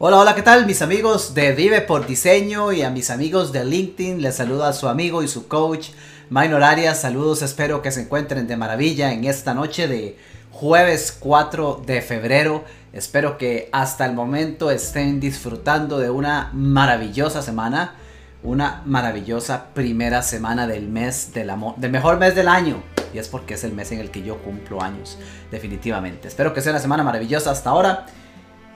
Hola, 0.00 0.18
hola, 0.18 0.36
¿qué 0.36 0.42
tal 0.42 0.64
mis 0.64 0.80
amigos 0.80 1.34
de 1.34 1.50
Vive 1.50 1.80
por 1.80 2.06
Diseño 2.06 2.70
y 2.70 2.82
a 2.82 2.90
mis 2.90 3.10
amigos 3.10 3.50
de 3.50 3.64
LinkedIn? 3.64 4.22
Les 4.22 4.36
saluda 4.36 4.68
a 4.68 4.72
su 4.72 4.86
amigo 4.86 5.24
y 5.24 5.28
su 5.28 5.48
coach, 5.48 5.88
Minor 6.30 6.62
Arias. 6.62 7.00
Saludos, 7.00 7.42
espero 7.42 7.82
que 7.82 7.90
se 7.90 8.02
encuentren 8.02 8.46
de 8.46 8.56
maravilla 8.56 9.12
en 9.12 9.24
esta 9.24 9.54
noche 9.54 9.88
de 9.88 10.16
jueves 10.52 11.16
4 11.18 11.82
de 11.84 12.00
febrero. 12.00 12.62
Espero 12.92 13.38
que 13.38 13.68
hasta 13.72 14.06
el 14.06 14.12
momento 14.14 14.70
estén 14.70 15.18
disfrutando 15.18 15.98
de 15.98 16.10
una 16.10 16.50
maravillosa 16.52 17.42
semana, 17.42 17.96
una 18.44 18.82
maravillosa 18.86 19.74
primera 19.74 20.22
semana 20.22 20.68
del 20.68 20.86
mes 20.88 21.34
del 21.34 21.50
amor, 21.50 21.74
del 21.74 21.90
mejor 21.90 22.18
mes 22.18 22.36
del 22.36 22.46
año. 22.46 22.84
Y 23.12 23.18
es 23.18 23.26
porque 23.26 23.54
es 23.54 23.64
el 23.64 23.72
mes 23.72 23.90
en 23.90 23.98
el 23.98 24.12
que 24.12 24.22
yo 24.22 24.38
cumplo 24.44 24.80
años, 24.80 25.18
definitivamente. 25.50 26.28
Espero 26.28 26.54
que 26.54 26.60
sea 26.60 26.70
una 26.70 26.80
semana 26.80 27.02
maravillosa 27.02 27.50
hasta 27.50 27.70
ahora. 27.70 28.06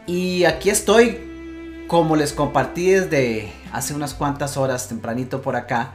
Y 0.06 0.45
aquí 0.45 0.70
estoy, 0.70 1.84
como 1.87 2.16
les 2.16 2.33
compartí 2.33 2.91
desde 2.91 3.52
hace 3.73 3.95
unas 3.95 4.15
cuantas 4.15 4.56
horas 4.56 4.88
tempranito 4.88 5.43
por 5.43 5.55
acá, 5.56 5.93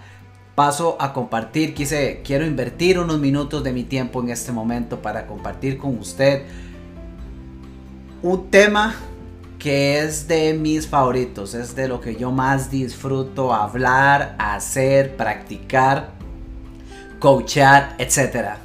paso 0.56 0.98
a 1.00 1.14
compartir, 1.14 1.74
quise, 1.74 2.22
quiero 2.24 2.46
invertir 2.46 3.00
unos 3.00 3.20
minutos 3.20 3.64
de 3.64 3.74
mi 3.74 3.84
tiempo 3.84 4.22
en 4.22 4.30
este 4.30 4.52
momento 4.52 5.02
para 5.02 5.28
compartir 5.28 5.78
con 5.78 5.98
usted 6.00 6.44
un 8.24 8.50
tema 8.50 8.96
que 9.60 10.00
es 10.00 10.28
de 10.28 10.54
mis 10.54 10.88
favoritos, 10.88 11.54
es 11.54 11.76
de 11.76 11.88
lo 11.88 12.00
que 12.00 12.16
yo 12.16 12.32
más 12.32 12.72
disfruto 12.72 13.54
hablar, 13.54 14.36
hacer, 14.40 15.16
practicar, 15.16 16.12
coachar, 17.20 17.96
etc. 17.98 18.56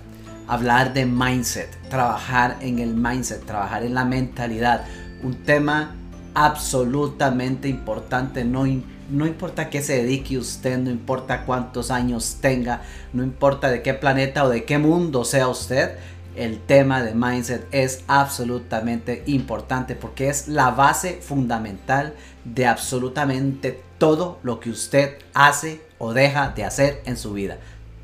Hablar 0.47 0.93
de 0.93 1.07
mindset, 1.07 1.71
trabajar 1.89 2.57
en 2.61 2.79
el 2.79 2.95
mindset, 2.95 3.45
trabajar 3.45 3.85
en 3.85 3.95
la 3.95 4.05
mentalidad 4.05 4.85
un 5.23 5.43
tema 5.45 5.95
absolutamente 6.35 7.69
importante. 7.69 8.45
No, 8.45 8.65
no 9.11 9.27
importa 9.27 9.71
qué 9.71 9.83
se 9.83 9.97
dedique 10.03 10.39
usted, 10.39 10.79
no 10.79 10.91
importa 10.91 11.45
cuántos 11.45 11.91
años 11.91 12.39
tenga, 12.41 12.83
no 13.13 13.23
importa 13.23 13.71
de 13.71 13.83
qué 13.83 13.95
planeta 13.95 14.45
o 14.45 14.49
de 14.49 14.65
qué 14.65 14.79
mundo 14.79 15.25
sea 15.25 15.49
usted, 15.49 15.97
el 16.35 16.61
tema 16.61 17.03
de 17.03 17.15
mindset 17.15 17.67
es 17.73 18.05
absolutamente 18.07 19.23
importante 19.27 19.95
porque 19.95 20.29
es 20.29 20.49
la 20.49 20.71
base 20.71 21.21
fundamental 21.21 22.15
de 22.45 22.67
absolutamente 22.67 23.83
todo 23.99 24.39
lo 24.43 24.59
que 24.59 24.71
usted 24.71 25.19
hace 25.35 25.83
o 25.99 26.15
deja 26.15 26.49
de 26.49 26.65
hacer 26.65 27.03
en 27.05 27.19
su 27.19 27.35
vida. 27.35 27.59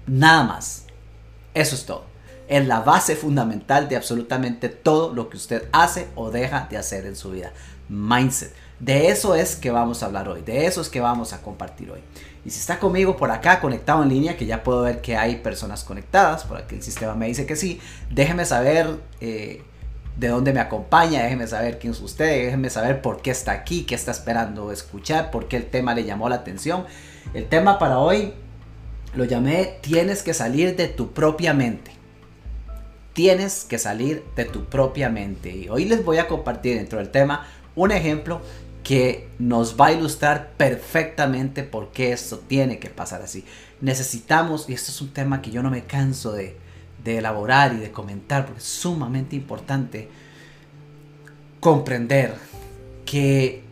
Nada 0.06 0.44
más. 0.44 0.84
Eso 1.54 1.74
es 1.74 1.86
todo 1.86 2.07
es 2.48 2.66
la 2.66 2.80
base 2.80 3.14
fundamental 3.14 3.88
de 3.88 3.96
absolutamente 3.96 4.68
todo 4.68 5.14
lo 5.14 5.28
que 5.28 5.36
usted 5.36 5.68
hace 5.72 6.08
o 6.14 6.30
deja 6.30 6.66
de 6.70 6.78
hacer 6.78 7.06
en 7.06 7.14
su 7.14 7.30
vida. 7.30 7.52
Mindset. 7.88 8.52
De 8.80 9.08
eso 9.08 9.34
es 9.34 9.56
que 9.56 9.70
vamos 9.70 10.02
a 10.02 10.06
hablar 10.06 10.28
hoy, 10.28 10.42
de 10.42 10.66
eso 10.66 10.80
es 10.80 10.88
que 10.88 11.00
vamos 11.00 11.32
a 11.32 11.42
compartir 11.42 11.90
hoy. 11.90 12.00
Y 12.44 12.50
si 12.50 12.60
está 12.60 12.78
conmigo 12.78 13.16
por 13.16 13.30
acá 13.30 13.60
conectado 13.60 14.02
en 14.02 14.08
línea, 14.08 14.36
que 14.36 14.46
ya 14.46 14.62
puedo 14.62 14.82
ver 14.82 15.00
que 15.00 15.16
hay 15.16 15.36
personas 15.36 15.82
conectadas, 15.82 16.44
por 16.44 16.56
aquí 16.56 16.76
el 16.76 16.82
sistema 16.82 17.14
me 17.14 17.26
dice 17.26 17.44
que 17.44 17.56
sí, 17.56 17.80
déjeme 18.08 18.44
saber 18.44 19.00
eh, 19.20 19.62
de 20.16 20.28
dónde 20.28 20.52
me 20.52 20.60
acompaña, 20.60 21.24
déjeme 21.24 21.48
saber 21.48 21.80
quién 21.80 21.92
es 21.92 22.00
usted, 22.00 22.44
déjeme 22.44 22.70
saber 22.70 23.02
por 23.02 23.20
qué 23.20 23.32
está 23.32 23.50
aquí, 23.50 23.82
qué 23.82 23.96
está 23.96 24.12
esperando 24.12 24.70
escuchar, 24.70 25.32
por 25.32 25.48
qué 25.48 25.56
el 25.56 25.66
tema 25.66 25.94
le 25.94 26.04
llamó 26.04 26.28
la 26.28 26.36
atención. 26.36 26.86
El 27.34 27.48
tema 27.48 27.80
para 27.80 27.98
hoy 27.98 28.32
lo 29.14 29.24
llamé 29.24 29.78
Tienes 29.80 30.22
que 30.22 30.34
salir 30.34 30.76
de 30.76 30.86
tu 30.86 31.12
propia 31.12 31.52
mente 31.52 31.97
tienes 33.18 33.64
que 33.64 33.78
salir 33.78 34.22
de 34.36 34.44
tu 34.44 34.66
propia 34.66 35.08
mente. 35.08 35.50
Y 35.50 35.68
hoy 35.68 35.86
les 35.86 36.04
voy 36.04 36.18
a 36.18 36.28
compartir 36.28 36.76
dentro 36.76 36.98
del 36.98 37.10
tema 37.10 37.48
un 37.74 37.90
ejemplo 37.90 38.40
que 38.84 39.26
nos 39.40 39.74
va 39.76 39.86
a 39.86 39.92
ilustrar 39.92 40.52
perfectamente 40.56 41.64
por 41.64 41.90
qué 41.90 42.12
esto 42.12 42.38
tiene 42.38 42.78
que 42.78 42.90
pasar 42.90 43.20
así. 43.20 43.44
Necesitamos, 43.80 44.70
y 44.70 44.74
esto 44.74 44.92
es 44.92 45.00
un 45.00 45.12
tema 45.12 45.42
que 45.42 45.50
yo 45.50 45.64
no 45.64 45.70
me 45.72 45.82
canso 45.82 46.30
de, 46.30 46.56
elaborar 47.04 47.72
y 47.72 47.78
de 47.78 47.90
comentar, 47.90 48.44
porque 48.46 48.60
es 48.60 48.68
sumamente 48.68 49.34
importante 49.34 50.08
comprender 51.58 52.36
que 53.04 53.64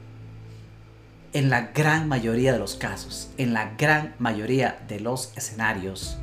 en 1.35 1.51
la 1.51 1.69
gran 1.69 2.09
mayoría 2.09 2.53
de 2.53 2.59
los 2.59 2.75
casos, 2.75 3.31
en 3.39 3.53
la 3.53 3.77
gran 3.79 4.17
mayoría 4.19 4.81
de 4.89 4.99
los 4.99 5.33
escenarios, 5.37 6.19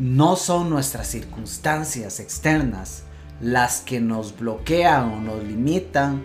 no 0.00 0.34
son 0.36 0.70
nuestras 0.70 1.08
circunstancias 1.08 2.20
externas 2.20 3.02
las 3.38 3.82
que 3.82 4.00
nos 4.00 4.38
bloquean 4.38 5.12
o 5.12 5.20
nos 5.20 5.44
limitan 5.44 6.22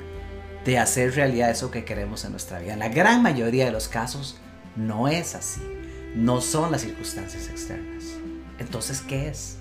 de 0.63 0.79
hacer 0.79 1.13
realidad 1.13 1.49
eso 1.49 1.71
que 1.71 1.83
queremos 1.83 2.23
en 2.23 2.31
nuestra 2.31 2.59
vida. 2.59 2.71
En 2.71 2.79
la 2.79 2.87
gran 2.87 3.21
mayoría 3.21 3.65
de 3.65 3.73
los 3.73 3.89
casos 3.89 4.37
no 4.77 5.09
es 5.09 5.35
así. 5.35 5.61
No 6.15 6.39
son 6.39 6.71
las 6.71 6.81
circunstancias 6.83 7.49
externas. 7.49 8.05
Entonces, 8.59 9.01
¿qué 9.01 9.27
es? 9.27 9.57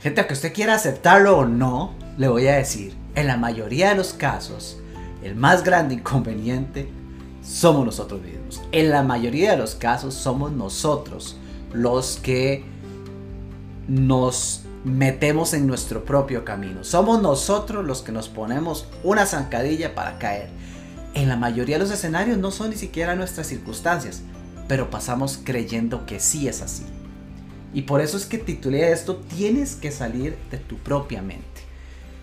Gente, 0.00 0.26
que 0.26 0.32
usted 0.32 0.54
quiera 0.54 0.74
aceptarlo 0.74 1.36
o 1.36 1.44
no, 1.44 1.94
le 2.16 2.28
voy 2.28 2.46
a 2.46 2.56
decir, 2.56 2.94
en 3.14 3.26
la 3.26 3.36
mayoría 3.36 3.90
de 3.90 3.96
los 3.96 4.14
casos, 4.14 4.78
el 5.22 5.34
más 5.34 5.64
grande 5.64 5.96
inconveniente 5.96 6.90
somos 7.42 7.84
nosotros 7.84 8.22
mismos. 8.22 8.62
En 8.72 8.88
la 8.88 9.02
mayoría 9.02 9.50
de 9.50 9.58
los 9.58 9.74
casos 9.74 10.14
somos 10.14 10.50
nosotros 10.50 11.36
los 11.72 12.18
que 12.22 12.64
nos 13.88 14.62
metemos 14.84 15.54
en 15.54 15.66
nuestro 15.66 16.04
propio 16.04 16.44
camino. 16.44 16.84
Somos 16.84 17.22
nosotros 17.22 17.84
los 17.84 18.02
que 18.02 18.12
nos 18.12 18.28
ponemos 18.28 18.86
una 19.04 19.26
zancadilla 19.26 19.94
para 19.94 20.18
caer. 20.18 20.48
En 21.14 21.28
la 21.28 21.36
mayoría 21.36 21.76
de 21.76 21.84
los 21.84 21.92
escenarios 21.92 22.38
no 22.38 22.50
son 22.50 22.70
ni 22.70 22.76
siquiera 22.76 23.14
nuestras 23.14 23.46
circunstancias, 23.46 24.22
pero 24.66 24.90
pasamos 24.90 25.38
creyendo 25.42 26.06
que 26.06 26.20
sí 26.20 26.48
es 26.48 26.62
así. 26.62 26.84
Y 27.74 27.82
por 27.82 28.00
eso 28.00 28.16
es 28.16 28.26
que 28.26 28.38
titulé 28.38 28.92
esto, 28.92 29.16
tienes 29.16 29.74
que 29.74 29.90
salir 29.90 30.36
de 30.50 30.58
tu 30.58 30.78
propia 30.78 31.22
mente. 31.22 31.46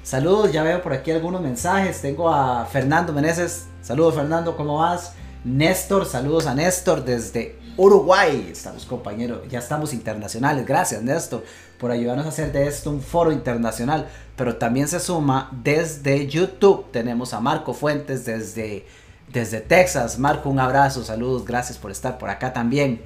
Saludos, 0.04 0.52
ya 0.52 0.64
veo 0.64 0.82
por 0.82 0.94
aquí 0.94 1.12
algunos 1.12 1.42
mensajes. 1.42 2.02
Tengo 2.02 2.30
a 2.30 2.66
Fernando 2.66 3.14
Meneses. 3.14 3.68
Saludos 3.82 4.16
Fernando, 4.16 4.58
¿cómo 4.58 4.78
vas? 4.78 5.14
Néstor, 5.44 6.06
saludos 6.06 6.48
a 6.48 6.56
Néstor 6.56 7.06
desde 7.06 7.59
Uruguay. 7.80 8.50
Estamos 8.52 8.86
compañeros, 8.86 9.40
ya 9.50 9.60
estamos 9.60 9.94
internacionales. 9.94 10.66
Gracias 10.66 11.02
Néstor 11.02 11.46
por 11.80 11.92
ayudarnos 11.92 12.26
a 12.26 12.30
hacer 12.30 12.52
de 12.52 12.68
esto 12.68 12.92
un 12.92 13.02
foro 13.02 13.32
internacional. 13.32 14.10
Pero 14.36 14.58
también 14.58 14.90
se 14.90 15.00
suma 15.00 15.50
desde 15.64 16.28
YouTube. 16.28 16.92
Tenemos 16.92 17.34
a 17.34 17.40
Marco 17.40 17.74
Fuentes 17.74 18.26
desde, 18.26 18.86
desde 19.32 19.62
Texas. 19.62 20.20
Marco, 20.20 20.50
un 20.50 20.60
abrazo, 20.60 21.06
saludos, 21.06 21.46
gracias 21.46 21.78
por 21.78 21.92
estar 21.92 22.18
por 22.18 22.30
acá 22.30 22.52
también. 22.52 23.02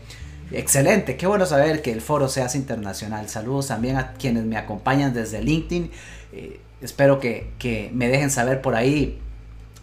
Excelente, 0.52 1.18
qué 1.18 1.28
bueno 1.28 1.46
saber 1.46 1.84
que 1.84 1.92
el 1.92 2.02
foro 2.02 2.28
se 2.28 2.42
hace 2.42 2.58
internacional. 2.58 3.30
Saludos 3.30 3.68
también 3.68 3.98
a 3.98 4.14
quienes 4.14 4.44
me 4.44 4.58
acompañan 4.58 5.14
desde 5.14 5.42
LinkedIn. 5.42 5.92
Eh, 6.34 6.60
espero 6.82 7.20
que, 7.20 7.52
que 7.60 7.92
me 7.94 8.08
dejen 8.08 8.32
saber 8.32 8.62
por 8.62 8.74
ahí 8.74 9.20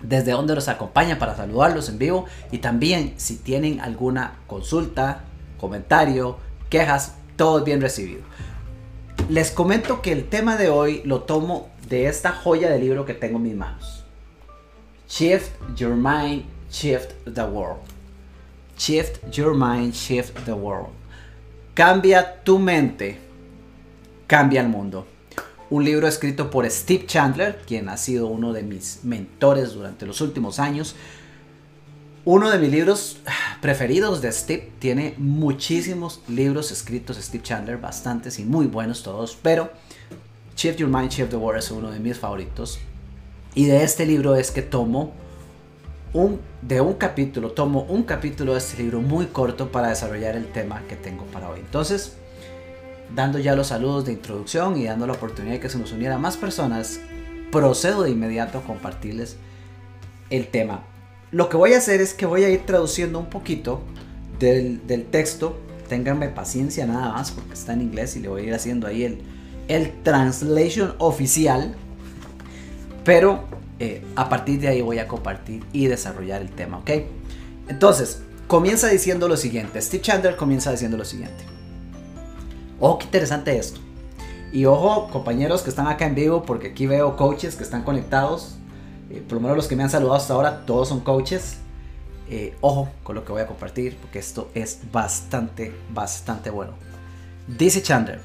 desde 0.03 0.33
donde 0.33 0.55
los 0.55 0.69
acompaña 0.69 1.19
para 1.19 1.37
saludarlos 1.37 1.89
en 1.89 1.99
vivo 1.99 2.27
y 2.51 2.59
también 2.59 3.15
si 3.17 3.37
tienen 3.37 3.81
alguna 3.81 4.39
consulta, 4.47 5.25
comentario, 5.59 6.39
quejas, 6.69 7.17
todo 7.37 7.59
es 7.59 7.65
bien 7.65 7.81
recibido. 7.81 8.23
Les 9.29 9.51
comento 9.51 10.03
que 10.03 10.13
el 10.13 10.29
tema 10.29 10.57
de 10.57 10.71
hoy 10.71 11.03
lo 11.05 11.23
tomo 11.23 11.69
de 11.89 12.07
esta 12.07 12.33
joya 12.33 12.71
de 12.71 12.79
libro 12.79 13.05
que 13.05 13.15
tengo 13.15 13.37
en 13.37 13.43
mis 13.43 13.57
manos. 13.57 14.05
Shift 15.09 15.51
Your 15.77 15.95
Mind, 15.95 16.45
Shift 16.71 17.13
the 17.35 17.43
World. 17.43 17.83
Shift 18.79 19.31
Your 19.31 19.55
Mind, 19.55 19.93
Shift 19.93 20.45
the 20.45 20.53
World. 20.53 20.91
Cambia 21.75 22.43
tu 22.43 22.59
mente, 22.59 23.19
cambia 24.27 24.61
el 24.61 24.69
mundo 24.69 25.07
un 25.71 25.85
libro 25.85 26.09
escrito 26.09 26.51
por 26.51 26.69
Steve 26.69 27.07
Chandler, 27.07 27.63
quien 27.65 27.89
ha 27.89 27.97
sido 27.97 28.27
uno 28.27 28.53
de 28.53 28.65
mis 28.65 29.01
mentores 29.05 29.73
durante 29.73 30.05
los 30.05 30.21
últimos 30.21 30.59
años. 30.59 30.97
Uno 32.25 32.51
de 32.51 32.59
mis 32.59 32.71
libros 32.71 33.19
preferidos 33.63 34.21
de 34.21 34.33
Steve 34.33 34.73
tiene 34.79 35.15
muchísimos 35.17 36.21
libros 36.29 36.73
escritos 36.73 37.17
Steve 37.17 37.43
Chandler, 37.43 37.79
bastantes 37.79 38.39
y 38.41 38.45
muy 38.45 38.67
buenos 38.67 39.03
todos, 39.03 39.39
pero 39.41 39.71
Shift 40.57 40.79
Your 40.79 40.91
Mind, 40.91 41.11
Shift 41.11 41.31
the 41.31 41.37
World 41.37 41.61
es 41.61 41.71
uno 41.71 41.91
de 41.91 42.01
mis 42.01 42.19
favoritos. 42.19 42.79
Y 43.55 43.67
de 43.67 43.85
este 43.85 44.07
libro 44.07 44.35
es 44.37 44.51
que 44.51 44.63
tomo 44.63 45.13
un, 46.13 46.41
de 46.63 46.81
un 46.81 46.95
capítulo, 46.95 47.53
tomo 47.53 47.83
un 47.83 48.03
capítulo 48.03 48.53
de 48.53 48.59
este 48.59 48.83
libro 48.83 49.01
muy 49.01 49.27
corto 49.27 49.71
para 49.71 49.89
desarrollar 49.89 50.37
el 50.37 50.47
tema 50.47 50.83
que 50.89 50.97
tengo 50.97 51.25
para 51.27 51.49
hoy. 51.49 51.61
Entonces, 51.61 52.17
dando 53.15 53.39
ya 53.39 53.55
los 53.55 53.69
saludos 53.69 54.05
de 54.05 54.13
introducción 54.13 54.77
y 54.77 54.85
dando 54.85 55.07
la 55.07 55.15
oportunidad 55.15 55.55
de 55.55 55.61
que 55.61 55.69
se 55.69 55.79
nos 55.79 55.93
uniera 55.93 56.19
más 56.19 56.37
personas, 56.37 57.01
procedo 57.51 58.03
de 58.03 58.11
inmediato 58.11 58.59
a 58.59 58.63
compartirles 58.63 59.37
el 60.31 60.49
tema. 60.49 60.85
Lo 61.31 61.49
que 61.49 61.57
voy 61.57 61.75
a 61.75 61.79
hacer 61.79 62.01
es 62.01 62.15
que 62.15 62.27
voy 62.27 62.45
a 62.45 62.51
ir 62.51 62.67
traduciendo 62.67 63.19
un 63.19 63.27
poquito 63.27 63.83
del, 64.39 64.81
texto. 65.11 65.59
Ténganme 65.89 66.29
paciencia 66.29 66.87
nada 66.87 67.13
más 67.13 67.33
porque 67.33 67.55
está 67.55 67.73
en 67.73 67.83
inglés 67.83 68.17
y 68.17 68.21
le 68.21 68.29
voy 68.29 68.43
a 68.43 68.45
ir 68.47 68.55
haciendo 68.55 68.87
ahí 68.87 69.05
el, 69.05 69.23
el 69.69 69.93
translation 70.03 70.95
oficial 70.99 71.75
Pero 73.05 73.45
eh, 73.81 74.03
a 74.15 74.29
partir 74.29 74.61
de 74.61 74.69
ahí 74.69 74.83
voy 74.83 74.99
a 74.99 75.09
compartir 75.09 75.65
y 75.73 75.87
desarrollar 75.87 76.43
el 76.43 76.51
tema, 76.51 76.79
¿ok? 76.79 76.91
Entonces, 77.69 78.23
comienza 78.47 78.89
diciendo 78.89 79.27
lo 79.27 79.37
siguiente. 79.37 79.81
Steve 79.81 80.03
Chandler 80.03 80.37
comienza 80.37 80.71
diciendo 80.71 80.97
lo 80.97 81.05
siguiente. 81.05 81.45
Ojo, 82.81 82.99
qué 82.99 83.05
interesante 83.05 83.57
esto. 83.57 83.79
Y 84.53 84.65
ojo, 84.65 85.09
compañeros 85.11 85.63
que 85.63 85.71
están 85.71 85.87
acá 85.87 86.07
en 86.07 86.15
vivo, 86.15 86.43
porque 86.43 86.69
aquí 86.69 86.87
veo 86.87 87.17
coaches 87.17 87.55
que 87.55 87.63
están 87.63 87.85
conectados. 87.85 88.57
Eh, 89.11 89.23
por 89.27 89.35
lo 89.35 89.41
menos 89.43 89.57
los 89.57 89.69
que 89.69 89.77
me 89.77 89.83
han 89.83 89.91
saludado 89.91 90.17
hasta 90.17 90.35
ahora, 90.35 90.65
todos 90.67 90.89
son 90.89 91.01
coaches. 91.01 91.59
Eh, 92.29 92.57
ojo 92.61 92.89
con 93.03 93.17
lo 93.17 93.25
que 93.25 93.33
voy 93.33 93.43
a 93.43 93.47
compartir, 93.47 93.97
porque 93.99 94.19
esto 94.19 94.51
es 94.55 94.81
bastante, 94.91 95.75
bastante 95.93 96.49
bueno. 96.51 96.73
Dice 97.47 97.83
Chandler, 97.83 98.21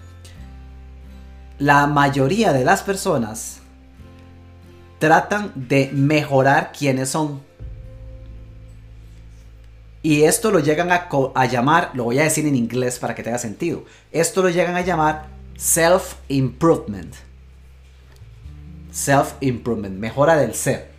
la 1.57 1.87
mayoría 1.87 2.53
de 2.53 2.63
las 2.63 2.81
personas 2.81 3.59
tratan 4.99 5.51
de 5.55 5.89
mejorar 5.93 6.71
quienes 6.71 7.09
son. 7.09 7.41
Y 10.05 10.25
esto 10.25 10.51
lo 10.51 10.59
llegan 10.59 10.91
a, 10.91 11.45
llamar, 11.47 11.89
lo 11.95 12.03
voy 12.03 12.19
a 12.19 12.25
decir 12.25 12.45
en 12.45 12.55
inglés 12.55 12.99
para 12.99 13.15
que 13.15 13.23
tenga 13.23 13.39
sentido. 13.39 13.85
Esto 14.11 14.43
lo 14.43 14.51
llegan 14.51 14.75
a 14.75 14.81
llamar 14.81 15.29
self-improvement. 15.57 17.11
Self-improvement, 18.91 19.97
mejora 19.97 20.35
del 20.35 20.53
ser. 20.53 20.91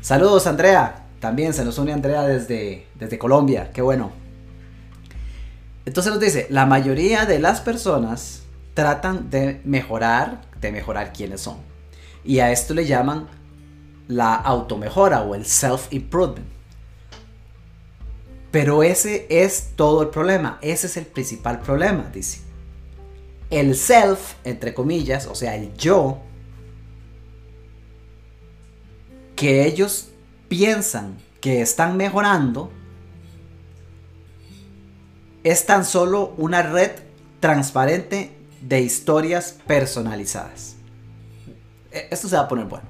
Saludos 0.00 0.46
Andrea, 0.46 1.06
también 1.18 1.52
se 1.52 1.64
nos 1.64 1.76
une 1.78 1.92
Andrea 1.92 2.22
desde, 2.22 2.86
desde 2.94 3.18
Colombia, 3.18 3.72
qué 3.72 3.82
bueno. 3.82 4.12
Entonces 5.84 6.12
nos 6.12 6.22
dice, 6.22 6.46
la 6.50 6.66
mayoría 6.66 7.26
de 7.26 7.40
las 7.40 7.60
personas 7.60 8.42
tratan 8.74 9.28
de 9.28 9.60
mejorar, 9.64 10.42
de 10.60 10.70
mejorar 10.70 11.12
quienes 11.12 11.40
son. 11.40 11.56
Y 12.24 12.38
a 12.38 12.52
esto 12.52 12.74
le 12.74 12.86
llaman 12.86 13.26
la 14.06 14.36
automejora 14.36 15.22
o 15.22 15.34
el 15.34 15.44
self-improvement. 15.44 16.57
Pero 18.50 18.82
ese 18.82 19.26
es 19.28 19.70
todo 19.76 20.02
el 20.02 20.08
problema, 20.08 20.58
ese 20.62 20.86
es 20.86 20.96
el 20.96 21.06
principal 21.06 21.60
problema, 21.60 22.10
dice. 22.12 22.40
El 23.50 23.76
self, 23.76 24.34
entre 24.44 24.74
comillas, 24.74 25.26
o 25.26 25.34
sea, 25.34 25.54
el 25.54 25.74
yo, 25.74 26.18
que 29.36 29.66
ellos 29.66 30.08
piensan 30.48 31.16
que 31.40 31.60
están 31.60 31.96
mejorando, 31.96 32.72
es 35.44 35.64
tan 35.66 35.84
solo 35.84 36.34
una 36.36 36.62
red 36.62 36.90
transparente 37.40 38.36
de 38.60 38.80
historias 38.80 39.56
personalizadas. 39.66 40.76
E, 41.92 42.08
esto 42.10 42.28
se 42.28 42.36
va 42.36 42.42
a 42.42 42.48
poner 42.48 42.66
bueno. 42.66 42.86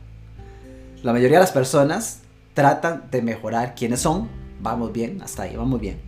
La 1.03 1.13
mayoría 1.13 1.39
de 1.39 1.43
las 1.43 1.53
personas 1.53 2.21
tratan 2.55 3.11
de 3.11 3.23
mejorar 3.23 3.75
quiénes 3.75 4.01
son. 4.01 4.29
Vamos 4.61 4.93
bien, 4.93 5.21
hasta 5.23 5.45
ahí, 5.45 5.57
vamos 5.57 5.81
bien. 5.81 6.01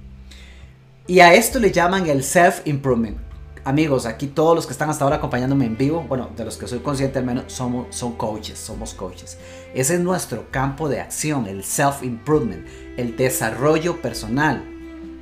Y 1.06 1.20
a 1.20 1.34
esto 1.34 1.58
le 1.58 1.72
llaman 1.72 2.08
el 2.08 2.22
self-improvement. 2.22 3.18
Amigos, 3.64 4.06
aquí 4.06 4.26
todos 4.26 4.54
los 4.54 4.66
que 4.66 4.72
están 4.72 4.88
hasta 4.88 5.04
ahora 5.04 5.16
acompañándome 5.16 5.66
en 5.66 5.76
vivo, 5.76 6.04
bueno, 6.08 6.30
de 6.34 6.44
los 6.44 6.56
que 6.56 6.66
soy 6.66 6.78
consciente 6.78 7.18
al 7.18 7.26
menos, 7.26 7.52
somos, 7.52 7.94
son 7.94 8.12
coaches, 8.12 8.58
somos 8.58 8.94
coaches. 8.94 9.36
Ese 9.74 9.94
es 9.96 10.00
nuestro 10.00 10.50
campo 10.50 10.88
de 10.88 11.00
acción, 11.00 11.46
el 11.46 11.62
self-improvement, 11.62 12.66
el 12.96 13.16
desarrollo 13.16 14.00
personal, 14.00 14.64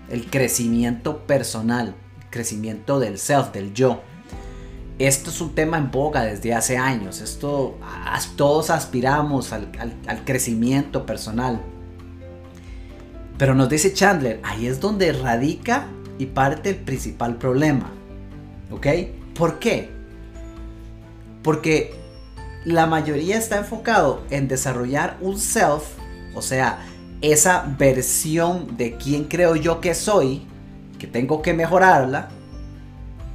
el 0.08 0.30
crecimiento 0.30 1.26
personal, 1.26 1.96
crecimiento 2.30 3.00
del 3.00 3.18
self, 3.18 3.52
del 3.52 3.74
yo. 3.74 4.00
Esto 4.98 5.30
es 5.30 5.40
un 5.40 5.54
tema 5.54 5.78
en 5.78 5.90
boga 5.90 6.24
desde 6.24 6.54
hace 6.54 6.76
años. 6.76 7.20
Esto 7.20 7.78
todos 8.36 8.70
aspiramos 8.70 9.52
al, 9.52 9.70
crecimiento 10.24 11.06
personal. 11.06 11.60
Pero 13.38 13.54
nos 13.54 13.68
dice 13.68 13.94
Chandler, 13.94 14.40
ahí 14.42 14.66
es 14.66 14.80
donde 14.80 15.12
radica 15.12 15.86
y 16.18 16.26
parte 16.26 16.70
el 16.70 16.76
principal 16.76 17.36
problema. 17.36 17.90
¿Ok? 18.70 18.86
¿Por 19.34 19.60
qué? 19.60 19.90
Porque 21.42 21.94
la 22.64 22.86
mayoría 22.86 23.38
está 23.38 23.58
enfocado 23.58 24.22
en 24.30 24.48
desarrollar 24.48 25.16
un 25.20 25.38
self, 25.38 25.84
o 26.34 26.42
sea, 26.42 26.80
esa 27.20 27.64
versión 27.78 28.76
de 28.76 28.96
quién 28.96 29.24
creo 29.24 29.54
yo 29.54 29.80
que 29.80 29.94
soy, 29.94 30.42
que 30.98 31.06
tengo 31.06 31.40
que 31.40 31.54
mejorarla, 31.54 32.30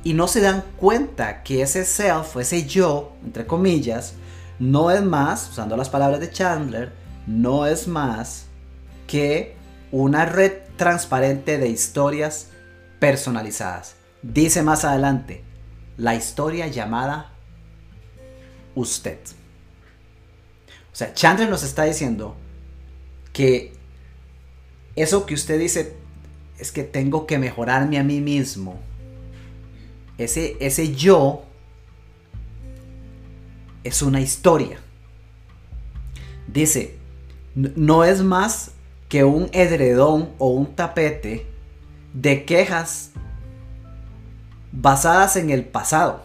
y 0.04 0.14
no 0.14 0.28
se 0.28 0.42
dan 0.42 0.64
cuenta 0.76 1.44
que 1.44 1.62
ese 1.62 1.86
self, 1.86 2.36
ese 2.36 2.66
yo, 2.66 3.14
entre 3.24 3.48
comillas, 3.48 4.16
no 4.60 4.92
es 4.92 5.02
más, 5.02 5.50
usando 5.50 5.78
las 5.78 5.90
palabras 5.90 6.20
de 6.20 6.30
Chandler, 6.30 6.92
no 7.26 7.66
es 7.66 7.88
más 7.88 8.46
que 9.08 9.56
una 9.94 10.26
red 10.26 10.54
transparente 10.76 11.60
de 11.60 11.68
historias 11.68 12.50
personalizadas. 13.00 13.96
Dice 14.24 14.64
más 14.64 14.86
adelante, 14.86 15.44
la 15.98 16.16
historia 16.16 16.66
llamada 16.66 17.32
usted. 18.74 19.20
O 20.92 20.96
sea, 20.96 21.14
Chandler 21.14 21.48
nos 21.48 21.64
está 21.64 21.84
diciendo 21.84 22.36
que 23.34 23.74
eso 24.96 25.28
que 25.28 25.36
usted 25.36 25.60
dice 25.60 25.96
es 26.58 26.72
que 26.72 26.84
tengo 26.84 27.28
que 27.28 27.38
mejorarme 27.38 28.00
a 28.00 28.04
mí 28.04 28.20
mismo 28.20 28.80
ese, 30.18 30.58
ese 30.60 30.96
yo 30.96 31.44
es 33.84 34.02
una 34.02 34.22
historia. 34.22 34.80
Dice, 36.48 36.98
no 37.54 38.04
es 38.04 38.24
más 38.24 38.73
que 39.14 39.24
un 39.24 39.48
edredón 39.54 40.32
o 40.40 40.48
un 40.48 40.74
tapete 40.76 41.46
de 42.16 42.46
quejas 42.46 43.12
basadas 44.72 45.36
en 45.36 45.52
el 45.52 45.66
pasado 45.66 46.24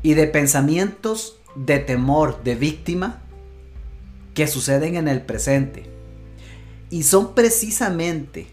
y 0.00 0.14
de 0.14 0.28
pensamientos 0.28 1.40
de 1.56 1.80
temor, 1.80 2.44
de 2.44 2.54
víctima 2.54 3.20
que 4.32 4.46
suceden 4.46 4.94
en 4.94 5.08
el 5.08 5.22
presente. 5.22 5.90
Y 6.88 7.02
son 7.02 7.34
precisamente 7.34 8.46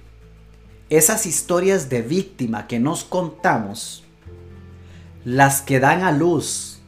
esas 0.89 1.27
historias 1.27 1.87
de 1.87 2.01
víctima 2.01 2.65
que 2.65 2.79
nos 2.79 3.03
contamos, 3.03 4.03
las 5.23 5.61
que 5.61 5.79
dan 5.79 6.01
a 6.01 6.11
luz 6.11 6.81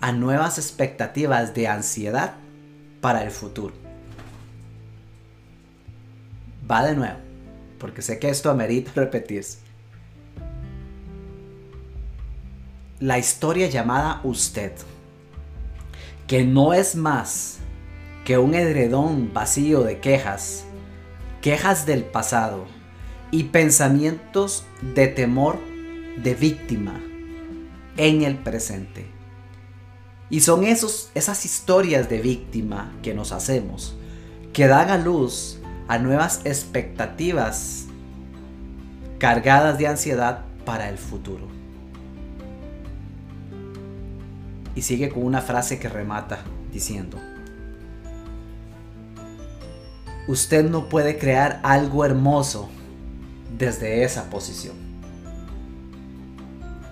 a 0.00 0.10
nuevas 0.10 0.58
expectativas 0.58 1.54
de 1.54 1.68
ansiedad 1.68 2.34
para 3.06 3.22
el 3.22 3.30
futuro. 3.30 3.72
Va 6.68 6.84
de 6.84 6.96
nuevo, 6.96 7.18
porque 7.78 8.02
sé 8.02 8.18
que 8.18 8.28
esto 8.28 8.50
amerita 8.50 8.90
repetirse. 8.96 9.58
La 12.98 13.16
historia 13.16 13.68
llamada 13.68 14.20
usted, 14.24 14.72
que 16.26 16.44
no 16.44 16.74
es 16.74 16.96
más 16.96 17.58
que 18.24 18.38
un 18.38 18.56
edredón 18.56 19.32
vacío 19.32 19.84
de 19.84 20.00
quejas 20.00 20.64
quejas 21.40 21.86
del 21.86 22.02
pasado 22.02 22.66
y 23.30 23.44
pensamientos 23.44 24.64
de 24.96 25.06
temor 25.06 25.60
de 26.16 26.34
víctima 26.34 27.00
en 27.96 28.22
el 28.22 28.36
presente. 28.36 29.15
Y 30.28 30.40
son 30.40 30.64
esos, 30.64 31.10
esas 31.14 31.44
historias 31.44 32.08
de 32.08 32.20
víctima 32.20 32.92
que 33.02 33.14
nos 33.14 33.32
hacemos 33.32 33.96
que 34.52 34.66
dan 34.66 34.90
a 34.90 34.98
luz 34.98 35.58
a 35.86 35.98
nuevas 35.98 36.40
expectativas 36.44 37.86
cargadas 39.18 39.78
de 39.78 39.86
ansiedad 39.86 40.44
para 40.64 40.88
el 40.88 40.98
futuro. 40.98 41.46
Y 44.74 44.82
sigue 44.82 45.10
con 45.10 45.22
una 45.22 45.40
frase 45.40 45.78
que 45.78 45.88
remata 45.88 46.40
diciendo, 46.72 47.18
usted 50.26 50.68
no 50.68 50.88
puede 50.88 51.18
crear 51.18 51.60
algo 51.62 52.04
hermoso 52.04 52.68
desde 53.56 54.02
esa 54.02 54.28
posición. 54.28 54.74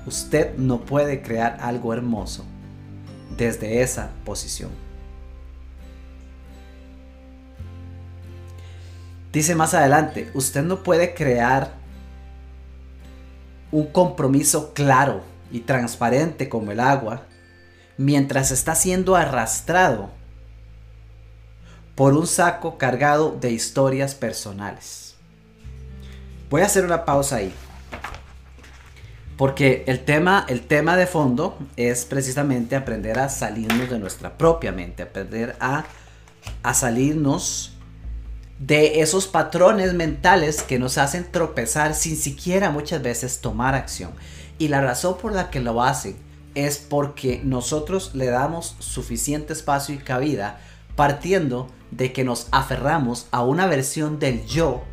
Usted 0.06 0.56
no 0.56 0.82
puede 0.82 1.22
crear 1.22 1.58
algo 1.60 1.92
hermoso 1.92 2.44
desde 3.36 3.82
esa 3.82 4.10
posición. 4.24 4.70
Dice 9.32 9.54
más 9.54 9.74
adelante, 9.74 10.30
usted 10.34 10.62
no 10.62 10.82
puede 10.82 11.14
crear 11.14 11.72
un 13.72 13.88
compromiso 13.88 14.72
claro 14.72 15.22
y 15.50 15.60
transparente 15.60 16.48
como 16.48 16.70
el 16.70 16.78
agua 16.78 17.22
mientras 17.96 18.50
está 18.50 18.74
siendo 18.74 19.16
arrastrado 19.16 20.10
por 21.94 22.14
un 22.14 22.26
saco 22.26 22.78
cargado 22.78 23.36
de 23.40 23.50
historias 23.50 24.14
personales. 24.14 25.16
Voy 26.50 26.62
a 26.62 26.66
hacer 26.66 26.84
una 26.84 27.04
pausa 27.04 27.36
ahí. 27.36 27.52
Porque 29.36 29.84
el 29.86 30.04
tema, 30.04 30.46
el 30.48 30.62
tema 30.62 30.96
de 30.96 31.06
fondo 31.06 31.58
es 31.76 32.04
precisamente 32.04 32.76
aprender 32.76 33.18
a 33.18 33.28
salirnos 33.28 33.90
de 33.90 33.98
nuestra 33.98 34.38
propia 34.38 34.70
mente, 34.70 35.02
aprender 35.02 35.56
a, 35.58 35.84
a 36.62 36.74
salirnos 36.74 37.74
de 38.58 39.00
esos 39.00 39.26
patrones 39.26 39.92
mentales 39.94 40.62
que 40.62 40.78
nos 40.78 40.98
hacen 40.98 41.30
tropezar 41.30 41.94
sin 41.94 42.16
siquiera 42.16 42.70
muchas 42.70 43.02
veces 43.02 43.40
tomar 43.40 43.74
acción. 43.74 44.12
Y 44.58 44.68
la 44.68 44.80
razón 44.80 45.18
por 45.18 45.32
la 45.32 45.50
que 45.50 45.60
lo 45.60 45.82
hacen 45.82 46.16
es 46.54 46.78
porque 46.78 47.40
nosotros 47.42 48.12
le 48.14 48.26
damos 48.26 48.76
suficiente 48.78 49.52
espacio 49.52 49.94
y 49.94 49.98
cabida 49.98 50.60
partiendo 50.94 51.68
de 51.90 52.12
que 52.12 52.22
nos 52.22 52.46
aferramos 52.52 53.26
a 53.32 53.42
una 53.42 53.66
versión 53.66 54.20
del 54.20 54.46
yo 54.46 54.84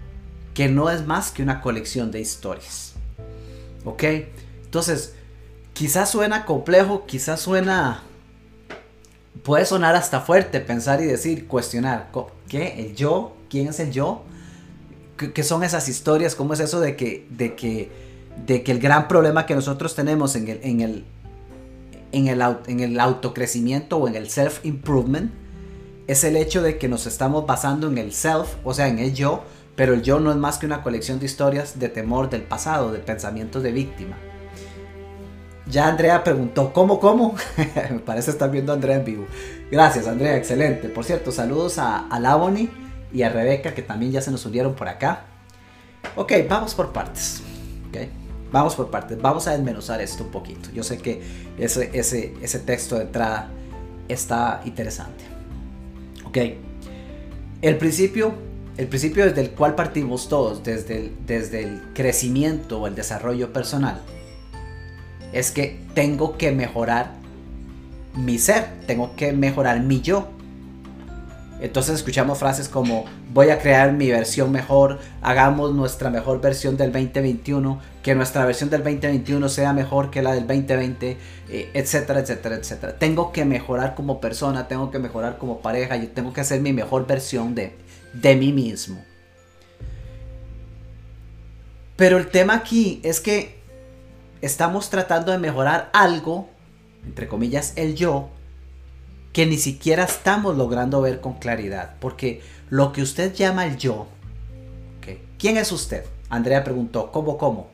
que 0.55 0.67
no 0.67 0.89
es 0.89 1.05
más 1.05 1.31
que 1.31 1.43
una 1.43 1.61
colección 1.61 2.11
de 2.11 2.19
historias. 2.19 2.90
¿Ok? 3.85 4.03
Entonces, 4.63 5.13
quizás 5.73 6.09
suena 6.09 6.45
complejo, 6.45 7.05
quizás 7.05 7.39
suena... 7.39 8.03
Puede 9.43 9.65
sonar 9.65 9.95
hasta 9.95 10.21
fuerte 10.21 10.59
pensar 10.59 11.01
y 11.01 11.05
decir, 11.05 11.47
cuestionar, 11.47 12.11
¿qué? 12.47 12.85
¿El 12.85 12.95
yo? 12.95 13.35
¿Quién 13.49 13.69
es 13.69 13.79
el 13.79 13.91
yo? 13.91 14.23
¿Qué, 15.17 15.43
son 15.43 15.63
esas 15.63 15.87
historias? 15.87 16.35
¿Cómo 16.35 16.53
es 16.53 16.59
eso 16.59 16.79
de 16.79 16.95
que, 16.95 17.27
de 17.29 17.55
que, 17.55 17.89
de 18.45 18.61
que 18.63 18.71
el 18.71 18.79
gran 18.79 19.07
problema 19.07 19.45
que 19.45 19.55
nosotros 19.55 19.95
tenemos 19.95 20.35
en 20.35 20.47
el, 20.47 20.59
en 20.63 20.81
el, 20.81 21.05
en 22.11 22.27
el, 22.27 22.41
en 22.67 22.79
el 22.81 22.99
autocrecimiento 22.99 23.97
o 23.97 24.07
en 24.07 24.15
el 24.15 24.29
self-improvement 24.29 25.31
es 26.07 26.23
el 26.23 26.35
hecho 26.35 26.61
de 26.61 26.77
que 26.77 26.87
nos 26.87 27.07
estamos 27.07 27.45
basando 27.45 27.87
en 27.87 27.97
el 27.97 28.11
self, 28.13 28.55
o 28.63 28.73
sea, 28.73 28.87
en 28.87 28.99
el 28.99 29.13
yo, 29.13 29.43
pero 29.75 29.93
el 29.93 30.01
yo 30.01 30.19
no 30.19 30.31
es 30.31 30.37
más 30.37 30.57
que 30.57 30.65
una 30.65 30.83
colección 30.83 31.19
de 31.19 31.25
historias 31.25 31.79
de 31.79 31.89
temor 31.89 32.29
del 32.29 32.43
pasado, 32.43 32.91
de 32.91 32.99
pensamientos 32.99 33.63
de 33.63 33.71
víctima. 33.71 34.17
Ya 35.67 35.87
Andrea 35.87 36.23
preguntó, 36.23 36.73
¿cómo, 36.73 36.99
cómo? 36.99 37.35
Me 37.89 37.99
parece 37.99 38.31
estar 38.31 38.51
viendo 38.51 38.71
a 38.71 38.75
Andrea 38.75 38.97
en 38.97 39.05
vivo. 39.05 39.25
Gracias, 39.71 40.07
Andrea, 40.07 40.35
excelente. 40.35 40.89
Por 40.89 41.05
cierto, 41.05 41.31
saludos 41.31 41.77
a, 41.77 42.07
a 42.07 42.19
Lavoni 42.19 42.69
y 43.13 43.23
a 43.23 43.29
Rebeca, 43.29 43.73
que 43.73 43.81
también 43.81 44.11
ya 44.11 44.21
se 44.21 44.31
nos 44.31 44.45
unieron 44.45 44.75
por 44.75 44.89
acá. 44.89 45.25
Ok, 46.15 46.33
vamos 46.49 46.75
por 46.75 46.91
partes. 46.91 47.41
Okay. 47.89 48.09
Vamos 48.51 48.75
por 48.75 48.89
partes. 48.89 49.21
Vamos 49.21 49.47
a 49.47 49.51
desmenuzar 49.51 50.01
esto 50.01 50.25
un 50.25 50.31
poquito. 50.31 50.69
Yo 50.73 50.83
sé 50.83 50.97
que 50.97 51.21
ese, 51.57 51.89
ese, 51.93 52.33
ese 52.41 52.59
texto 52.59 52.97
de 52.97 53.03
entrada 53.03 53.49
está 54.09 54.61
interesante. 54.65 55.23
Ok. 56.25 56.37
El 57.61 57.77
principio, 57.77 58.33
el 58.77 58.87
principio 58.87 59.25
desde 59.25 59.41
el 59.41 59.51
cual 59.51 59.75
partimos 59.75 60.29
todos, 60.29 60.63
desde 60.63 60.97
el, 60.97 61.11
desde 61.25 61.63
el 61.63 61.81
crecimiento 61.93 62.81
o 62.81 62.87
el 62.87 62.95
desarrollo 62.95 63.53
personal, 63.53 64.01
es 65.33 65.51
que 65.51 65.79
tengo 65.93 66.37
que 66.37 66.51
mejorar 66.51 67.11
mi 68.15 68.37
ser, 68.37 68.67
tengo 68.87 69.15
que 69.15 69.31
mejorar 69.31 69.79
mi 69.81 70.01
yo, 70.01 70.27
entonces 71.61 71.93
escuchamos 71.93 72.39
frases 72.39 72.67
como 72.67 73.05
voy 73.31 73.51
a 73.51 73.59
crear 73.59 73.93
mi 73.93 74.09
versión 74.09 74.51
mejor, 74.51 74.97
hagamos 75.21 75.73
nuestra 75.75 76.09
mejor 76.09 76.41
versión 76.41 76.75
del 76.75 76.91
2021, 76.91 77.79
que 78.01 78.15
nuestra 78.15 78.45
versión 78.45 78.71
del 78.71 78.83
2021 78.83 79.47
sea 79.47 79.71
mejor 79.71 80.09
que 80.09 80.23
la 80.23 80.33
del 80.33 80.47
2020, 80.47 81.17
eh, 81.49 81.69
etcétera, 81.75 82.21
etcétera, 82.21 82.55
etcétera. 82.55 82.97
Tengo 82.97 83.31
que 83.31 83.45
mejorar 83.45 83.93
como 83.93 84.19
persona, 84.19 84.67
tengo 84.67 84.89
que 84.89 84.97
mejorar 84.97 85.37
como 85.37 85.61
pareja, 85.61 85.97
yo 85.97 86.09
tengo 86.09 86.33
que 86.33 86.41
hacer 86.41 86.61
mi 86.61 86.73
mejor 86.73 87.05
versión 87.05 87.53
de, 87.53 87.75
de 88.13 88.35
mí 88.35 88.51
mismo. 88.51 89.03
Pero 91.95 92.17
el 92.17 92.27
tema 92.27 92.55
aquí 92.55 92.99
es 93.03 93.19
que 93.19 93.59
estamos 94.41 94.89
tratando 94.89 95.31
de 95.31 95.37
mejorar 95.37 95.89
algo, 95.93 96.49
entre 97.05 97.27
comillas, 97.27 97.73
el 97.75 97.95
yo, 97.95 98.29
que 99.33 99.45
ni 99.45 99.57
siquiera 99.57 100.03
estamos 100.03 100.57
logrando 100.57 101.01
ver 101.01 101.21
con 101.21 101.35
claridad. 101.35 101.95
Porque 101.99 102.41
lo 102.69 102.91
que 102.91 103.01
usted 103.01 103.33
llama 103.33 103.65
el 103.67 103.77
yo, 103.77 104.07
¿quién 105.37 105.57
es 105.57 105.71
usted? 105.71 106.05
Andrea 106.29 106.63
preguntó, 106.63 107.11
¿cómo, 107.11 107.37
cómo? 107.37 107.69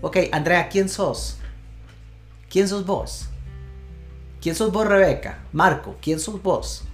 Ok, 0.00 0.18
Andrea, 0.32 0.68
¿quién 0.68 0.88
sos? 0.88 1.38
¿Quién 2.48 2.68
sos 2.68 2.86
vos? 2.86 3.28
¿Quién 4.40 4.54
sos 4.54 4.72
vos, 4.72 4.86
Rebeca? 4.86 5.44
Marco, 5.52 5.96
¿quién 6.00 6.20
sos 6.20 6.42
vos? 6.42 6.85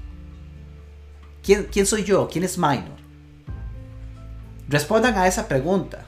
¿Quién, 1.42 1.86
soy 1.86 2.04
yo? 2.04 2.28
¿Quién 2.28 2.44
es 2.44 2.56
Minor? 2.56 3.02
Respondan 4.68 5.16
a 5.18 5.26
esa 5.26 5.48
pregunta. 5.48 6.06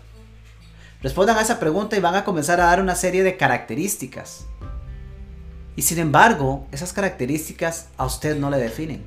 Respondan 1.02 1.36
a 1.36 1.42
esa 1.42 1.58
pregunta 1.60 1.96
y 1.96 2.00
van 2.00 2.14
a 2.14 2.24
comenzar 2.24 2.60
a 2.60 2.66
dar 2.66 2.80
una 2.80 2.94
serie 2.94 3.22
de 3.22 3.36
características 3.36 4.46
y 5.76 5.82
sin 5.82 5.98
embargo, 5.98 6.66
esas 6.70 6.92
características 6.92 7.88
a 7.96 8.06
usted 8.06 8.36
no 8.36 8.50
le 8.50 8.58
definen. 8.58 9.04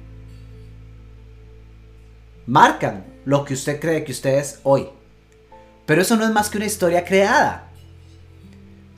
Marcan 2.46 3.06
lo 3.26 3.46
que 3.46 3.54
usted 3.54 3.80
cree 3.80 4.04
que 4.04 4.12
usted 4.12 4.38
es 4.38 4.60
hoy. 4.64 4.90
Pero 5.86 6.02
eso 6.02 6.18
no 6.18 6.26
es 6.26 6.32
más 6.32 6.50
que 6.50 6.58
una 6.58 6.66
historia 6.66 7.06
creada. 7.06 7.67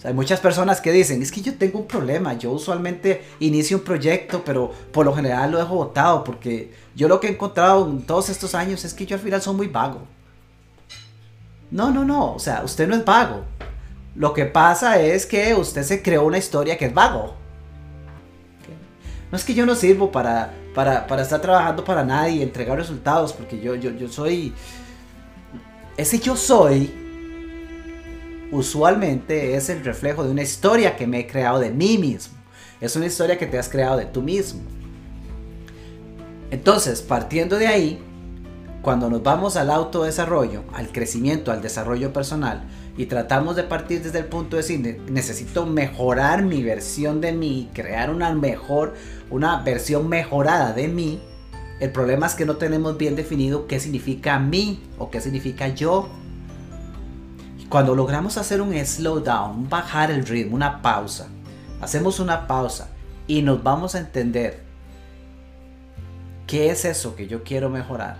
Hay 0.03 0.13
muchas 0.13 0.39
personas 0.39 0.79
que 0.79 0.93
dicen, 0.93 1.21
es 1.21 1.31
que 1.31 1.41
yo 1.41 1.55
tengo 1.55 1.79
un 1.79 1.85
problema, 1.85 2.33
yo 2.33 2.51
usualmente 2.51 3.23
inicio 3.39 3.77
un 3.77 3.83
proyecto, 3.83 4.43
pero 4.45 4.71
por 4.93 5.05
lo 5.05 5.13
general 5.13 5.51
lo 5.51 5.57
dejo 5.57 5.75
botado, 5.75 6.23
porque 6.23 6.71
yo 6.95 7.09
lo 7.09 7.19
que 7.19 7.27
he 7.27 7.31
encontrado 7.31 7.85
en 7.89 8.03
todos 8.03 8.29
estos 8.29 8.55
años 8.55 8.85
es 8.85 8.93
que 8.93 9.05
yo 9.05 9.17
al 9.17 9.21
final 9.21 9.41
soy 9.41 9.55
muy 9.55 9.67
vago. 9.67 9.99
No, 11.69 11.91
no, 11.91 12.05
no, 12.05 12.33
o 12.33 12.39
sea, 12.39 12.63
usted 12.63 12.87
no 12.87 12.95
es 12.95 13.03
vago. 13.03 13.43
Lo 14.15 14.33
que 14.33 14.45
pasa 14.45 15.01
es 15.01 15.25
que 15.25 15.53
usted 15.53 15.83
se 15.83 16.01
creó 16.01 16.23
una 16.23 16.37
historia 16.37 16.77
que 16.77 16.85
es 16.85 16.93
vago. 16.93 17.35
No 19.31 19.37
es 19.37 19.43
que 19.43 19.53
yo 19.53 19.65
no 19.65 19.75
sirvo 19.75 20.11
para, 20.11 20.53
para, 20.73 21.21
estar 21.21 21.41
trabajando 21.41 21.83
para 21.83 22.05
nadie 22.05 22.37
y 22.37 22.41
entregar 22.41 22.77
resultados, 22.77 23.33
porque 23.33 23.59
yo, 23.59 23.75
yo, 23.75 23.91
yo 23.91 24.07
soy... 24.07 24.53
Ese 25.97 26.19
yo 26.19 26.37
soy 26.37 27.08
usualmente 28.51 29.55
es 29.55 29.69
el 29.69 29.83
reflejo 29.83 30.23
de 30.23 30.31
una 30.31 30.41
historia 30.41 30.95
que 30.95 31.07
me 31.07 31.19
he 31.19 31.27
creado 31.27 31.59
de 31.59 31.71
mí 31.71 31.97
mismo. 31.97 32.37
Es 32.81 32.95
una 32.95 33.05
historia 33.05 33.37
que 33.37 33.47
te 33.47 33.59
has 33.59 33.69
creado 33.69 33.97
de 33.97 34.05
tú 34.05 34.21
mismo. 34.21 34.61
Entonces, 36.51 37.01
partiendo 37.01 37.57
de 37.57 37.67
ahí, 37.67 37.99
cuando 38.81 39.09
nos 39.09 39.21
vamos 39.21 39.55
al 39.55 39.69
autodesarrollo, 39.69 40.63
al 40.73 40.91
crecimiento, 40.91 41.51
al 41.51 41.61
desarrollo 41.61 42.13
personal, 42.13 42.63
y 42.97 43.05
tratamos 43.05 43.55
de 43.55 43.63
partir 43.63 44.01
desde 44.01 44.19
el 44.19 44.25
punto 44.25 44.55
de 44.55 44.61
decir, 44.61 45.01
necesito 45.09 45.65
mejorar 45.65 46.43
mi 46.43 46.63
versión 46.63 47.21
de 47.21 47.33
mí, 47.33 47.69
crear 47.73 48.09
una 48.09 48.33
mejor, 48.33 48.95
una 49.29 49.61
versión 49.61 50.09
mejorada 50.09 50.73
de 50.73 50.87
mí, 50.87 51.19
el 51.79 51.91
problema 51.91 52.27
es 52.27 52.35
que 52.35 52.45
no 52.45 52.57
tenemos 52.57 52.97
bien 52.97 53.15
definido 53.15 53.65
qué 53.65 53.79
significa 53.79 54.37
mí 54.37 54.81
o 54.97 55.09
qué 55.09 55.21
significa 55.21 55.69
yo. 55.69 56.09
Cuando 57.69 57.93
logramos 57.93 58.35
hacer 58.37 58.61
un 58.61 58.73
slowdown, 58.73 59.69
bajar 59.69 60.09
el 60.09 60.25
ritmo, 60.25 60.55
una 60.55 60.81
pausa, 60.81 61.27
hacemos 61.79 62.19
una 62.19 62.47
pausa 62.47 62.89
y 63.27 63.43
nos 63.43 63.61
vamos 63.61 63.93
a 63.93 63.99
entender 63.99 64.63
qué 66.47 66.71
es 66.71 66.83
eso 66.83 67.15
que 67.15 67.27
yo 67.27 67.43
quiero 67.43 67.69
mejorar. 67.69 68.17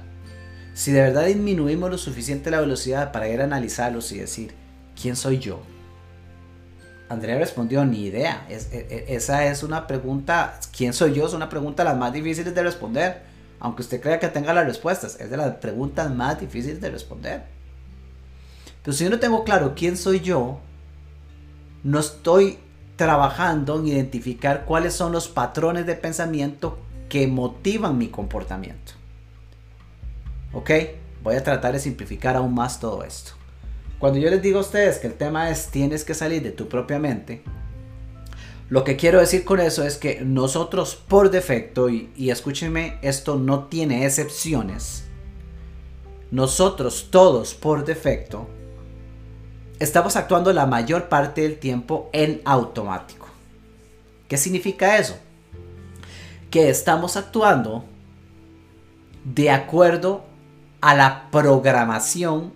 Si 0.75 0.91
de 0.91 1.01
verdad 1.01 1.25
disminuimos 1.25 1.89
lo 1.89 1.97
suficiente 1.97 2.51
la 2.51 2.59
velocidad 2.59 3.11
para 3.11 3.27
ir 3.27 3.41
a 3.41 3.45
analizarlos 3.45 4.11
y 4.11 4.19
decir, 4.19 4.53
¿quién 5.01 5.15
soy 5.15 5.39
yo? 5.39 5.61
Andrea 7.09 7.39
respondió, 7.39 7.83
ni 7.85 8.03
idea. 8.03 8.45
E, 8.49 8.55
e, 8.71 9.15
esa 9.15 9.47
es 9.47 9.63
una 9.63 9.87
pregunta, 9.87 10.59
¿quién 10.77 10.93
soy 10.93 11.15
yo? 11.15 11.25
Es 11.25 11.33
una 11.33 11.49
pregunta 11.49 11.83
de 11.83 11.89
las 11.89 11.97
más 11.97 12.13
difíciles 12.13 12.53
de 12.53 12.61
responder. 12.61 13.23
Aunque 13.59 13.81
usted 13.81 13.99
crea 13.99 14.19
que 14.19 14.27
tenga 14.27 14.53
las 14.53 14.67
respuestas, 14.67 15.19
es 15.19 15.31
de 15.31 15.37
las 15.37 15.55
preguntas 15.55 16.13
más 16.13 16.39
difíciles 16.39 16.79
de 16.79 16.91
responder. 16.91 17.58
Si 18.93 19.03
yo 19.03 19.09
no 19.09 19.19
tengo 19.19 19.43
claro 19.43 19.73
quién 19.75 19.97
soy 19.97 20.21
yo, 20.21 20.59
no 21.83 21.99
estoy 21.99 22.59
trabajando 22.95 23.79
en 23.79 23.87
identificar 23.87 24.65
cuáles 24.65 24.93
son 24.93 25.11
los 25.11 25.27
patrones 25.27 25.85
de 25.85 25.95
pensamiento 25.95 26.77
que 27.07 27.27
motivan 27.27 27.97
mi 27.97 28.09
comportamiento. 28.09 28.93
¿Ok? 30.53 30.71
Voy 31.23 31.35
a 31.35 31.43
tratar 31.43 31.73
de 31.73 31.79
simplificar 31.79 32.35
aún 32.35 32.53
más 32.53 32.79
todo 32.79 33.03
esto. 33.03 33.31
Cuando 33.99 34.19
yo 34.19 34.29
les 34.29 34.41
digo 34.41 34.59
a 34.59 34.61
ustedes 34.61 34.97
que 34.97 35.07
el 35.07 35.13
tema 35.13 35.49
es 35.49 35.67
tienes 35.67 36.03
que 36.03 36.13
salir 36.13 36.41
de 36.41 36.51
tu 36.51 36.67
propia 36.67 36.99
mente, 36.99 37.41
lo 38.69 38.83
que 38.83 38.97
quiero 38.97 39.19
decir 39.19 39.45
con 39.45 39.59
eso 39.59 39.83
es 39.83 39.97
que 39.97 40.21
nosotros 40.21 40.95
por 40.95 41.31
defecto, 41.31 41.89
y, 41.89 42.11
y 42.15 42.29
escúchenme, 42.29 42.99
esto 43.01 43.35
no 43.35 43.65
tiene 43.65 44.05
excepciones, 44.05 45.05
nosotros 46.31 47.07
todos 47.11 47.55
por 47.55 47.83
defecto 47.83 48.47
estamos 49.79 50.15
actuando 50.15 50.51
la 50.53 50.65
mayor 50.65 51.09
parte 51.09 51.41
del 51.41 51.57
tiempo 51.57 52.09
en 52.13 52.41
automático. 52.45 53.27
¿Qué 54.27 54.37
significa 54.37 54.97
eso? 54.97 55.17
Que 56.51 56.69
estamos 56.69 57.17
actuando 57.17 57.85
de 59.23 59.49
acuerdo 59.49 60.23
a 60.81 60.95
la 60.95 61.29
programación 61.31 62.53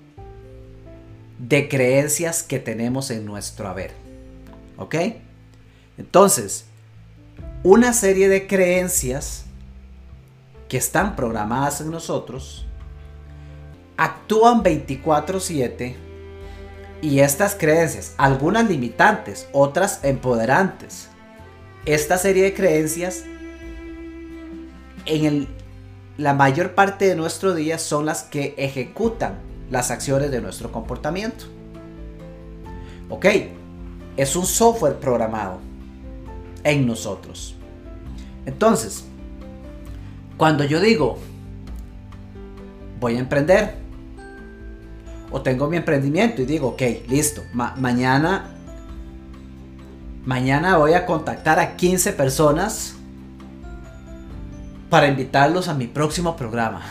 de 1.39 1.67
creencias 1.67 2.43
que 2.43 2.59
tenemos 2.59 3.09
en 3.11 3.25
nuestro 3.25 3.67
haber. 3.67 3.91
¿Ok? 4.77 4.95
Entonces, 5.97 6.65
una 7.63 7.93
serie 7.93 8.29
de 8.29 8.47
creencias 8.47 9.45
que 10.67 10.77
están 10.77 11.15
programadas 11.15 11.81
en 11.81 11.91
nosotros 11.91 12.65
actúan 13.97 14.63
24/7 14.63 15.95
y 17.03 17.19
estas 17.19 17.55
creencias, 17.55 18.13
algunas 18.15 18.69
limitantes, 18.69 19.49
otras 19.51 19.99
empoderantes, 20.05 21.09
esta 21.85 22.17
serie 22.17 22.43
de 22.43 22.53
creencias 22.53 23.25
en 25.05 25.49
la 26.17 26.33
mayor 26.33 26.75
parte 26.75 27.05
de 27.05 27.17
nuestro 27.17 27.55
día 27.55 27.77
son 27.77 28.05
las 28.05 28.23
que 28.23 28.55
ejecutan 28.57 29.33
las 29.69 29.91
acciones 29.91 30.31
de 30.31 30.39
nuestro 30.39 30.71
comportamiento. 30.71 31.43
Ok, 33.09 33.25
es 34.15 34.37
un 34.37 34.45
software 34.45 34.95
programado 34.95 35.59
en 36.63 36.87
nosotros. 36.87 37.57
Entonces, 38.45 39.03
cuando 40.37 40.63
yo 40.63 40.79
digo, 40.79 41.17
voy 43.01 43.17
a 43.17 43.19
emprender, 43.19 43.82
o 45.33 45.41
tengo 45.41 45.67
mi 45.67 45.77
emprendimiento 45.77 46.43
y 46.43 46.45
digo, 46.45 46.69
ok, 46.69 46.81
listo, 47.09 47.41
mañana, 47.53 48.51
mañana 50.25 50.77
voy 50.77 50.93
a 50.93 51.07
contactar 51.07 51.59
a 51.59 51.75
15 51.75 52.13
personas 52.13 52.93
para 54.91 55.07
invitarlos 55.07 55.67
a 55.67 55.73
mi 55.73 55.87
próximo 55.87 56.37
programa. 56.37 56.83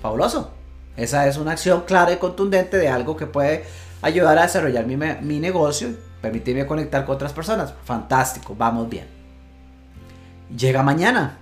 Fabuloso. 0.00 0.52
Esa 0.96 1.26
es 1.26 1.38
una 1.38 1.50
acción 1.50 1.82
clara 1.88 2.12
y 2.12 2.18
contundente 2.18 2.76
de 2.76 2.88
algo 2.88 3.16
que 3.16 3.26
puede 3.26 3.64
ayudar 4.00 4.38
a 4.38 4.42
desarrollar 4.42 4.86
mi, 4.86 4.96
mi 4.96 5.40
negocio 5.40 5.88
y 5.88 5.98
permitirme 6.22 6.66
conectar 6.66 7.04
con 7.04 7.16
otras 7.16 7.32
personas. 7.32 7.74
Fantástico, 7.84 8.54
vamos 8.56 8.88
bien. 8.88 9.08
Llega 10.56 10.84
mañana 10.84 11.36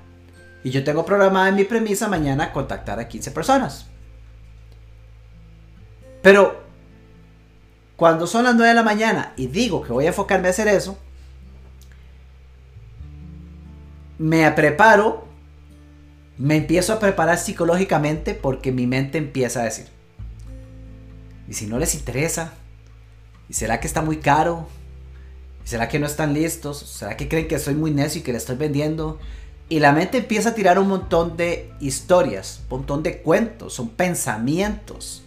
y 0.65 0.71
yo 0.71 0.83
tengo 0.85 1.05
programada 1.05 1.51
en 1.51 1.57
mi 1.57 1.65
premisa 1.65 2.09
mañana 2.09 2.51
contactar 2.51 2.99
a 2.99 3.09
15 3.09 3.31
personas. 3.33 3.92
Pero 6.23 6.63
cuando 7.97 8.27
son 8.27 8.45
las 8.45 8.55
9 8.55 8.69
de 8.69 8.75
la 8.75 8.83
mañana 8.83 9.33
y 9.37 9.49
digo 9.49 9.83
que 9.83 9.93
voy 9.93 10.07
a 10.07 10.09
enfocarme 10.09 10.49
a 10.49 10.51
hacer 10.51 10.69
eso, 10.69 10.99
me 14.19 14.51
preparo, 14.53 15.27
me 16.39 16.57
empiezo 16.57 16.93
a 16.93 16.99
preparar 16.99 17.39
psicológicamente 17.39 18.35
porque 18.35 18.73
mi 18.73 18.87
mente 18.87 19.19
empieza 19.19 19.61
a 19.61 19.65
decir, 19.65 19.87
¿y 21.49 21.55
si 21.55 21.67
no 21.67 21.79
les 21.79 21.95
interesa? 21.95 22.55
¿Y 23.49 23.55
será 23.55 23.81
que 23.81 23.87
está 23.87 24.01
muy 24.01 24.19
caro? 24.19 24.69
¿Y 25.65 25.69
será 25.69 25.89
que 25.89 25.99
no 25.99 26.07
están 26.07 26.35
listos? 26.35 26.79
¿Será 26.79 27.17
que 27.17 27.29
creen 27.29 27.49
que 27.49 27.59
soy 27.59 27.75
muy 27.75 27.91
necio 27.91 28.21
y 28.21 28.25
que 28.25 28.33
le 28.33 28.39
estoy 28.39 28.57
vendiendo? 28.57 29.19
Y 29.69 29.81
la 29.81 29.93
mente 29.93 30.19
empieza 30.19 30.51
a 30.51 30.55
tirar 30.55 30.79
un 30.79 30.89
montón 30.89 31.37
de 31.37 31.73
historias, 31.81 32.61
un 32.69 32.79
montón 32.79 33.03
de 33.03 33.19
cuentos, 33.19 33.75
son 33.75 33.89
pensamientos. 33.89 35.25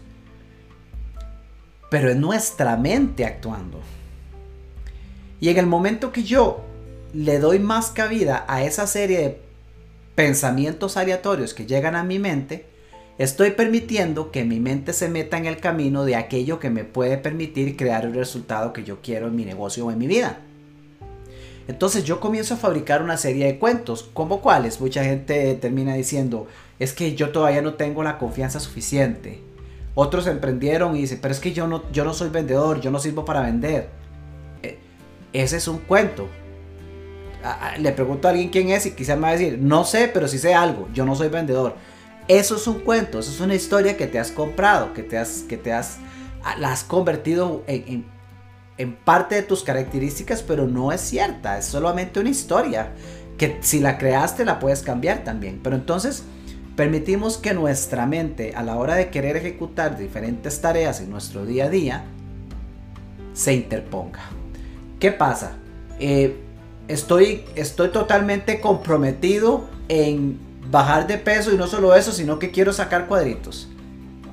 Pero 1.95 2.09
es 2.09 2.17
nuestra 2.17 2.75
mente 2.75 3.23
actuando. 3.23 3.79
Y 5.39 5.47
en 5.47 5.55
el 5.55 5.65
momento 5.65 6.11
que 6.11 6.23
yo 6.23 6.59
le 7.13 7.39
doy 7.39 7.57
más 7.57 7.91
cabida 7.91 8.43
a 8.49 8.65
esa 8.65 8.85
serie 8.85 9.19
de 9.19 9.39
pensamientos 10.13 10.97
aleatorios 10.97 11.53
que 11.53 11.65
llegan 11.65 11.95
a 11.95 12.03
mi 12.03 12.19
mente, 12.19 12.65
estoy 13.17 13.51
permitiendo 13.51 14.29
que 14.29 14.43
mi 14.43 14.59
mente 14.59 14.91
se 14.91 15.07
meta 15.07 15.37
en 15.37 15.45
el 15.45 15.55
camino 15.55 16.03
de 16.03 16.17
aquello 16.17 16.59
que 16.59 16.69
me 16.69 16.83
puede 16.83 17.17
permitir 17.17 17.77
crear 17.77 18.03
el 18.03 18.13
resultado 18.13 18.73
que 18.73 18.83
yo 18.83 18.97
quiero 19.01 19.27
en 19.27 19.37
mi 19.37 19.45
negocio 19.45 19.85
o 19.85 19.91
en 19.91 19.97
mi 19.97 20.07
vida. 20.07 20.39
Entonces 21.69 22.03
yo 22.03 22.19
comienzo 22.19 22.55
a 22.55 22.57
fabricar 22.57 23.03
una 23.03 23.15
serie 23.15 23.45
de 23.45 23.57
cuentos, 23.57 24.09
como 24.13 24.41
cuáles 24.41 24.81
mucha 24.81 25.05
gente 25.05 25.55
termina 25.55 25.93
diciendo, 25.93 26.47
es 26.77 26.91
que 26.91 27.15
yo 27.15 27.29
todavía 27.29 27.61
no 27.61 27.75
tengo 27.75 28.03
la 28.03 28.17
confianza 28.17 28.59
suficiente. 28.59 29.54
Otros 29.95 30.27
emprendieron 30.27 30.95
y 30.95 31.01
dicen, 31.01 31.19
pero 31.21 31.33
es 31.33 31.39
que 31.39 31.53
yo 31.53 31.67
no, 31.67 31.89
yo 31.91 32.05
no 32.05 32.13
soy 32.13 32.29
vendedor, 32.29 32.81
yo 32.81 32.91
no 32.91 32.99
sirvo 32.99 33.25
para 33.25 33.41
vender. 33.41 33.89
E, 34.61 34.77
ese 35.33 35.57
es 35.57 35.67
un 35.67 35.79
cuento 35.79 36.29
le 37.79 37.91
pregunto 37.91 38.27
a 38.27 38.31
alguien 38.31 38.49
quién 38.49 38.69
es 38.69 38.85
y 38.85 38.91
quizá 38.91 39.15
me 39.15 39.23
va 39.23 39.27
a 39.29 39.31
decir, 39.33 39.59
no 39.59 39.85
sé, 39.85 40.09
pero 40.13 40.27
sí 40.27 40.39
sé 40.39 40.53
algo, 40.53 40.87
yo 40.93 41.05
no 41.05 41.15
soy 41.15 41.29
vendedor. 41.29 41.75
Eso 42.27 42.55
es 42.55 42.65
un 42.65 42.79
cuento, 42.79 43.19
eso 43.19 43.31
es 43.31 43.39
una 43.39 43.53
historia 43.53 43.97
que 43.97 44.07
te 44.07 44.17
has 44.17 44.31
comprado, 44.31 44.93
que 44.93 45.03
te 45.03 45.17
has, 45.17 45.43
que 45.47 45.57
te 45.57 45.71
has, 45.71 45.97
la 46.57 46.71
has 46.71 46.83
convertido 46.83 47.63
en, 47.67 48.05
en 48.77 48.95
parte 48.95 49.35
de 49.35 49.43
tus 49.43 49.63
características, 49.63 50.41
pero 50.41 50.65
no 50.65 50.91
es 50.91 51.01
cierta, 51.01 51.57
es 51.59 51.65
solamente 51.65 52.19
una 52.19 52.29
historia 52.29 52.93
que 53.37 53.59
si 53.61 53.79
la 53.79 53.97
creaste 53.97 54.43
la 54.43 54.59
puedes 54.59 54.81
cambiar 54.81 55.23
también. 55.23 55.59
Pero 55.61 55.75
entonces 55.75 56.23
permitimos 56.75 57.37
que 57.37 57.53
nuestra 57.53 58.05
mente 58.05 58.53
a 58.55 58.63
la 58.63 58.75
hora 58.77 58.95
de 58.95 59.09
querer 59.09 59.37
ejecutar 59.37 59.97
diferentes 59.97 60.59
tareas 60.61 60.99
en 60.99 61.09
nuestro 61.09 61.45
día 61.45 61.65
a 61.65 61.69
día 61.69 62.03
se 63.33 63.53
interponga. 63.53 64.21
¿Qué 64.99 65.11
pasa? 65.11 65.53
Eh, 65.99 66.35
estoy, 66.87 67.43
estoy 67.55 67.89
totalmente 67.89 68.59
comprometido 68.59 69.65
en 69.87 70.39
bajar 70.69 71.07
de 71.07 71.17
peso 71.17 71.53
y 71.53 71.57
no 71.57 71.67
solo 71.67 71.95
eso, 71.95 72.11
sino 72.11 72.39
que 72.39 72.51
quiero 72.51 72.73
sacar 72.73 73.07
cuadritos. 73.07 73.69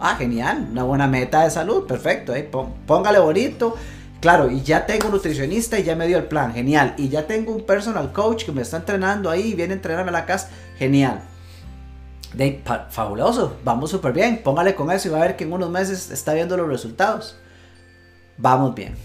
Ah, 0.00 0.16
genial, 0.16 0.68
una 0.70 0.82
buena 0.82 1.06
meta 1.06 1.44
de 1.44 1.50
salud, 1.50 1.86
perfecto, 1.86 2.34
eh, 2.34 2.48
póngale 2.86 3.18
bonito. 3.18 3.76
Claro, 4.20 4.50
y 4.50 4.62
ya 4.62 4.86
tengo 4.86 5.06
un 5.06 5.12
nutricionista 5.12 5.78
y 5.78 5.82
ya 5.82 5.96
me 5.96 6.06
dio 6.06 6.16
el 6.16 6.24
plan, 6.24 6.52
genial. 6.52 6.94
Y 6.96 7.08
ya 7.08 7.26
tengo 7.26 7.52
un 7.52 7.66
personal 7.66 8.12
coach 8.12 8.44
que 8.44 8.52
me 8.52 8.62
está 8.62 8.76
entrenando 8.76 9.28
ahí 9.30 9.48
y 9.48 9.54
viene 9.54 9.72
a 9.72 9.76
entrenarme 9.76 10.10
a 10.10 10.12
la 10.12 10.26
casa, 10.26 10.48
genial. 10.78 11.22
De, 12.34 12.62
fabuloso, 12.90 13.56
vamos 13.64 13.90
súper 13.90 14.12
bien, 14.12 14.42
póngale 14.42 14.74
con 14.74 14.90
eso 14.90 15.08
y 15.08 15.10
va 15.10 15.18
a 15.18 15.22
ver 15.22 15.36
que 15.36 15.44
en 15.44 15.52
unos 15.52 15.70
meses 15.70 16.10
está 16.10 16.32
viendo 16.34 16.56
los 16.56 16.68
resultados. 16.68 17.36
Vamos 18.38 18.74
bien 18.74 18.96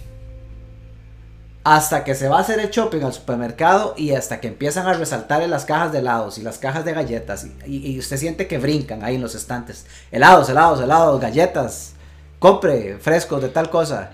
hasta 1.69 2.05
que 2.05 2.15
se 2.15 2.29
va 2.29 2.37
a 2.37 2.41
hacer 2.41 2.61
el 2.61 2.69
shopping 2.69 3.01
al 3.01 3.11
supermercado 3.11 3.93
y 3.97 4.11
hasta 4.11 4.39
que 4.39 4.47
empiezan 4.47 4.87
a 4.87 4.93
resaltar 4.93 5.41
en 5.41 5.51
las 5.51 5.65
cajas 5.65 5.91
de 5.91 5.99
helados 5.99 6.37
y 6.37 6.41
las 6.41 6.59
cajas 6.59 6.85
de 6.85 6.93
galletas 6.93 7.45
y, 7.65 7.99
usted 7.99 8.15
siente 8.15 8.47
que 8.47 8.57
brincan 8.57 9.03
ahí 9.03 9.15
en 9.15 9.21
los 9.21 9.35
estantes. 9.35 9.85
Helados, 10.09 10.47
helados, 10.47 10.79
helados, 10.79 11.19
galletas, 11.19 11.91
compre 12.39 12.97
frescos 13.01 13.41
de 13.41 13.49
tal 13.49 13.69
cosa. 13.69 14.11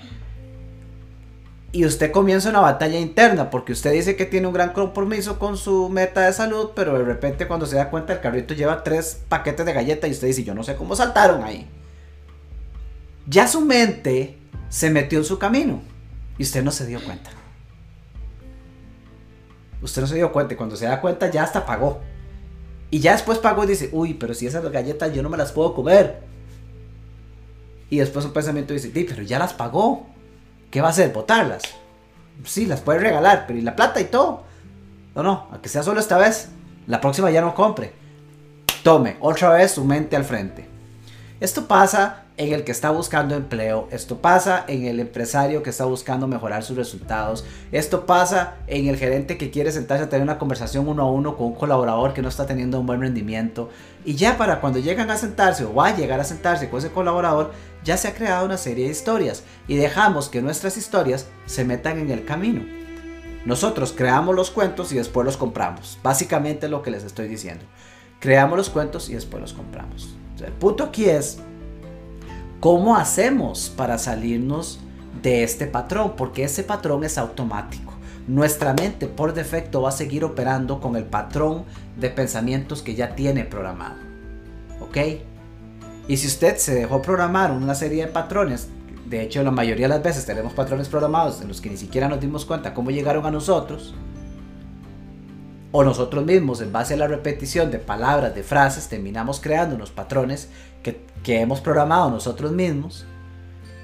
Y 1.74 1.86
usted 1.86 2.12
comienza 2.12 2.50
una 2.50 2.62
batalla 2.62 3.00
interna 3.00 3.50
porque 3.50 3.74
usted 3.74 3.92
dice 3.92 4.16
que 4.16 4.26
tiene 4.26 4.48
un 4.48 4.54
gran 4.54 4.72
compromiso 4.72 5.38
con 5.40 5.58
su 5.58 5.90
meta 5.90 6.22
de 6.22 6.32
salud, 6.32 6.70
pero 6.74 6.98
de 6.98 7.04
repente 7.04 7.48
cuando 7.48 7.66
se 7.66 7.76
da 7.76 7.90
cuenta 7.90 8.14
el 8.14 8.22
carrito 8.22 8.54
lleva 8.54 8.84
tres 8.84 9.22
paquetes 9.28 9.66
de 9.66 9.74
galletas 9.74 10.10
y 10.10 10.14
usted 10.14 10.28
dice, 10.28 10.44
yo 10.46 10.54
no 10.54 10.64
sé 10.64 10.76
cómo 10.76 10.96
saltaron 10.96 11.44
ahí. 11.44 11.68
Ya 13.28 13.48
su 13.48 13.60
mente 13.60 14.38
se 14.70 14.90
metió 14.90 15.20
en 15.20 15.26
su 15.26 15.38
camino 15.38 15.82
y 16.38 16.44
usted 16.44 16.64
no 16.64 16.72
se 16.72 16.86
dio 16.86 17.04
cuenta 17.04 17.32
usted 19.84 20.02
no 20.02 20.08
se 20.08 20.16
dio 20.16 20.32
cuenta 20.32 20.54
y 20.54 20.58
cuando 20.58 20.76
se 20.76 20.86
da 20.86 21.02
cuenta 21.02 21.30
ya 21.30 21.44
hasta 21.44 21.66
pagó. 21.66 22.02
Y 22.90 23.00
ya 23.00 23.14
después 23.14 23.38
pagó 23.40 23.64
y 23.64 23.68
dice, 23.68 23.90
uy, 23.92 24.14
pero 24.14 24.34
si 24.34 24.48
esas 24.48 24.64
galletas 24.72 25.14
yo 25.14 25.22
no 25.22 25.30
me 25.30 25.38
las 25.38 25.52
puedo 25.52 25.74
comer. 25.74 26.22
Y 27.90 27.98
después 27.98 28.26
un 28.26 28.34
pensamiento 28.34 28.74
dice, 28.74 28.92
sí, 28.94 29.06
pero 29.08 29.24
ya 29.24 29.40
las 29.40 29.54
pagó. 29.54 30.08
¿Qué 30.74 30.82
va 30.82 30.88
a 30.88 30.90
hacer? 30.90 31.14
¿Botarlas? 31.14 31.62
Sí, 32.46 32.66
las 32.66 32.82
puede 32.82 32.98
regalar, 32.98 33.44
pero 33.46 33.60
¿y 33.60 33.62
la 33.62 33.76
plata 33.76 34.02
y 34.02 34.06
todo? 34.06 34.42
No, 35.14 35.22
no, 35.22 35.48
aunque 35.52 35.70
sea 35.70 35.84
solo 35.84 36.00
esta 36.00 36.18
vez, 36.18 36.50
la 36.88 37.00
próxima 37.00 37.30
ya 37.30 37.42
no 37.42 37.54
compre. 37.54 37.94
Tome 38.82 39.18
otra 39.20 39.50
vez 39.50 39.74
su 39.74 39.86
mente 39.86 40.16
al 40.16 40.26
frente. 40.26 40.68
Esto 41.44 41.68
pasa 41.68 42.24
en 42.38 42.54
el 42.54 42.64
que 42.64 42.72
está 42.72 42.90
buscando 42.92 43.36
empleo, 43.36 43.90
esto 43.92 44.20
pasa 44.20 44.64
en 44.66 44.86
el 44.86 45.02
empresario 45.02 45.62
que 45.62 45.72
está 45.72 45.84
buscando 45.84 46.26
mejorar 46.26 46.64
sus 46.64 46.78
resultados, 46.78 47.44
esto 47.74 48.06
pasa 48.06 48.56
en 48.68 48.88
el 48.88 48.96
gerente 48.96 49.38
que 49.38 49.52
quiere 49.52 49.74
sentarse 49.74 50.06
a 50.06 50.10
tener 50.10 50.24
una 50.24 50.40
conversación 50.40 50.88
uno 50.88 51.04
a 51.04 51.12
uno 51.12 51.36
con 51.36 51.48
un 51.48 51.56
colaborador 51.56 52.14
que 52.14 52.22
no 52.22 52.30
está 52.30 52.46
teniendo 52.46 52.80
un 52.80 52.86
buen 52.86 53.02
rendimiento 53.02 53.70
y 54.06 54.16
ya 54.16 54.38
para 54.38 54.62
cuando 54.62 54.80
llegan 54.80 55.12
a 55.12 55.18
sentarse 55.18 55.66
o 55.66 55.76
va 55.76 55.88
a 55.88 55.98
llegar 55.98 56.22
a 56.22 56.24
sentarse 56.24 56.70
con 56.70 56.80
ese 56.80 56.92
colaborador, 56.92 57.52
ya 57.84 57.98
se 57.98 58.08
ha 58.08 58.16
creado 58.16 58.46
una 58.46 58.56
serie 58.56 58.86
de 58.86 58.92
historias 58.92 59.44
y 59.68 59.76
dejamos 59.76 60.30
que 60.30 60.42
nuestras 60.42 60.78
historias 60.78 61.28
se 61.46 61.66
metan 61.66 62.00
en 62.00 62.10
el 62.10 62.24
camino. 62.24 62.62
Nosotros 63.46 63.92
creamos 63.92 64.34
los 64.34 64.50
cuentos 64.50 64.94
y 64.94 64.96
después 64.96 65.26
los 65.26 65.36
compramos. 65.36 66.00
Básicamente 66.02 66.70
lo 66.70 66.82
que 66.84 66.92
les 66.92 67.04
estoy 67.04 67.28
diciendo. 67.28 67.66
Creamos 68.22 68.56
los 68.56 68.70
cuentos 68.70 69.10
y 69.10 69.16
después 69.16 69.42
los 69.42 69.52
compramos. 69.52 70.16
El 70.39 70.52
punto 70.54 70.84
aquí 70.84 71.06
es 71.06 71.39
¿Cómo 72.63 72.96
hacemos 72.96 73.69
para 73.76 73.98
salirnos 73.98 74.80
de 75.22 75.43
este 75.43 75.67
patrón? 75.67 76.13
Porque 76.15 76.46
ese 76.46 76.63
patrón 76.63 77.04
es 77.04 77.17
automático. 77.17 77.91
Nuestra 78.26 78.74
mente 78.74 79.08
por 79.08 79.34
defecto 79.34 79.82
va 79.82 79.89
a 79.89 79.91
seguir 79.91 80.24
operando 80.24 80.80
con 80.80 80.96
el 80.96 81.04
patrón 81.04 81.65
de 81.98 82.10
pensamientos 82.10 82.82
que 82.82 82.96
ya 82.96 83.15
tiene 83.15 83.43
programado. 83.43 83.98
¿Ok? 84.80 84.98
Y 86.08 86.15
si 86.15 86.28
usted 86.28 86.56
se 86.56 86.74
dejó 86.74 87.02
programar 87.02 87.52
una 87.52 87.76
serie 87.76 88.06
de 88.06 88.12
patrones 88.13 88.69
de 89.06 89.22
hecho 89.22 89.43
la 89.43 89.52
mayoría 89.52 89.88
de 89.88 89.96
las 89.96 90.04
veces 90.04 90.26
tenemos 90.26 90.54
patrones 90.54 90.88
programados 90.88 91.41
en 91.41 91.50
los 91.50 91.60
que 91.60 91.69
ni 91.69 91.78
siquiera 91.78 92.08
nos 92.08 92.22
dimos 92.22 92.46
cuenta 92.46 92.74
cómo 92.74 92.91
llegaron 92.91 93.26
a 93.26 93.32
nosotros, 93.32 93.93
o 95.74 95.84
nosotros 95.84 96.24
mismos 96.24 96.62
en 96.62 96.72
base 96.72 96.94
a 96.94 96.98
la 96.98 97.08
repetición 97.08 97.72
de 97.72 97.80
palabras, 97.80 98.34
de 98.34 98.44
frases, 98.44 98.88
terminamos 98.88 99.42
creando 99.42 99.76
unos 99.76 99.90
patrones 99.90 100.50
que, 100.84 101.02
que 101.24 101.42
hemos 101.42 101.62
programado 101.62 102.12
nosotros 102.12 102.52
mismos, 102.52 103.06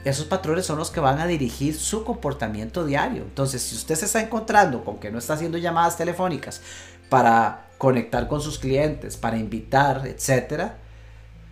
esos 0.06 0.26
patrones 0.26 0.66
son 0.66 0.78
los 0.78 0.92
que 0.92 1.00
van 1.00 1.20
a 1.20 1.26
dirigir 1.28 1.76
su 1.76 2.04
comportamiento 2.04 2.86
diario. 2.86 3.24
Entonces, 3.24 3.64
si 3.64 3.76
usted 3.76 3.96
se 3.96 4.06
está 4.06 4.22
encontrando 4.22 4.86
con 4.86 5.00
que 5.00 5.12
no 5.12 5.18
está 5.18 5.34
haciendo 5.34 5.58
llamadas 5.58 5.98
telefónicas 5.98 6.62
para 7.10 7.66
conectar 7.80 8.28
con 8.28 8.40
sus 8.40 8.60
clientes, 8.60 9.18
para 9.18 9.38
invitar, 9.38 10.06
etcétera, 10.06 10.78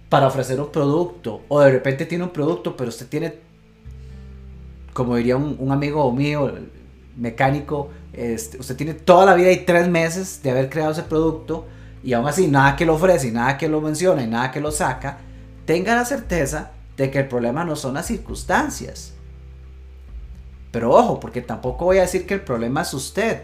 para 0.07 0.27
ofrecer 0.27 0.61
un 0.61 0.71
producto, 0.71 1.41
o 1.47 1.59
de 1.61 1.71
repente 1.71 2.05
tiene 2.05 2.23
un 2.23 2.29
producto, 2.29 2.77
pero 2.77 2.89
usted 2.89 3.07
tiene, 3.07 3.39
como 4.93 5.15
diría 5.15 5.35
un, 5.35 5.71
amigo 5.71 6.09
mío, 6.11 6.53
mecánico, 7.17 7.89
este, 8.17 8.57
usted 8.57 8.75
tiene 8.75 8.95
toda 8.95 9.27
la 9.27 9.35
vida 9.35 9.51
y 9.51 9.63
tres 9.63 9.87
meses 9.87 10.41
de 10.41 10.49
haber 10.49 10.69
creado 10.69 10.91
ese 10.91 11.03
producto 11.03 11.67
y 12.03 12.13
aún 12.13 12.27
así 12.27 12.47
nada 12.47 12.75
que 12.75 12.85
lo 12.85 12.95
ofrece, 12.95 13.27
y 13.27 13.31
nada 13.31 13.57
que 13.57 13.69
lo 13.69 13.79
menciona 13.79 14.23
y 14.23 14.27
nada 14.27 14.51
que 14.51 14.59
lo 14.59 14.71
saca, 14.71 15.19
tenga 15.65 15.95
la 15.95 16.05
certeza 16.05 16.71
de 16.95 17.11
que 17.11 17.19
el 17.19 17.27
problema 17.27 17.63
no 17.63 17.75
son 17.75 17.93
las 17.93 18.07
circunstancias. 18.07 19.13
Pero 20.71 20.91
ojo, 20.91 21.19
porque 21.19 21.41
tampoco 21.41 21.85
voy 21.85 21.99
a 21.99 22.01
decir 22.01 22.25
que 22.25 22.33
el 22.33 22.41
problema 22.41 22.81
es 22.81 22.93
usted. 22.93 23.43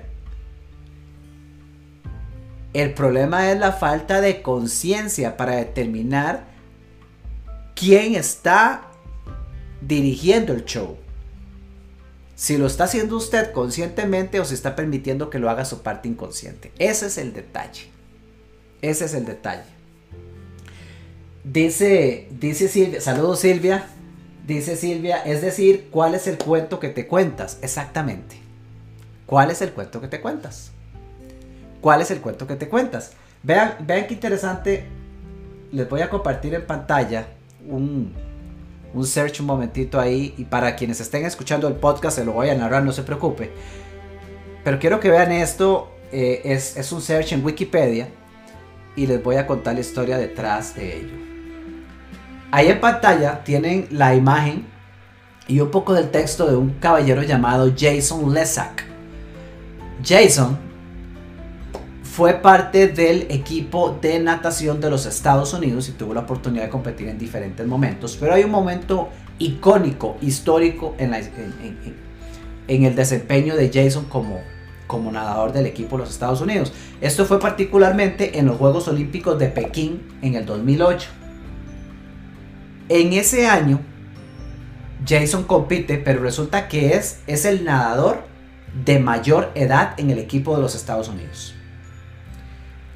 El 2.73 2.93
problema 2.93 3.51
es 3.51 3.59
la 3.59 3.71
falta 3.71 4.21
de 4.21 4.41
conciencia 4.41 5.37
para 5.37 5.55
determinar 5.55 6.45
quién 7.75 8.15
está 8.15 8.87
dirigiendo 9.81 10.53
el 10.53 10.65
show. 10.65 10.97
Si 12.43 12.57
lo 12.57 12.67
está 12.67 12.83
haciendo 12.83 13.15
usted 13.15 13.53
conscientemente 13.53 14.41
o 14.41 14.43
si 14.43 14.53
está 14.53 14.75
permitiendo 14.75 15.29
que 15.29 15.39
lo 15.39 15.49
haga 15.49 15.63
su 15.63 15.81
parte 15.81 16.09
inconsciente. 16.09 16.73
Ese 16.77 17.05
es 17.07 17.17
el 17.17 17.31
detalle. 17.31 17.83
Ese 18.81 19.05
es 19.05 19.13
el 19.13 19.23
detalle. 19.23 19.63
Dice, 21.45 22.27
dice 22.31 22.67
Silvia, 22.67 22.99
saludos 22.99 23.39
Silvia. 23.39 23.87
Dice 24.45 24.75
Silvia, 24.75 25.23
es 25.23 25.41
decir, 25.41 25.87
¿cuál 25.89 26.15
es 26.15 26.27
el 26.27 26.37
cuento 26.37 26.81
que 26.81 26.89
te 26.89 27.07
cuentas? 27.07 27.59
Exactamente. 27.61 28.35
¿Cuál 29.25 29.49
es 29.49 29.61
el 29.61 29.71
cuento 29.71 30.01
que 30.01 30.09
te 30.09 30.19
cuentas? 30.19 30.71
¿Cuál 31.79 32.01
es 32.01 32.11
el 32.11 32.19
cuento 32.19 32.45
que 32.45 32.57
te 32.57 32.67
cuentas? 32.67 33.13
Vean, 33.41 33.75
vean 33.87 34.05
qué 34.05 34.15
interesante. 34.15 34.83
Les 35.71 35.87
voy 35.87 36.01
a 36.01 36.09
compartir 36.09 36.53
en 36.55 36.67
pantalla 36.67 37.25
un, 37.69 38.11
un 38.93 39.05
search 39.05 39.39
un 39.39 39.47
momentito 39.47 39.99
ahí. 39.99 40.33
Y 40.37 40.45
para 40.45 40.75
quienes 40.75 40.99
estén 40.99 41.25
escuchando 41.25 41.67
el 41.67 41.75
podcast, 41.75 42.17
se 42.17 42.25
lo 42.25 42.33
voy 42.33 42.49
a 42.49 42.55
narrar, 42.55 42.83
no 42.83 42.91
se 42.91 43.03
preocupe. 43.03 43.51
Pero 44.63 44.79
quiero 44.79 44.99
que 44.99 45.09
vean 45.09 45.31
esto. 45.31 45.91
Eh, 46.11 46.41
es, 46.45 46.77
es 46.77 46.91
un 46.91 47.01
search 47.01 47.33
en 47.33 47.43
Wikipedia. 47.43 48.09
Y 48.95 49.07
les 49.07 49.23
voy 49.23 49.37
a 49.37 49.47
contar 49.47 49.73
la 49.73 49.81
historia 49.81 50.17
detrás 50.17 50.75
de 50.75 50.97
ello. 50.97 51.15
Ahí 52.51 52.67
en 52.67 52.79
pantalla 52.79 53.43
tienen 53.43 53.87
la 53.89 54.13
imagen 54.13 54.67
y 55.47 55.59
un 55.59 55.71
poco 55.71 55.93
del 55.93 56.11
texto 56.11 56.45
de 56.45 56.55
un 56.55 56.71
caballero 56.79 57.23
llamado 57.23 57.73
Jason 57.75 58.33
Lesak. 58.33 58.85
Jason 60.03 60.57
fue 62.13 62.35
parte 62.35 62.89
del 62.89 63.25
equipo 63.31 63.97
de 63.99 64.19
natación 64.19 64.79
de 64.79 64.91
los 64.91 65.07
Estados 65.07 65.51
Unidos 65.51 65.89
y 65.89 65.93
tuvo 65.93 66.13
la 66.13 66.19
oportunidad 66.19 66.65
de 66.65 66.69
competir 66.69 67.07
en 67.07 67.17
diferentes 67.17 67.65
momentos. 67.65 68.17
Pero 68.19 68.35
hay 68.35 68.43
un 68.43 68.51
momento 68.51 69.09
icónico, 69.39 70.17
histórico 70.21 70.93
en, 70.99 71.15
el 72.67 72.95
desempeño 72.95 73.55
de 73.55 73.71
Jason 73.73 74.05
como, 74.05 74.41
nadador 75.11 75.53
del 75.53 75.65
equipo 75.65 75.97
de 75.97 76.03
los 76.03 76.11
Estados 76.11 76.39
Unidos. 76.39 76.71
Esto 77.01 77.25
fue 77.25 77.39
particularmente 77.39 78.37
en 78.37 78.45
los 78.45 78.57
Juegos 78.57 78.87
Olímpicos 78.87 79.39
de 79.39 79.47
Pekín 79.47 80.03
en 80.21 80.35
el 80.35 80.45
2008. 80.45 81.09
En 82.89 83.13
ese 83.13 83.47
año, 83.47 83.79
Jason 85.03 85.45
compite, 85.45 85.97
pero 85.97 86.21
resulta 86.21 86.67
que 86.67 86.93
es 86.93 87.45
el 87.45 87.65
nadador 87.65 88.23
de 88.85 88.99
mayor 88.99 89.51
edad 89.55 89.95
en 89.97 90.11
el 90.11 90.19
equipo 90.19 90.55
de 90.55 90.61
los 90.61 90.75
Estados 90.75 91.07
Unidos 91.07 91.55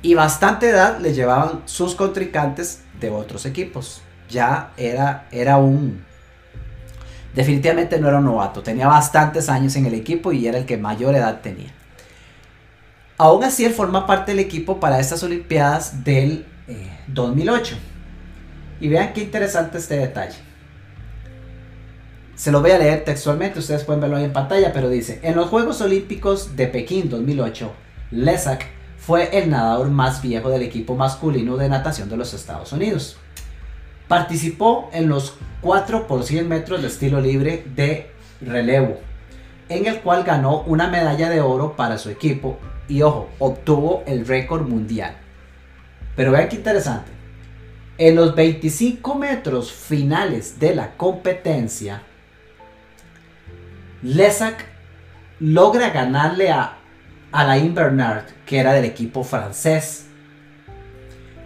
y 0.01 0.13
bastante 0.13 0.69
edad 0.69 0.99
le 0.99 1.13
llevaban 1.13 1.63
sus 1.65 1.95
contrincantes 1.95 2.81
de 2.99 3.09
otros 3.09 3.45
equipos. 3.45 4.01
Ya 4.29 4.71
era, 4.77 5.27
era 5.31 5.57
un... 5.57 6.05
Definitivamente 7.33 7.99
no 7.99 8.07
era 8.07 8.17
un 8.17 8.25
novato, 8.25 8.63
tenía 8.63 8.87
bastantes 8.87 9.49
años 9.49 9.75
en 9.75 9.85
el 9.85 9.93
equipo 9.93 10.31
y 10.31 10.47
era 10.47 10.57
el 10.57 10.65
que 10.65 10.77
mayor 10.77 11.15
edad 11.15 11.41
tenía. 11.41 11.73
Aún 13.17 13.43
así, 13.43 13.65
él 13.65 13.73
forma 13.73 14.05
parte 14.05 14.31
del 14.31 14.39
equipo 14.39 14.79
para 14.79 14.99
estas 14.99 15.23
Olimpiadas 15.23 16.03
del 16.03 16.45
2008. 17.07 17.75
Eh, 17.75 17.77
y 18.79 18.87
vean 18.89 19.13
qué 19.13 19.21
interesante 19.21 19.79
este 19.79 19.97
detalle. 19.97 20.37
Se 22.35 22.51
lo 22.51 22.61
voy 22.61 22.71
a 22.71 22.77
leer 22.77 23.03
textualmente, 23.03 23.57
ustedes 23.57 23.83
pueden 23.83 24.01
verlo 24.01 24.17
ahí 24.17 24.25
en 24.25 24.33
pantalla, 24.33 24.71
pero 24.71 24.89
dice, 24.89 25.19
en 25.23 25.35
los 25.35 25.49
Juegos 25.49 25.81
Olímpicos 25.81 26.55
de 26.55 26.67
Pekín 26.67 27.09
2008, 27.09 27.71
Lesak 28.11 28.76
fue 29.07 29.29
el 29.39 29.49
nadador 29.49 29.89
más 29.89 30.21
viejo 30.21 30.49
del 30.49 30.63
equipo 30.63 30.93
masculino 30.93 31.55
de 31.55 31.69
natación 31.69 32.09
de 32.09 32.17
los 32.17 32.33
Estados 32.33 32.73
Unidos. 32.73 33.15
Participó 34.09 34.89
en 34.91 35.07
los 35.07 35.35
4 35.61 36.07
por 36.07 36.25
100 36.25 36.49
metros 36.49 36.81
de 36.81 36.89
estilo 36.89 37.21
libre 37.21 37.63
de 37.73 38.11
relevo, 38.41 38.97
en 39.69 39.85
el 39.85 40.01
cual 40.01 40.25
ganó 40.25 40.59
una 40.63 40.89
medalla 40.89 41.29
de 41.29 41.39
oro 41.39 41.77
para 41.77 41.97
su 41.97 42.09
equipo 42.09 42.57
y 42.89 43.01
ojo, 43.01 43.29
obtuvo 43.39 44.03
el 44.07 44.27
récord 44.27 44.67
mundial. 44.67 45.15
Pero 46.17 46.33
vean 46.33 46.49
qué 46.49 46.57
interesante. 46.57 47.09
En 47.97 48.13
los 48.13 48.35
25 48.35 49.15
metros 49.15 49.71
finales 49.71 50.59
de 50.59 50.75
la 50.75 50.97
competencia, 50.97 52.03
Lesak 54.03 54.65
logra 55.39 55.91
ganarle 55.91 56.51
a 56.51 56.76
Alain 57.31 57.73
Bernard, 57.73 58.25
que 58.45 58.59
era 58.59 58.73
del 58.73 58.85
equipo 58.85 59.23
francés, 59.23 60.05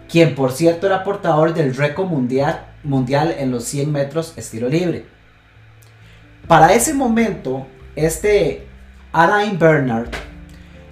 quien 0.08 0.34
por 0.34 0.52
cierto 0.52 0.86
era 0.86 1.04
portador 1.04 1.54
del 1.54 1.74
récord 1.74 2.06
mundial, 2.06 2.66
mundial 2.84 3.34
en 3.38 3.50
los 3.50 3.64
100 3.64 3.90
metros 3.90 4.34
estilo 4.36 4.68
libre. 4.68 5.06
Para 6.46 6.72
ese 6.72 6.94
momento, 6.94 7.66
este 7.96 8.66
Alain 9.12 9.58
Bernard, 9.58 10.08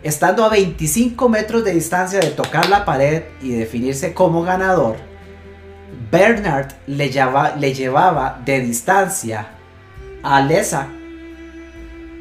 estando 0.02 0.44
a 0.44 0.48
25 0.48 1.28
metros 1.28 1.64
de 1.64 1.72
distancia 1.72 2.20
de 2.20 2.30
tocar 2.30 2.68
la 2.68 2.84
pared 2.84 3.24
y 3.42 3.50
definirse 3.50 4.14
como 4.14 4.42
ganador, 4.42 4.96
Bernard 6.10 6.72
le, 6.86 7.10
le 7.58 7.74
llevaba 7.74 8.40
de 8.44 8.60
distancia 8.60 9.48
a 10.22 10.40
Lesa 10.40 10.88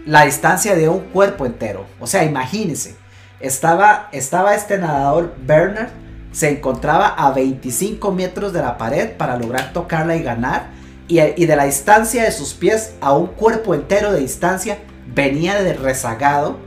la 0.05 0.25
distancia 0.25 0.75
de 0.75 0.89
un 0.89 0.99
cuerpo 0.99 1.45
entero. 1.45 1.85
O 1.99 2.07
sea, 2.07 2.23
imagínense, 2.23 2.95
estaba, 3.39 4.09
estaba 4.11 4.55
este 4.55 4.77
nadador 4.77 5.35
Bernard, 5.45 5.89
se 6.31 6.49
encontraba 6.49 7.07
a 7.07 7.31
25 7.31 8.11
metros 8.11 8.53
de 8.53 8.61
la 8.61 8.77
pared 8.77 9.11
para 9.17 9.37
lograr 9.37 9.73
tocarla 9.73 10.15
y 10.15 10.23
ganar. 10.23 10.67
Y, 11.07 11.17
de 11.17 11.55
la 11.55 11.65
distancia 11.65 12.23
de 12.23 12.31
sus 12.31 12.53
pies 12.53 12.93
a 13.01 13.13
un 13.13 13.27
cuerpo 13.27 13.73
entero 13.73 14.11
de 14.11 14.19
distancia 14.19 14.77
venía 15.07 15.59
de 15.63 15.73
rezagado 15.73 16.57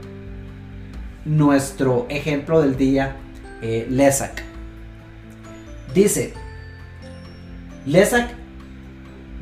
nuestro 1.23 2.05
ejemplo 2.09 2.61
del 2.61 2.75
día, 2.75 3.15
eh, 3.61 3.87
Lesak. 3.89 4.43
Dice, 5.93 6.33
Lesak 7.85 8.31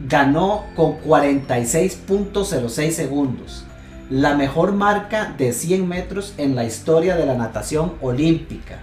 ganó 0.08 0.66
con 0.76 1.02
46.06 1.02 2.92
segundos 2.92 3.66
la 4.12 4.36
mejor 4.36 4.74
marca 4.74 5.34
de 5.38 5.54
100 5.54 5.88
metros 5.88 6.34
en 6.38 6.54
la 6.54 6.66
historia 6.66 7.16
de 7.16 7.26
la 7.26 7.34
natación 7.34 7.94
olímpica. 8.02 8.80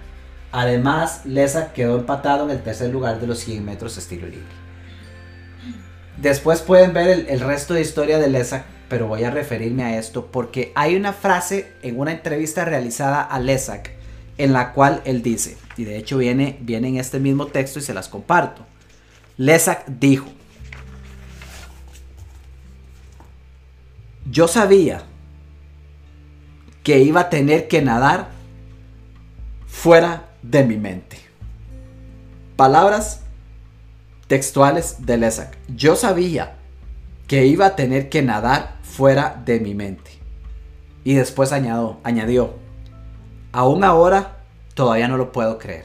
Además, 0.52 1.20
Lesa 1.26 1.74
quedó 1.74 1.98
empatado 1.98 2.46
en 2.46 2.50
el 2.50 2.62
tercer 2.62 2.90
lugar 2.90 3.20
de 3.20 3.26
los 3.26 3.40
100 3.40 3.62
metros 3.62 3.98
estilo 3.98 4.26
libre. 4.26 4.46
Después 6.16 6.62
pueden 6.62 6.94
ver 6.94 7.26
el, 7.28 7.40
resto 7.40 7.74
de 7.74 7.82
historia 7.82 8.18
de 8.18 8.28
Lesa, 8.28 8.64
pero 8.88 9.06
voy 9.06 9.22
a 9.24 9.30
referirme 9.30 9.84
a 9.84 9.98
esto 9.98 10.28
porque 10.32 10.72
hay 10.74 10.96
una 10.96 11.12
frase 11.12 11.74
en 11.82 12.00
una 12.00 12.12
entrevista 12.12 12.64
realizada 12.64 13.20
a 13.20 13.38
Lesak 13.38 13.90
en 14.38 14.54
la 14.54 14.72
cual 14.72 15.02
él 15.04 15.22
dice, 15.22 15.58
y 15.76 15.84
de 15.84 15.98
hecho 15.98 16.16
viene, 16.16 16.56
viene 16.62 16.88
en 16.88 16.96
este 16.96 17.20
mismo 17.20 17.48
texto 17.48 17.80
y 17.80 17.82
se 17.82 17.92
las 17.92 18.08
comparto. 18.08 18.64
Lesak 19.36 19.84
dijo, 19.88 20.26
yo 24.30 24.48
sabía 24.48 25.02
que 26.88 27.00
iba 27.00 27.20
a 27.20 27.28
tener 27.28 27.68
que 27.68 27.82
nadar 27.82 28.28
fuera 29.66 30.30
de 30.40 30.64
mi 30.64 30.78
mente. 30.78 31.18
Palabras 32.56 33.20
textuales 34.26 35.04
de 35.04 35.18
Lesak. 35.18 35.58
Yo 35.68 35.96
sabía 35.96 36.56
que 37.26 37.44
iba 37.44 37.66
a 37.66 37.76
tener 37.76 38.08
que 38.08 38.22
nadar 38.22 38.78
fuera 38.82 39.38
de 39.44 39.60
mi 39.60 39.74
mente. 39.74 40.12
Y 41.04 41.12
después 41.12 41.52
añadió, 41.52 41.98
añadió 42.04 42.54
aún 43.52 43.84
ahora 43.84 44.38
todavía 44.72 45.08
no 45.08 45.18
lo 45.18 45.30
puedo 45.30 45.58
creer. 45.58 45.84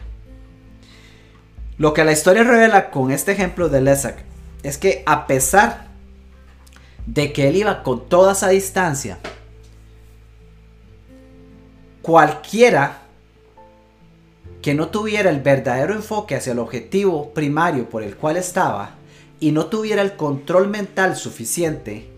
Lo 1.77 1.93
que 1.93 2.05
la 2.05 2.13
historia 2.13 2.43
revela 2.45 2.91
con 2.91 3.11
este 3.11 3.33
ejemplo 3.33 3.67
de 3.67 3.81
Lesak 3.81 4.23
es 4.63 4.77
que 4.77 5.03
a 5.05 5.27
pesar 5.27 5.87
de 7.05 7.33
que 7.33 7.49
él 7.49 7.57
iba 7.57 7.83
con 7.83 8.07
toda 8.07 8.31
esa 8.31 8.47
distancia, 8.47 9.19
cualquiera 12.03 12.99
que 14.61 14.73
no 14.73 14.89
tuviera 14.89 15.29
el 15.29 15.41
verdadero 15.41 15.95
enfoque 15.95 16.35
hacia 16.35 16.51
el 16.51 16.59
objetivo 16.59 17.33
primario 17.33 17.89
por 17.89 18.03
el 18.03 18.17
cual 18.17 18.37
estaba 18.37 18.95
y 19.39 19.51
no 19.51 19.65
tuviera 19.67 20.01
el 20.01 20.15
control 20.17 20.67
mental 20.67 21.15
suficiente 21.15 22.09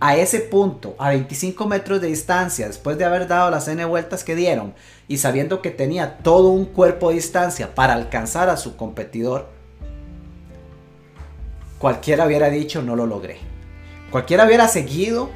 a 0.00 0.16
ese 0.16 0.40
punto, 0.40 0.94
a 0.98 1.10
25 1.10 1.66
metros 1.66 2.00
de 2.00 2.08
distancia, 2.08 2.66
después 2.66 2.96
de 2.98 3.04
haber 3.04 3.28
dado 3.28 3.50
las 3.50 3.68
n 3.68 3.84
vueltas 3.84 4.24
que 4.24 4.34
dieron 4.34 4.74
y 5.06 5.18
sabiendo 5.18 5.60
que 5.60 5.70
tenía 5.70 6.18
todo 6.18 6.48
un 6.48 6.64
cuerpo 6.64 7.10
de 7.10 7.16
distancia 7.16 7.74
para 7.74 7.92
alcanzar 7.92 8.48
a 8.48 8.56
su 8.56 8.76
competidor, 8.76 9.48
cualquiera 11.78 12.26
hubiera 12.26 12.48
dicho 12.48 12.80
no 12.82 12.96
lo 12.96 13.06
logré. 13.06 13.36
Cualquiera 14.10 14.46
hubiera 14.46 14.66
seguido, 14.68 15.28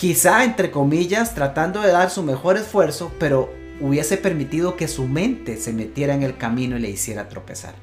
quizá 0.00 0.44
entre 0.44 0.70
comillas, 0.70 1.34
tratando 1.34 1.82
de 1.82 1.92
dar 1.92 2.08
su 2.08 2.22
mejor 2.22 2.56
esfuerzo, 2.56 3.12
pero 3.18 3.52
hubiese 3.82 4.16
permitido 4.16 4.74
que 4.74 4.88
su 4.88 5.06
mente 5.06 5.58
se 5.58 5.74
metiera 5.74 6.14
en 6.14 6.22
el 6.22 6.38
camino 6.38 6.78
y 6.78 6.80
le 6.80 6.88
hiciera 6.88 7.28
tropezar. 7.28 7.74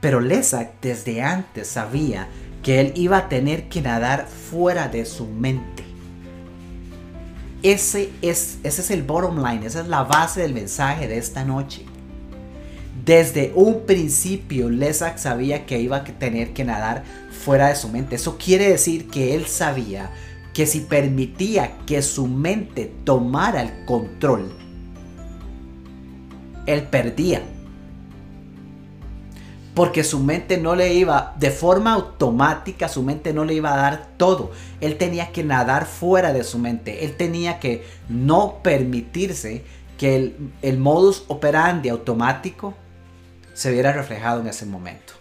Pero 0.00 0.20
Lesak 0.20 0.80
desde 0.80 1.22
antes 1.22 1.66
sabía 1.66 2.28
que 2.62 2.80
él 2.80 2.92
iba 2.94 3.16
a 3.16 3.28
tener 3.28 3.68
que 3.68 3.82
nadar 3.82 4.28
fuera 4.28 4.86
de 4.86 5.04
su 5.04 5.26
mente. 5.26 5.82
Ese 7.64 8.12
es, 8.22 8.58
ese 8.62 8.82
es 8.82 8.90
el 8.92 9.02
bottom 9.02 9.44
line, 9.44 9.66
esa 9.66 9.80
es 9.80 9.88
la 9.88 10.04
base 10.04 10.42
del 10.42 10.54
mensaje 10.54 11.08
de 11.08 11.18
esta 11.18 11.44
noche. 11.44 11.84
Desde 13.04 13.50
un 13.56 13.86
principio, 13.86 14.70
Lesak 14.70 15.18
sabía 15.18 15.66
que 15.66 15.80
iba 15.80 15.96
a 15.96 16.04
tener 16.04 16.52
que 16.52 16.64
nadar 16.64 17.02
fuera 17.44 17.70
de 17.70 17.74
su 17.74 17.88
mente. 17.88 18.14
Eso 18.14 18.38
quiere 18.38 18.68
decir 18.68 19.08
que 19.08 19.34
él 19.34 19.46
sabía 19.46 20.12
que 20.56 20.66
si 20.66 20.80
permitía 20.80 21.76
que 21.84 22.00
su 22.00 22.26
mente 22.26 22.90
tomara 23.04 23.60
el 23.60 23.84
control, 23.84 24.50
él 26.64 26.84
perdía. 26.84 27.42
Porque 29.74 30.02
su 30.02 30.18
mente 30.18 30.56
no 30.56 30.74
le 30.74 30.94
iba, 30.94 31.34
de 31.38 31.50
forma 31.50 31.92
automática, 31.92 32.88
su 32.88 33.02
mente 33.02 33.34
no 33.34 33.44
le 33.44 33.52
iba 33.52 33.74
a 33.74 33.76
dar 33.76 34.08
todo. 34.16 34.50
Él 34.80 34.96
tenía 34.96 35.30
que 35.30 35.44
nadar 35.44 35.84
fuera 35.84 36.32
de 36.32 36.42
su 36.42 36.58
mente. 36.58 37.04
Él 37.04 37.18
tenía 37.18 37.60
que 37.60 37.84
no 38.08 38.60
permitirse 38.62 39.62
que 39.98 40.34
el, 40.62 40.78
modus 40.78 41.24
operandi 41.28 41.90
automático 41.90 42.72
se 43.52 43.70
viera 43.72 43.92
reflejado 43.92 44.40
en 44.40 44.46
ese 44.46 44.64
momento. 44.64 45.12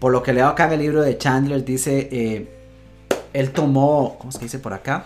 Por 0.00 0.10
lo 0.10 0.24
que 0.24 0.32
leo 0.32 0.48
acá 0.48 0.64
en 0.64 0.72
el 0.72 0.80
libro 0.80 1.02
de 1.02 1.16
Chandler, 1.16 1.64
dice, 1.64 2.08
eh, 2.10 2.55
él 3.36 3.52
tomó, 3.52 4.16
¿cómo 4.18 4.32
se 4.32 4.38
dice 4.38 4.58
por 4.58 4.72
acá? 4.72 5.04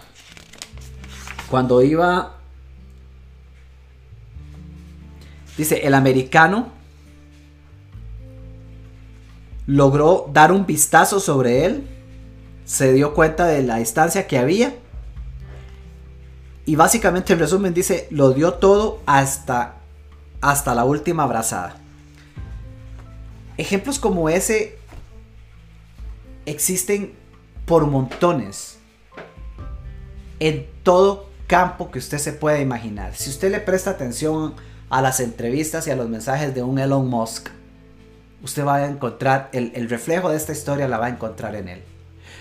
Cuando 1.50 1.82
iba 1.82 2.36
Dice, 5.58 5.86
el 5.86 5.94
americano 5.94 6.68
logró 9.66 10.30
dar 10.32 10.52
un 10.52 10.64
vistazo 10.64 11.20
sobre 11.20 11.66
él, 11.66 11.86
se 12.64 12.92
dio 12.92 13.14
cuenta 13.14 13.46
de 13.46 13.62
la 13.62 13.76
distancia 13.76 14.26
que 14.26 14.38
había 14.38 14.74
y 16.64 16.76
básicamente 16.76 17.32
en 17.32 17.40
resumen 17.40 17.74
dice, 17.74 18.06
lo 18.10 18.32
dio 18.32 18.54
todo 18.54 19.00
hasta, 19.06 19.74
hasta 20.40 20.74
la 20.74 20.84
última 20.84 21.24
abrazada. 21.24 21.76
Ejemplos 23.58 23.98
como 23.98 24.30
ese 24.30 24.78
existen 26.46 27.19
por 27.66 27.86
montones 27.86 28.78
en 30.38 30.66
todo 30.82 31.28
campo 31.46 31.90
que 31.90 31.98
usted 31.98 32.18
se 32.18 32.32
pueda 32.32 32.60
imaginar. 32.60 33.14
Si 33.14 33.30
usted 33.30 33.50
le 33.50 33.60
presta 33.60 33.90
atención 33.90 34.54
a 34.88 35.02
las 35.02 35.20
entrevistas 35.20 35.86
y 35.86 35.90
a 35.90 35.96
los 35.96 36.08
mensajes 36.08 36.54
de 36.54 36.62
un 36.62 36.78
Elon 36.78 37.08
Musk, 37.08 37.48
usted 38.42 38.64
va 38.64 38.76
a 38.76 38.86
encontrar 38.86 39.50
el, 39.52 39.88
reflejo 39.88 40.30
de 40.30 40.36
esta 40.36 40.52
historia, 40.52 40.88
la 40.88 40.98
va 40.98 41.06
a 41.06 41.10
encontrar 41.10 41.54
en 41.54 41.68
él. 41.68 41.82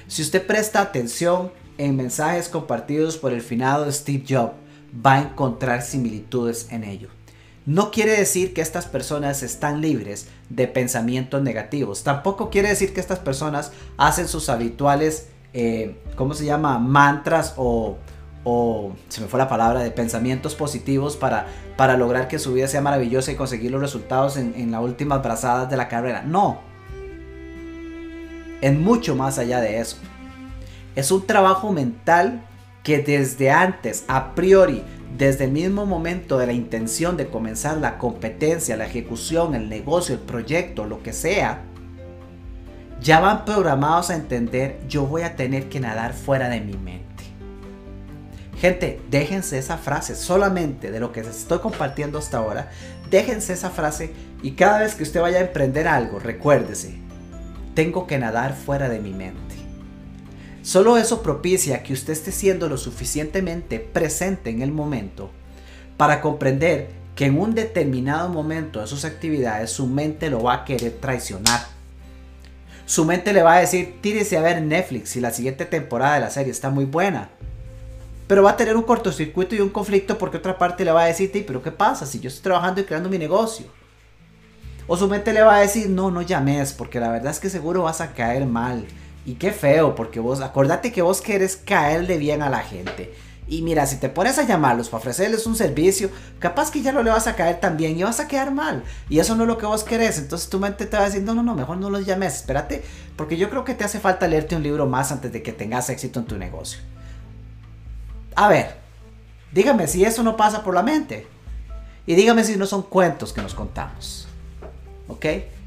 Si 0.07 0.21
usted 0.21 0.45
presta 0.45 0.81
atención 0.81 1.51
en 1.77 1.95
mensajes 1.95 2.49
compartidos 2.49 3.17
por 3.17 3.33
el 3.33 3.41
finado 3.41 3.91
Steve 3.91 4.23
Jobs, 4.27 4.53
va 5.05 5.15
a 5.15 5.21
encontrar 5.21 5.81
similitudes 5.81 6.67
en 6.71 6.83
ello. 6.83 7.09
No 7.65 7.91
quiere 7.91 8.11
decir 8.11 8.53
que 8.53 8.61
estas 8.61 8.85
personas 8.85 9.43
están 9.43 9.81
libres 9.81 10.27
de 10.49 10.67
pensamientos 10.67 11.41
negativos. 11.41 12.03
Tampoco 12.03 12.49
quiere 12.49 12.69
decir 12.69 12.93
que 12.93 12.99
estas 12.99 13.19
personas 13.19 13.71
hacen 13.97 14.27
sus 14.27 14.49
habituales, 14.49 15.27
eh, 15.53 15.99
¿cómo 16.15 16.33
se 16.33 16.45
llama? 16.45 16.79
Mantras 16.79 17.53
o 17.57 17.97
o 18.43 18.93
se 19.09 19.21
me 19.21 19.27
fue 19.27 19.37
la 19.37 19.49
palabra, 19.49 19.81
de 19.81 19.91
pensamientos 19.91 20.55
positivos 20.55 21.17
para, 21.17 21.47
para 21.77 21.97
lograr 21.97 22.27
que 22.27 22.39
su 22.39 22.53
vida 22.53 22.67
sea 22.67 22.81
maravillosa 22.81 23.31
y 23.31 23.35
conseguir 23.35 23.71
los 23.71 23.81
resultados 23.81 24.37
en, 24.37 24.53
en 24.55 24.71
las 24.71 24.81
últimas 24.81 25.21
brazadas 25.21 25.69
de 25.69 25.77
la 25.77 25.87
carrera. 25.87 26.23
No. 26.23 26.59
Es 28.61 28.73
mucho 28.77 29.15
más 29.15 29.37
allá 29.39 29.61
de 29.61 29.79
eso. 29.79 29.97
Es 30.95 31.11
un 31.11 31.25
trabajo 31.25 31.71
mental 31.71 32.41
que 32.83 32.99
desde 32.99 33.51
antes, 33.51 34.05
a 34.07 34.35
priori, 34.35 34.83
desde 35.17 35.45
el 35.45 35.51
mismo 35.51 35.85
momento 35.85 36.37
de 36.37 36.47
la 36.47 36.53
intención 36.53 37.17
de 37.17 37.27
comenzar 37.27 37.77
la 37.77 37.97
competencia, 37.97 38.77
la 38.77 38.85
ejecución, 38.85 39.55
el 39.55 39.69
negocio, 39.69 40.15
el 40.15 40.21
proyecto, 40.21 40.85
lo 40.85 41.01
que 41.03 41.13
sea, 41.13 41.63
ya 43.01 43.19
van 43.19 43.45
programados 43.45 44.09
a 44.09 44.15
entender 44.15 44.79
yo 44.87 45.05
voy 45.05 45.21
a 45.21 45.35
tener 45.35 45.69
que 45.69 45.79
nadar 45.79 46.13
fuera 46.13 46.49
de 46.49 46.61
mi 46.61 46.73
mente. 46.73 47.09
Gente, 48.59 48.99
déjense 49.09 49.57
esa 49.57 49.77
frase 49.77 50.15
solamente 50.15 50.91
de 50.91 50.99
lo 50.99 51.13
que 51.13 51.23
les 51.23 51.37
estoy 51.37 51.59
compartiendo 51.59 52.19
hasta 52.19 52.39
ahora. 52.39 52.69
Déjense 53.09 53.53
esa 53.53 53.69
frase 53.69 54.13
y 54.43 54.51
cada 54.51 54.79
vez 54.79 54.95
que 54.95 55.03
usted 55.03 55.21
vaya 55.21 55.37
a 55.37 55.41
emprender 55.41 55.87
algo, 55.87 56.19
recuérdese, 56.19 56.99
tengo 57.73 58.05
que 58.05 58.17
nadar 58.17 58.53
fuera 58.53 58.89
de 58.89 58.99
mi 58.99 59.13
mente. 59.13 59.48
Solo 60.61 60.97
eso 60.97 61.23
propicia 61.23 61.83
que 61.83 61.93
usted 61.93 62.13
esté 62.13 62.31
siendo 62.31 62.69
lo 62.69 62.77
suficientemente 62.77 63.79
presente 63.79 64.49
en 64.49 64.61
el 64.61 64.71
momento 64.71 65.31
para 65.97 66.21
comprender 66.21 66.89
que 67.15 67.25
en 67.25 67.39
un 67.39 67.55
determinado 67.55 68.29
momento 68.29 68.81
de 68.81 68.87
sus 68.87 69.05
actividades 69.05 69.71
su 69.71 69.87
mente 69.87 70.29
lo 70.29 70.43
va 70.43 70.53
a 70.53 70.65
querer 70.65 70.93
traicionar. 70.99 71.61
Su 72.85 73.05
mente 73.05 73.33
le 73.33 73.43
va 73.43 73.55
a 73.55 73.59
decir, 73.59 73.99
tírese 74.01 74.37
a 74.37 74.41
ver 74.41 74.61
Netflix 74.61 75.09
si 75.09 75.19
la 75.19 75.31
siguiente 75.31 75.65
temporada 75.65 76.15
de 76.15 76.21
la 76.21 76.29
serie 76.29 76.51
está 76.51 76.69
muy 76.69 76.85
buena 76.85 77.29
pero 78.29 78.43
va 78.43 78.51
a 78.51 78.57
tener 78.57 78.77
un 78.77 78.83
cortocircuito 78.83 79.55
y 79.55 79.59
un 79.59 79.69
conflicto 79.69 80.19
porque 80.19 80.37
otra 80.37 80.55
parte 80.55 80.85
le 80.85 80.91
va 80.91 81.01
a 81.01 81.07
decir, 81.07 81.31
pero 81.47 81.63
¿qué 81.63 81.71
pasa 81.71 82.05
si 82.05 82.19
yo 82.19 82.27
estoy 82.27 82.43
trabajando 82.43 82.79
y 82.79 82.83
creando 82.83 83.09
mi 83.09 83.17
negocio? 83.17 83.65
O 84.85 84.95
su 84.95 85.07
mente 85.07 85.33
le 85.33 85.41
va 85.41 85.55
a 85.55 85.61
decir, 85.61 85.89
no, 85.89 86.11
no 86.11 86.21
llames, 86.21 86.71
porque 86.71 86.99
la 86.99 87.09
verdad 87.09 87.31
es 87.31 87.39
que 87.39 87.49
seguro 87.49 87.81
vas 87.81 88.01
a 88.01 88.13
caer 88.13 88.45
mal. 88.45 88.85
Y 89.25 89.35
qué 89.35 89.51
feo, 89.51 89.95
porque 89.95 90.19
vos, 90.19 90.41
acordate 90.41 90.91
que 90.91 91.01
vos 91.01 91.21
querés 91.21 91.55
caerle 91.55 92.17
bien 92.17 92.41
a 92.41 92.49
la 92.49 92.59
gente. 92.59 93.13
Y 93.49 93.63
mira, 93.63 93.87
si 93.87 93.95
te 93.97 94.09
pones 94.09 94.37
a 94.37 94.43
llamarlos 94.43 94.89
para 94.89 94.99
ofrecerles 94.99 95.47
un 95.47 95.55
servicio, 95.55 96.11
capaz 96.37 96.69
que 96.69 96.83
ya 96.83 96.91
no 96.91 97.01
le 97.01 97.09
vas 97.09 97.25
a 97.25 97.35
caer 97.35 97.59
tan 97.59 97.77
bien 97.77 97.97
y 97.97 98.03
vas 98.03 98.19
a 98.19 98.27
quedar 98.27 98.51
mal. 98.51 98.83
Y 99.09 99.17
eso 99.17 99.35
no 99.35 99.43
es 99.43 99.47
lo 99.47 99.57
que 99.57 99.65
vos 99.65 99.83
querés. 99.83 100.19
Entonces 100.19 100.49
tu 100.49 100.59
mente 100.59 100.85
te 100.85 100.95
va 100.95 101.03
a 101.03 101.05
decir, 101.07 101.23
no, 101.23 101.33
no, 101.33 101.41
no, 101.41 101.55
mejor 101.55 101.77
no 101.77 101.89
los 101.89 102.05
llames, 102.05 102.35
espérate, 102.35 102.83
porque 103.15 103.37
yo 103.37 103.49
creo 103.49 103.65
que 103.65 103.73
te 103.73 103.83
hace 103.83 103.99
falta 103.99 104.27
leerte 104.27 104.55
un 104.55 104.61
libro 104.61 104.85
más 104.85 105.11
antes 105.11 105.31
de 105.33 105.41
que 105.41 105.51
tengas 105.51 105.89
éxito 105.89 106.19
en 106.19 106.25
tu 106.27 106.37
negocio. 106.37 106.79
A 108.35 108.47
ver, 108.49 108.75
dígame 109.51 109.87
si 109.87 110.05
eso 110.05 110.21
no 110.21 110.37
pasa 110.37 110.63
por 110.63 110.75
la 110.75 110.83
mente. 110.83 111.27
Y 112.05 112.13
dígame 112.13 112.43
si 112.43 112.55
no 112.55 112.67
son 112.67 112.83
cuentos 112.83 113.33
que 113.33 113.41
nos 113.41 113.55
contamos. 113.55 114.27
¿Ok? 115.07 115.25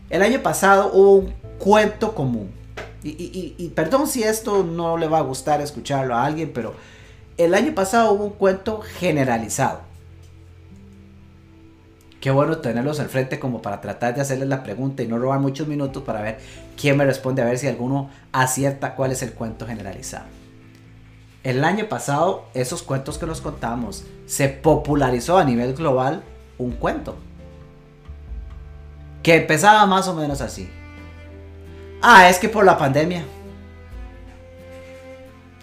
El 0.09 0.23
año 0.23 0.41
pasado 0.41 0.93
hubo 0.93 1.17
un 1.17 1.35
cuento 1.59 2.15
común. 2.15 2.62
Y, 3.05 3.73
perdón 3.75 4.07
si 4.07 4.23
esto 4.23 4.63
no 4.63 4.97
le 4.97 5.09
va 5.09 5.19
a 5.19 5.23
gustar 5.23 5.61
escucharlo 5.61 6.15
a 6.15 6.25
alguien, 6.25 6.53
pero 6.53 6.75
el 7.37 7.55
año 7.55 7.75
pasado 7.75 8.13
hubo 8.13 8.25
un 8.25 8.33
cuento 8.33 8.81
generalizado. 8.81 9.81
Qué 12.21 12.31
bueno 12.31 12.59
tenerlos 12.59 13.01
al 13.01 13.09
frente 13.09 13.41
como 13.41 13.61
para 13.63 13.81
tratar 13.81 14.15
de 14.15 14.21
hacerles 14.21 14.49
la 14.49 14.63
pregunta 14.63 15.03
y 15.03 15.09
no 15.09 15.19
robar 15.19 15.41
muchos 15.41 15.67
minutos 15.67 16.05
para 16.05 16.23
ver 16.23 16.39
quién 16.81 16.97
me 16.97 17.05
responde, 17.05 17.43
a 17.43 17.47
ver 17.47 17.59
si 17.59 17.67
alguno 17.67 18.11
acierta 18.31 18.95
cuál 18.95 19.11
es 19.11 19.23
el 19.23 19.33
cuento 19.33 19.67
generalizado. 19.67 20.27
El 21.43 21.65
año 21.65 21.89
pasado, 21.89 22.45
esos 22.55 22.85
cuentos 22.85 23.19
que 23.19 23.27
nos 23.27 23.41
contamos, 23.41 24.05
se 24.27 24.49
popularizó 24.49 25.39
a 25.39 25.45
nivel 25.45 25.75
global 25.75 26.23
un 26.59 26.71
cuento. 26.71 27.17
Que 29.25 29.35
empezaba 29.35 29.85
más 29.87 30.07
o 30.07 30.15
menos 30.15 30.41
así. 30.41 30.71
Ah, 32.03 32.29
es 32.29 32.39
que 32.39 32.49
por 32.49 32.65
la 32.65 32.77
pandemia. 32.77 33.25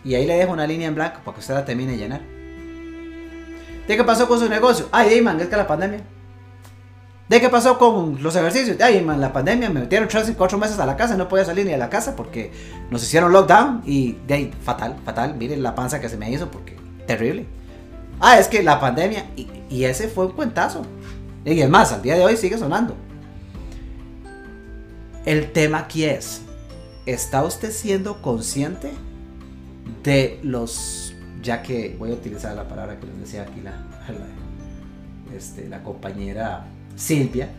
Y 0.05 0.15
ahí 0.15 0.25
le 0.25 0.37
dejo 0.37 0.53
una 0.53 0.65
línea 0.65 0.87
en 0.87 0.95
blanco 0.95 1.19
para 1.25 1.35
que 1.35 1.41
usted 1.41 1.53
la 1.53 1.65
termine 1.65 1.91
de 1.91 1.97
llenar. 1.97 2.21
¿De 3.85 3.97
qué 3.97 4.03
pasó 4.05 4.25
con 4.27 4.39
su 4.39 4.47
negocio? 4.47 4.87
Ay, 4.93 5.19
man, 5.19 5.39
es 5.41 5.47
que 5.47 5.57
la 5.57 5.67
pandemia. 5.67 5.99
¿De 7.27 7.41
qué 7.41 7.49
pasó 7.49 7.77
con 7.77 8.23
los 8.23 8.35
ejercicios? 8.37 8.77
Ay, 8.79 9.01
man, 9.01 9.19
la 9.19 9.33
pandemia 9.33 9.69
me 9.69 9.81
metieron 9.81 10.07
3 10.07 10.29
y 10.29 10.33
4 10.33 10.57
meses 10.57 10.79
a 10.79 10.85
la 10.85 10.95
casa, 10.95 11.17
no 11.17 11.27
podía 11.27 11.43
salir 11.43 11.65
ni 11.65 11.73
a 11.73 11.77
la 11.77 11.89
casa 11.89 12.15
porque 12.15 12.51
nos 12.89 13.03
hicieron 13.03 13.33
lockdown 13.33 13.83
y 13.85 14.13
de 14.25 14.33
ahí, 14.33 14.53
fatal, 14.63 14.95
fatal. 15.03 15.35
Miren 15.35 15.61
la 15.61 15.75
panza 15.75 15.99
que 15.99 16.07
se 16.07 16.17
me 16.17 16.31
hizo 16.31 16.49
porque 16.49 16.77
terrible. 17.05 17.45
Ah, 18.21 18.39
es 18.39 18.47
que 18.47 18.63
la 18.63 18.79
pandemia 18.79 19.25
y, 19.35 19.49
y 19.69 19.83
ese 19.83 20.07
fue 20.07 20.27
un 20.27 20.31
cuentazo. 20.31 20.83
Y 21.43 21.59
es 21.59 21.69
más, 21.69 21.91
al 21.91 22.01
día 22.01 22.15
de 22.15 22.23
hoy 22.23 22.37
sigue 22.37 22.57
sonando. 22.57 22.95
El 25.25 25.51
tema 25.51 25.79
aquí 25.79 26.05
es, 26.05 26.41
¿está 27.05 27.43
usted 27.43 27.71
siendo 27.71 28.21
consciente 28.21 28.91
de 30.03 30.39
los, 30.43 31.13
ya 31.41 31.61
que 31.61 31.95
voy 31.99 32.11
a 32.11 32.13
utilizar 32.13 32.55
la 32.55 32.67
palabra 32.67 32.99
que 32.99 33.07
les 33.07 33.19
decía 33.19 33.43
aquí 33.43 33.61
la, 33.61 33.71
la, 33.71 35.35
este, 35.35 35.67
la 35.67 35.83
compañera 35.83 36.65
Silvia, 36.95 37.49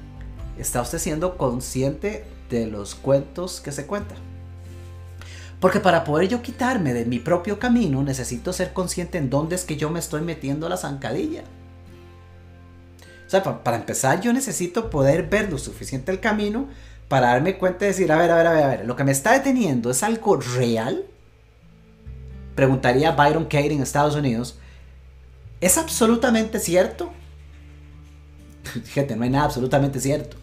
¿está 0.58 0.80
usted 0.80 0.98
siendo 0.98 1.36
consciente 1.36 2.24
de 2.48 2.66
los 2.66 2.94
cuentos 2.94 3.60
que 3.60 3.72
se 3.72 3.86
cuentan? 3.86 4.18
Porque 5.60 5.80
para 5.80 6.04
poder 6.04 6.28
yo 6.28 6.40
quitarme 6.40 6.94
de 6.94 7.04
mi 7.04 7.18
propio 7.18 7.58
camino 7.58 8.02
necesito 8.02 8.52
ser 8.52 8.72
consciente 8.72 9.18
en 9.18 9.28
dónde 9.28 9.56
es 9.56 9.64
que 9.64 9.76
yo 9.76 9.90
me 9.90 9.98
estoy 9.98 10.22
metiendo 10.22 10.68
la 10.70 10.78
zancadilla. 10.78 11.42
O 13.26 13.30
sea, 13.30 13.42
para, 13.42 13.62
para 13.62 13.76
empezar 13.76 14.22
yo 14.22 14.32
necesito 14.32 14.88
poder 14.88 15.28
ver 15.28 15.50
lo 15.50 15.58
suficiente 15.58 16.10
el 16.10 16.20
camino 16.20 16.68
para 17.10 17.32
darme 17.32 17.58
cuenta 17.58 17.84
y 17.84 17.88
decir, 17.88 18.10
a 18.10 18.16
ver, 18.16 18.30
a 18.30 18.36
ver, 18.36 18.46
a 18.46 18.52
ver, 18.52 18.62
a 18.62 18.68
ver, 18.68 18.86
lo 18.86 18.96
que 18.96 19.04
me 19.04 19.12
está 19.12 19.32
deteniendo 19.32 19.90
es 19.90 20.02
algo 20.02 20.36
real 20.36 21.04
preguntaría 22.60 23.12
Byron 23.12 23.44
Katie 23.44 23.72
en 23.72 23.82
Estados 23.82 24.14
Unidos, 24.14 24.58
¿es 25.62 25.78
absolutamente 25.78 26.58
cierto? 26.58 27.10
Gente, 28.92 29.16
no 29.16 29.24
hay 29.24 29.30
nada 29.30 29.46
absolutamente 29.46 29.98
cierto. 29.98 30.36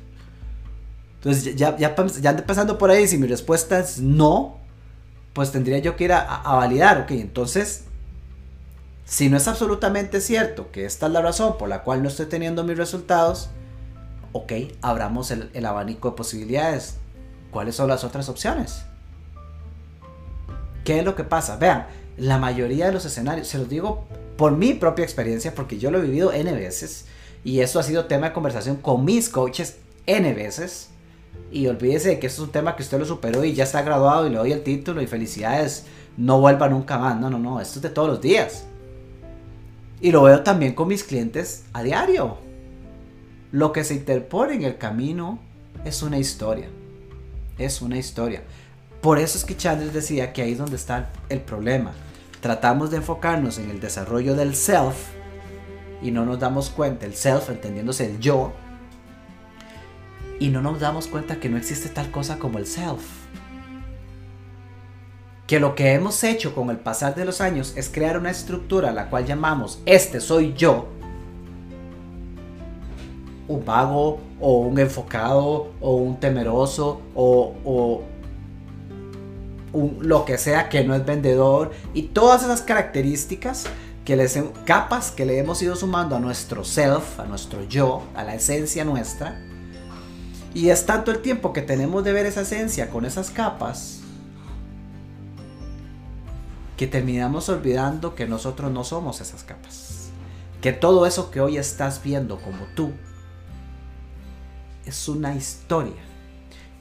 Entonces, 1.16 1.56
ya, 1.56 1.78
ya, 1.78 1.96
ya 1.96 2.78
por 2.78 2.90
ahí, 2.90 3.08
si 3.08 3.20
mi 3.20 3.28
respuesta 3.28 3.80
es 3.80 4.00
no, 4.00 4.58
pues 5.34 5.52
tendría 5.52 5.78
yo 5.78 5.96
que 5.96 6.06
ir 6.06 6.14
a, 6.14 6.22
a, 6.22 6.56
validar, 6.56 7.02
ok, 7.02 7.12
entonces, 7.12 7.84
si 9.06 9.30
no 9.30 9.38
es 9.38 9.48
absolutamente 9.48 10.20
cierto 10.20 10.72
que 10.72 10.86
esta 10.86 11.06
es 11.06 11.12
la 11.12 11.22
razón 11.22 11.58
por 11.60 11.70
la 11.70 11.84
cual 11.84 12.02
no 12.02 12.10
estoy 12.10 12.26
teniendo 12.26 12.64
mis 12.64 12.78
resultados, 12.78 13.50
ok, 14.38 14.54
abramos 14.82 15.32
el, 15.32 15.50
el 15.54 15.66
abanico 15.66 16.10
de 16.10 16.16
posibilidades. 16.16 16.96
¿Cuáles 17.52 17.76
son 17.76 17.90
las 17.90 18.04
otras 18.04 18.30
opciones? 18.30 18.84
¿Qué 20.84 21.00
es 21.00 21.06
lo 21.06 21.16
que 21.16 21.24
pasa? 21.24 21.58
Vean, 21.58 21.88
la 22.18 22.38
mayoría 22.38 22.88
de 22.88 22.94
los 22.94 23.06
escenarios, 23.06 23.48
se 23.48 23.58
los 23.58 23.70
digo 23.70 24.06
por 24.38 24.52
mi 24.54 24.74
propia 24.74 25.04
experiencia, 25.04 25.54
porque 25.56 25.80
yo 25.80 25.92
lo 25.92 26.00
he 26.00 26.02
vivido 26.02 26.32
N 26.32 26.52
veces, 26.54 27.06
y 27.44 27.62
eso 27.62 27.80
ha 27.80 27.84
sido 27.84 28.06
tema 28.06 28.28
de 28.28 28.34
conversación 28.34 28.78
con 28.78 29.06
mis 29.06 29.30
coaches 29.30 29.78
N 30.06 30.34
veces. 30.34 30.90
Y 31.52 31.68
olvídese 31.68 32.10
de 32.10 32.20
que 32.20 32.28
esto 32.28 32.42
es 32.42 32.48
un 32.48 32.52
tema 32.52 32.76
que 32.76 32.84
usted 32.84 33.00
lo 33.00 33.06
superó 33.06 33.44
y 33.44 33.54
ya 33.54 33.64
está 33.64 33.82
graduado 33.82 34.28
y 34.28 34.30
le 34.30 34.38
doy 34.38 34.52
el 34.52 34.64
título 34.64 35.02
y 35.02 35.08
felicidades, 35.08 35.86
no 36.18 36.40
vuelva 36.40 36.68
nunca 36.68 36.98
más. 36.98 37.20
No, 37.20 37.30
no, 37.30 37.40
no, 37.40 37.62
esto 37.62 37.80
es 37.80 37.84
de 37.84 37.90
todos 37.90 38.10
los 38.10 38.22
días. 38.22 38.66
Y 40.02 40.12
lo 40.12 40.24
veo 40.24 40.44
también 40.44 40.74
con 40.74 40.88
mis 40.88 41.04
clientes 41.04 41.64
a 41.74 41.84
diario. 41.84 42.47
Lo 43.52 43.72
que 43.72 43.84
se 43.84 43.94
interpone 43.94 44.56
en 44.56 44.64
el 44.64 44.78
camino 44.78 45.40
es 45.86 46.02
una 46.04 46.18
historia. 46.18 46.68
Es 47.58 47.82
una 47.82 47.98
historia. 47.98 48.44
Por 49.02 49.20
eso 49.20 49.38
es 49.38 49.46
que 49.46 49.56
Chandler 49.56 49.92
decía 49.92 50.34
que 50.34 50.42
ahí 50.42 50.52
es 50.52 50.58
donde 50.58 50.76
está 50.76 51.12
el 51.30 51.40
problema. 51.40 51.94
Tratamos 52.42 52.92
de 52.92 52.98
enfocarnos 52.98 53.58
en 53.58 53.70
el 53.70 53.80
desarrollo 53.80 54.36
del 54.36 54.56
self 54.56 54.96
y 56.02 56.12
no 56.12 56.26
nos 56.26 56.40
damos 56.40 56.70
cuenta, 56.70 57.06
el 57.06 57.16
self 57.16 57.50
entendiéndose 57.50 58.06
el 58.06 58.20
yo, 58.20 58.54
y 60.40 60.50
no 60.50 60.62
nos 60.62 60.80
damos 60.80 61.08
cuenta 61.08 61.40
que 61.40 61.50
no 61.50 61.58
existe 61.58 61.90
tal 61.90 62.12
cosa 62.12 62.38
como 62.38 62.60
el 62.60 62.68
self. 62.68 63.02
Que 65.48 65.60
lo 65.60 65.76
que 65.76 65.94
hemos 65.94 66.24
hecho 66.24 66.54
con 66.54 66.70
el 66.70 66.78
pasar 66.78 67.16
de 67.16 67.26
los 67.26 67.42
años 67.42 67.74
es 67.76 67.90
crear 67.90 68.18
una 68.18 68.30
estructura 68.30 68.92
la 68.92 69.10
cual 69.10 69.26
llamamos 69.26 69.82
este 69.86 70.20
soy 70.20 70.54
yo, 70.54 70.90
un 73.48 73.66
vago 73.66 74.20
o 74.40 74.60
un 74.60 74.80
enfocado 74.80 75.72
o 75.80 75.96
un 75.96 76.20
temeroso 76.20 77.02
o, 77.16 77.54
o 77.64 78.04
lo 80.00 80.26
que 80.26 80.38
sea 80.38 80.70
que 80.70 80.84
no 80.84 80.96
es 80.96 81.06
vendedor 81.06 81.72
y 81.94 82.04
todas 82.04 82.44
esas 82.44 82.62
características 82.62 83.66
que 84.08 84.16
les 84.16 84.40
capas 84.66 85.12
que 85.12 85.26
le 85.26 85.38
hemos 85.38 85.62
ido 85.62 85.76
sumando 85.76 86.16
a 86.16 86.20
nuestro 86.20 86.64
self, 86.64 87.20
a 87.20 87.26
nuestro 87.26 87.64
yo, 87.66 88.04
a 88.16 88.24
la 88.24 88.36
esencia 88.36 88.86
nuestra. 88.86 89.38
Y 90.54 90.70
es 90.70 90.86
tanto 90.86 91.12
el 91.12 91.20
tiempo 91.20 91.52
que 91.52 91.62
tenemos 91.62 92.06
de 92.06 92.14
ver 92.14 92.26
esa 92.26 92.42
esencia 92.42 92.90
con 92.90 93.04
esas 93.04 93.30
capas 93.32 94.00
que 96.78 96.88
terminamos 96.88 97.50
olvidando 97.50 98.16
que 98.16 98.28
nosotros 98.28 98.72
no 98.72 98.86
somos 98.86 99.20
esas 99.20 99.44
capas. 99.44 100.10
Que 100.62 100.72
todo 100.72 101.06
eso 101.06 101.30
que 101.30 101.42
hoy 101.42 101.58
estás 101.58 102.02
viendo 102.02 102.40
como 102.40 102.60
tú 102.76 102.94
es 104.88 105.08
una 105.08 105.36
historia. 105.36 105.94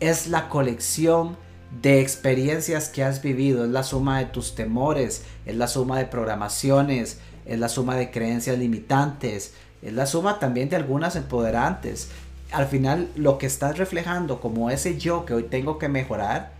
Es 0.00 0.28
la 0.28 0.48
colección 0.48 1.36
de 1.82 2.00
experiencias 2.00 2.88
que 2.88 3.02
has 3.02 3.22
vivido, 3.22 3.64
es 3.64 3.70
la 3.70 3.82
suma 3.82 4.18
de 4.18 4.26
tus 4.26 4.54
temores, 4.54 5.24
es 5.44 5.56
la 5.56 5.66
suma 5.66 5.98
de 5.98 6.06
programaciones, 6.06 7.18
es 7.44 7.58
la 7.58 7.68
suma 7.68 7.96
de 7.96 8.10
creencias 8.10 8.58
limitantes, 8.58 9.54
es 9.82 9.92
la 9.92 10.06
suma 10.06 10.38
también 10.38 10.68
de 10.68 10.76
algunas 10.76 11.16
empoderantes. 11.16 12.10
Al 12.52 12.66
final 12.66 13.10
lo 13.16 13.38
que 13.38 13.46
estás 13.46 13.78
reflejando 13.78 14.40
como 14.40 14.70
ese 14.70 14.98
yo 14.98 15.24
que 15.24 15.34
hoy 15.34 15.42
tengo 15.44 15.78
que 15.78 15.88
mejorar, 15.88 16.54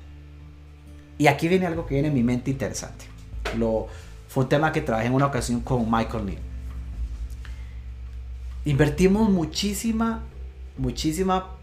y 1.18 1.28
aquí 1.28 1.48
viene 1.48 1.66
algo 1.66 1.86
que 1.86 1.94
viene 1.94 2.08
en 2.08 2.14
mi 2.14 2.22
mente 2.22 2.50
interesante. 2.50 3.06
Lo, 3.56 3.86
fue 4.28 4.42
un 4.42 4.48
tema 4.48 4.72
que 4.72 4.82
trabajé 4.82 5.06
en 5.06 5.14
una 5.14 5.26
ocasión 5.26 5.60
con 5.60 5.90
Michael 5.90 6.26
Neal. 6.26 6.38
Invertimos 8.66 9.30
muchísima, 9.30 10.24
muchísima, 10.78 11.56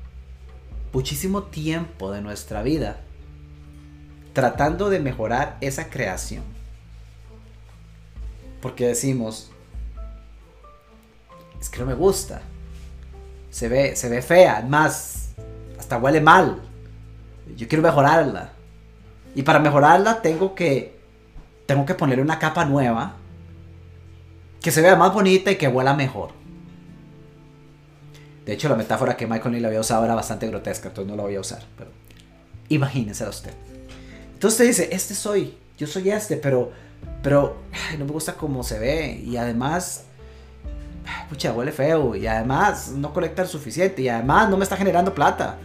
muchísimo 0.92 1.44
tiempo 1.44 2.12
de 2.12 2.22
nuestra 2.22 2.64
vida 2.64 3.02
tratando 4.34 4.90
de 4.90 5.00
mejorar 5.00 5.58
esa 5.62 5.90
creación. 5.90 6.44
Porque 8.62 8.88
decimos, 8.88 9.52
es 11.62 11.70
que 11.70 11.80
no 11.80 11.86
me 11.86 11.94
gusta. 11.94 12.42
Se 13.52 13.70
ve, 13.70 13.96
se 13.96 14.10
ve 14.10 14.22
fea, 14.22 14.66
más, 14.68 15.30
hasta 15.78 15.98
huele 15.98 16.20
mal. 16.20 16.62
Yo 17.56 17.68
quiero 17.68 17.84
mejorarla. 17.84 18.52
Y 19.36 19.44
para 19.44 19.60
mejorarla 19.60 20.22
tengo 20.22 20.56
que, 20.56 21.00
tengo 21.66 21.86
que 21.86 21.94
ponerle 21.94 22.24
una 22.24 22.40
capa 22.40 22.66
nueva 22.66 23.16
que 24.62 24.72
se 24.72 24.82
vea 24.82 24.96
más 24.96 25.14
bonita 25.14 25.52
y 25.52 25.58
que 25.58 25.68
huela 25.68 25.94
mejor. 25.94 26.32
De 28.46 28.54
hecho, 28.54 28.68
la 28.68 28.76
metáfora 28.76 29.16
que 29.16 29.26
Michael 29.26 29.52
Neal 29.52 29.66
había 29.66 29.80
usado 29.80 30.04
era 30.04 30.16
bastante 30.16 30.48
grotesca, 30.48 30.90
entonces 30.90 31.10
no 31.10 31.16
la 31.16 31.24
voy 31.24 31.36
a 31.36 31.40
usar. 31.40 31.64
Pero 31.78 31.92
imagínensela 32.70 33.30
usted. 33.30 33.54
Entonces 34.34 34.58
te 34.58 34.64
dice, 34.66 34.90
este 34.92 35.16
soy, 35.16 35.58
yo 35.78 35.88
soy 35.88 36.10
este, 36.10 36.36
pero, 36.38 36.72
pero 37.22 37.58
no 37.98 38.06
me 38.06 38.12
gusta 38.12 38.34
cómo 38.34 38.64
se 38.64 38.80
ve. 38.80 39.22
Y 39.26 39.38
además, 39.38 40.04
pucha, 41.30 41.54
huele 41.54 41.72
feo. 41.72 42.16
Y 42.16 42.28
además, 42.28 42.90
no 42.90 43.14
conecta 43.14 43.46
suficiente. 43.46 44.02
Y 44.02 44.10
además, 44.10 44.50
no 44.50 44.58
me 44.58 44.64
está 44.64 44.76
generando 44.76 45.14
plata. 45.14 45.58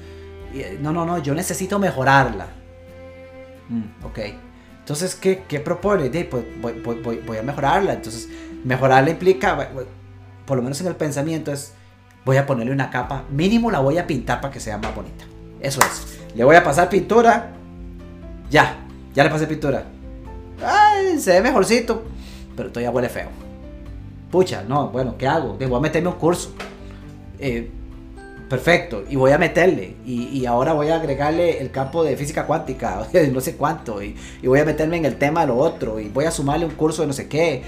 No, 0.80 0.92
no, 0.92 1.04
no, 1.04 1.18
yo 1.18 1.34
necesito 1.34 1.78
mejorarla. 1.80 2.46
Mm, 3.68 4.04
ok. 4.06 4.18
Entonces, 4.78 5.16
¿qué, 5.16 5.42
qué 5.48 5.60
propone? 5.60 6.08
pues 6.24 6.44
voy, 6.60 6.80
voy, 6.80 7.18
voy, 7.26 7.36
a 7.36 7.42
mejorarla. 7.42 7.94
Entonces, 7.94 8.28
mejorarla 8.64 9.10
implica, 9.10 9.70
por 10.46 10.56
lo 10.56 10.62
menos 10.62 10.80
en 10.80 10.86
el 10.86 10.96
pensamiento, 10.96 11.52
es 11.52 11.74
voy 12.28 12.36
a 12.36 12.44
ponerle 12.44 12.72
una 12.72 12.90
capa. 12.90 13.24
Mínimo 13.30 13.70
la 13.70 13.78
voy 13.78 13.96
a 13.96 14.06
pintar 14.06 14.42
para 14.42 14.52
que 14.52 14.60
sea 14.60 14.76
más 14.76 14.94
bonita. 14.94 15.24
Eso 15.62 15.80
es. 15.80 16.18
Le 16.34 16.44
voy 16.44 16.56
a 16.56 16.62
pasar 16.62 16.90
pintura 16.90 17.52
ya, 18.50 18.76
ya 19.14 19.24
le 19.24 19.30
pasé 19.30 19.46
pintura. 19.46 19.84
Ay, 20.62 21.18
se 21.18 21.32
ve 21.32 21.40
mejorcito. 21.40 22.02
Pero 22.54 22.68
todavía 22.68 22.90
huele 22.90 23.08
feo. 23.08 23.28
Pucha, 24.30 24.62
no, 24.62 24.90
bueno, 24.90 25.16
¿qué 25.16 25.26
hago? 25.26 25.54
Voy 25.54 25.74
a 25.74 25.80
meterme 25.80 26.10
un 26.10 26.16
curso. 26.16 26.52
Eh, 27.38 27.70
perfecto, 28.50 29.04
y 29.08 29.16
voy 29.16 29.32
a 29.32 29.38
meterle. 29.38 29.96
Y, 30.04 30.44
ahora 30.44 30.74
voy 30.74 30.88
a 30.88 30.96
agregarle 30.96 31.62
el 31.62 31.70
campo 31.70 32.04
de 32.04 32.14
física 32.14 32.44
cuántica, 32.44 33.06
no 33.32 33.40
sé 33.40 33.56
cuánto. 33.56 34.02
Y, 34.02 34.16
voy 34.44 34.60
a 34.60 34.66
meterme 34.66 34.98
en 34.98 35.06
el 35.06 35.16
tema 35.16 35.42
de 35.42 35.46
lo 35.46 35.56
otro. 35.56 35.98
Y 35.98 36.10
voy 36.10 36.26
a 36.26 36.30
sumarle 36.30 36.66
un 36.66 36.72
curso 36.72 37.00
de 37.00 37.08
no 37.08 37.14
sé 37.14 37.26
qué. 37.26 37.62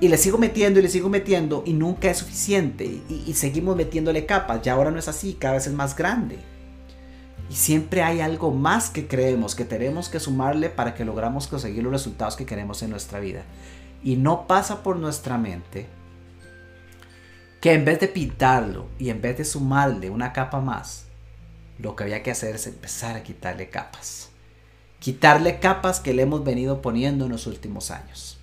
Y 0.00 0.08
le 0.08 0.18
sigo 0.18 0.38
metiendo 0.38 0.80
y 0.80 0.82
le 0.82 0.88
sigo 0.88 1.08
metiendo. 1.08 1.62
Y 1.66 1.72
nunca 1.72 2.10
es 2.10 2.18
suficiente. 2.18 2.84
Y, 2.84 3.24
y 3.26 3.34
seguimos 3.34 3.76
metiéndole 3.76 4.26
capas. 4.26 4.62
Ya 4.62 4.74
ahora 4.74 4.90
no 4.90 4.98
es 4.98 5.08
así, 5.08 5.34
cada 5.34 5.54
vez 5.54 5.66
es 5.66 5.72
más 5.72 5.96
grande. 5.96 6.38
Y 7.50 7.54
siempre 7.54 8.02
hay 8.02 8.20
algo 8.20 8.50
más 8.50 8.90
que 8.90 9.06
creemos, 9.06 9.54
que 9.54 9.64
tenemos 9.64 10.08
que 10.08 10.20
sumarle 10.20 10.70
para 10.70 10.94
que 10.94 11.04
logramos 11.04 11.46
conseguir 11.46 11.82
los 11.82 11.92
resultados 11.92 12.36
que 12.36 12.46
queremos 12.46 12.82
en 12.82 12.90
nuestra 12.90 13.20
vida. 13.20 13.42
Y 14.02 14.16
no 14.16 14.46
pasa 14.46 14.82
por 14.82 14.96
nuestra 14.96 15.38
mente 15.38 15.86
que 17.60 17.72
en 17.72 17.84
vez 17.84 17.98
de 18.00 18.08
pintarlo 18.08 18.88
y 18.98 19.08
en 19.08 19.22
vez 19.22 19.38
de 19.38 19.44
sumarle 19.44 20.10
una 20.10 20.34
capa 20.34 20.60
más, 20.60 21.06
lo 21.78 21.96
que 21.96 22.04
había 22.04 22.22
que 22.22 22.30
hacer 22.30 22.54
es 22.54 22.66
empezar 22.66 23.16
a 23.16 23.22
quitarle 23.22 23.70
capas. 23.70 24.28
Quitarle 24.98 25.60
capas 25.60 26.00
que 26.00 26.12
le 26.12 26.22
hemos 26.22 26.44
venido 26.44 26.82
poniendo 26.82 27.24
en 27.24 27.32
los 27.32 27.46
últimos 27.46 27.90
años. 27.90 28.33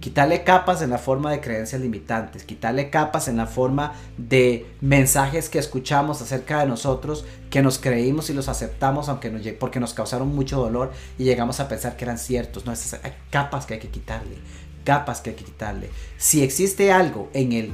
Quitarle 0.00 0.44
capas 0.44 0.82
en 0.82 0.90
la 0.90 0.98
forma 0.98 1.30
de 1.30 1.40
creencias 1.40 1.80
limitantes, 1.80 2.44
quitarle 2.44 2.90
capas 2.90 3.28
en 3.28 3.38
la 3.38 3.46
forma 3.46 3.94
de 4.18 4.66
mensajes 4.80 5.48
que 5.48 5.58
escuchamos 5.58 6.20
acerca 6.20 6.60
de 6.60 6.66
nosotros, 6.66 7.24
que 7.50 7.62
nos 7.62 7.78
creímos 7.78 8.28
y 8.28 8.34
los 8.34 8.48
aceptamos 8.48 9.08
aunque 9.08 9.30
nos, 9.30 9.42
porque 9.58 9.80
nos 9.80 9.94
causaron 9.94 10.34
mucho 10.34 10.60
dolor 10.60 10.92
y 11.18 11.24
llegamos 11.24 11.60
a 11.60 11.68
pensar 11.68 11.96
que 11.96 12.04
eran 12.04 12.18
ciertos. 12.18 12.66
No, 12.66 12.72
esas 12.72 13.02
hay 13.02 13.14
capas 13.30 13.66
que 13.66 13.74
hay 13.74 13.80
que 13.80 13.88
quitarle, 13.88 14.36
capas 14.84 15.20
que 15.20 15.30
hay 15.30 15.36
que 15.36 15.44
quitarle. 15.44 15.90
Si 16.18 16.42
existe 16.42 16.92
algo 16.92 17.30
en 17.32 17.52
el, 17.52 17.72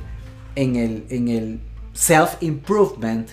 en 0.54 0.76
el, 0.76 1.06
en 1.10 1.28
el 1.28 1.60
self-improvement, 1.92 3.28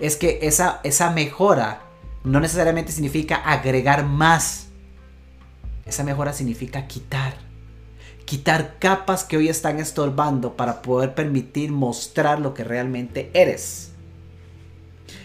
es 0.00 0.16
que 0.16 0.40
esa, 0.42 0.80
esa 0.82 1.10
mejora 1.10 1.82
no 2.24 2.40
necesariamente 2.40 2.92
significa 2.92 3.36
agregar 3.36 4.04
más. 4.04 4.66
Esa 5.90 6.04
mejora 6.04 6.32
significa 6.32 6.86
quitar. 6.86 7.34
Quitar 8.24 8.78
capas 8.78 9.24
que 9.24 9.36
hoy 9.36 9.48
están 9.48 9.80
estorbando 9.80 10.56
para 10.56 10.82
poder 10.82 11.16
permitir 11.16 11.72
mostrar 11.72 12.38
lo 12.38 12.54
que 12.54 12.62
realmente 12.62 13.28
eres. 13.34 13.90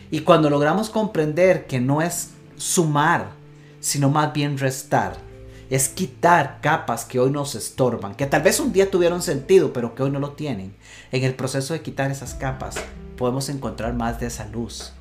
Y 0.10 0.22
cuando 0.22 0.50
logramos 0.50 0.90
comprender 0.90 1.68
que 1.68 1.80
no 1.80 2.02
es 2.02 2.32
sumar, 2.58 3.28
sino 3.80 4.10
más 4.10 4.34
bien 4.34 4.58
restar, 4.58 5.18
es 5.70 5.88
quitar 5.88 6.62
capas 6.62 7.06
que 7.06 7.20
hoy 7.20 7.30
nos 7.30 7.54
estorban, 7.54 8.16
que 8.16 8.26
tal 8.26 8.42
vez 8.42 8.60
un 8.60 8.74
día 8.74 8.90
tuvieron 8.90 9.22
sentido, 9.22 9.72
pero 9.72 9.94
que 9.94 10.02
hoy 10.02 10.10
no 10.10 10.20
lo 10.20 10.32
tienen. 10.32 10.76
En 11.12 11.24
el 11.24 11.36
proceso 11.36 11.76
de 11.76 11.84
quitar 11.84 12.10
esas 12.10 12.34
capas, 12.34 12.78
podemos 13.18 13.50
encontrar 13.50 13.94
más 13.94 14.20
de 14.20 14.26
esa 14.26 14.48
luz. 14.48 14.94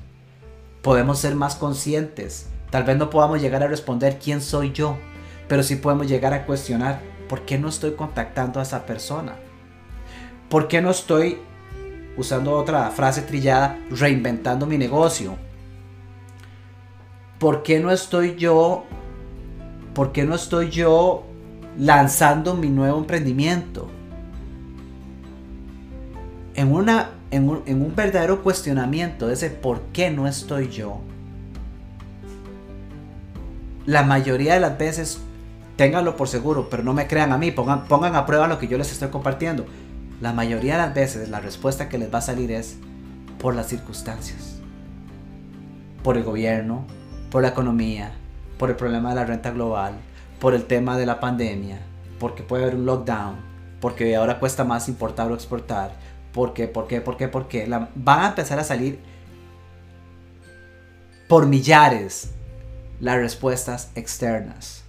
Podemos 0.83 1.17
ser 1.17 1.33
más 1.33 1.55
conscientes. 1.55 2.49
Tal 2.69 2.83
vez 2.83 2.97
no 2.97 3.09
podamos 3.09 3.41
llegar 3.41 3.63
a 3.63 3.67
responder 3.67 4.19
quién 4.19 4.43
soy 4.43 4.71
yo, 4.71 4.99
pero 5.47 5.63
sí 5.63 5.75
podemos 5.75 6.07
llegar 6.07 6.33
a 6.33 6.45
cuestionar 6.45 7.01
por 7.29 7.41
qué 7.41 7.57
no 7.57 7.69
estoy 7.69 7.93
contactando 7.93 8.59
a 8.59 8.63
esa 8.63 8.85
persona. 8.85 9.35
¿Por 10.49 10.67
qué 10.67 10.81
no 10.81 10.91
estoy, 10.91 11.39
usando 12.17 12.53
otra 12.53 12.89
frase 12.91 13.21
trillada, 13.21 13.79
reinventando 13.89 14.65
mi 14.65 14.77
negocio? 14.77 15.35
¿Por 17.39 17.63
qué 17.63 17.79
no 17.79 17.91
estoy 17.91 18.35
yo, 18.35 18.85
por 19.93 20.11
qué 20.11 20.23
no 20.23 20.35
estoy 20.35 20.69
yo 20.69 21.25
lanzando 21.77 22.55
mi 22.55 22.69
nuevo 22.69 22.97
emprendimiento? 22.97 23.89
En 26.55 26.71
una 26.71 27.09
en 27.31 27.49
un, 27.49 27.95
verdadero 27.95 28.41
cuestionamiento 28.43 29.27
de 29.27 29.33
ese 29.33 29.49
por 29.49 29.81
qué 29.93 30.09
no 30.09 30.27
estoy 30.27 30.69
yo, 30.69 31.01
la 33.85 34.03
mayoría 34.03 34.53
de 34.53 34.59
las 34.61 34.77
veces, 34.77 35.19
ténganlo 35.75 36.15
por 36.15 36.27
seguro, 36.27 36.69
pero 36.69 36.83
no 36.83 36.93
me 36.93 37.07
crean 37.07 37.31
a 37.31 37.37
mí, 37.37 37.51
pongan, 37.51 37.85
pongan 37.85 38.15
a 38.15 38.25
prueba 38.25 38.47
lo 38.47 38.59
que 38.59 38.67
yo 38.67 38.77
les 38.77 38.91
estoy 38.91 39.09
compartiendo. 39.09 39.65
La 40.21 40.33
mayoría 40.33 40.73
de 40.73 40.79
las 40.79 40.93
veces 40.93 41.29
la 41.29 41.39
respuesta 41.39 41.89
que 41.89 41.97
les 41.97 42.13
va 42.13 42.19
a 42.19 42.21
salir 42.21 42.51
es 42.51 42.77
por 43.39 43.55
las 43.55 43.67
circunstancias, 43.67 44.59
por 46.03 46.17
el 46.17 46.23
gobierno, 46.23 46.85
por 47.31 47.41
la 47.41 47.49
economía, 47.49 48.11
por 48.57 48.69
el 48.69 48.75
problema 48.75 49.09
de 49.09 49.15
la 49.15 49.25
renta 49.25 49.51
global, 49.51 49.95
por 50.39 50.53
el 50.53 50.65
tema 50.65 50.97
de 50.97 51.05
la 51.05 51.19
pandemia, 51.19 51.79
porque 52.19 52.43
puede 52.43 52.63
haber 52.63 52.75
un 52.75 52.85
lockdown, 52.85 53.35
porque 53.81 54.15
ahora 54.15 54.39
cuesta 54.39 54.63
más 54.63 54.87
importar 54.87 55.31
o 55.31 55.35
exportar, 55.35 55.91
¿Por 56.35 56.53
qué? 56.53 56.67
¿Por 56.67 56.85
qué? 56.85 56.99
¿Por 56.99 57.15
qué? 57.15 57.29
¿Por 57.29 57.47
qué? 57.47 57.65
van 57.95 58.19
a 58.19 58.27
empezar 58.27 58.59
a 58.59 58.65
salir 58.65 58.99
por 61.29 61.47
millares 61.47 62.31
las 62.99 63.15
respuestas 63.15 63.89
externas. 63.95 64.84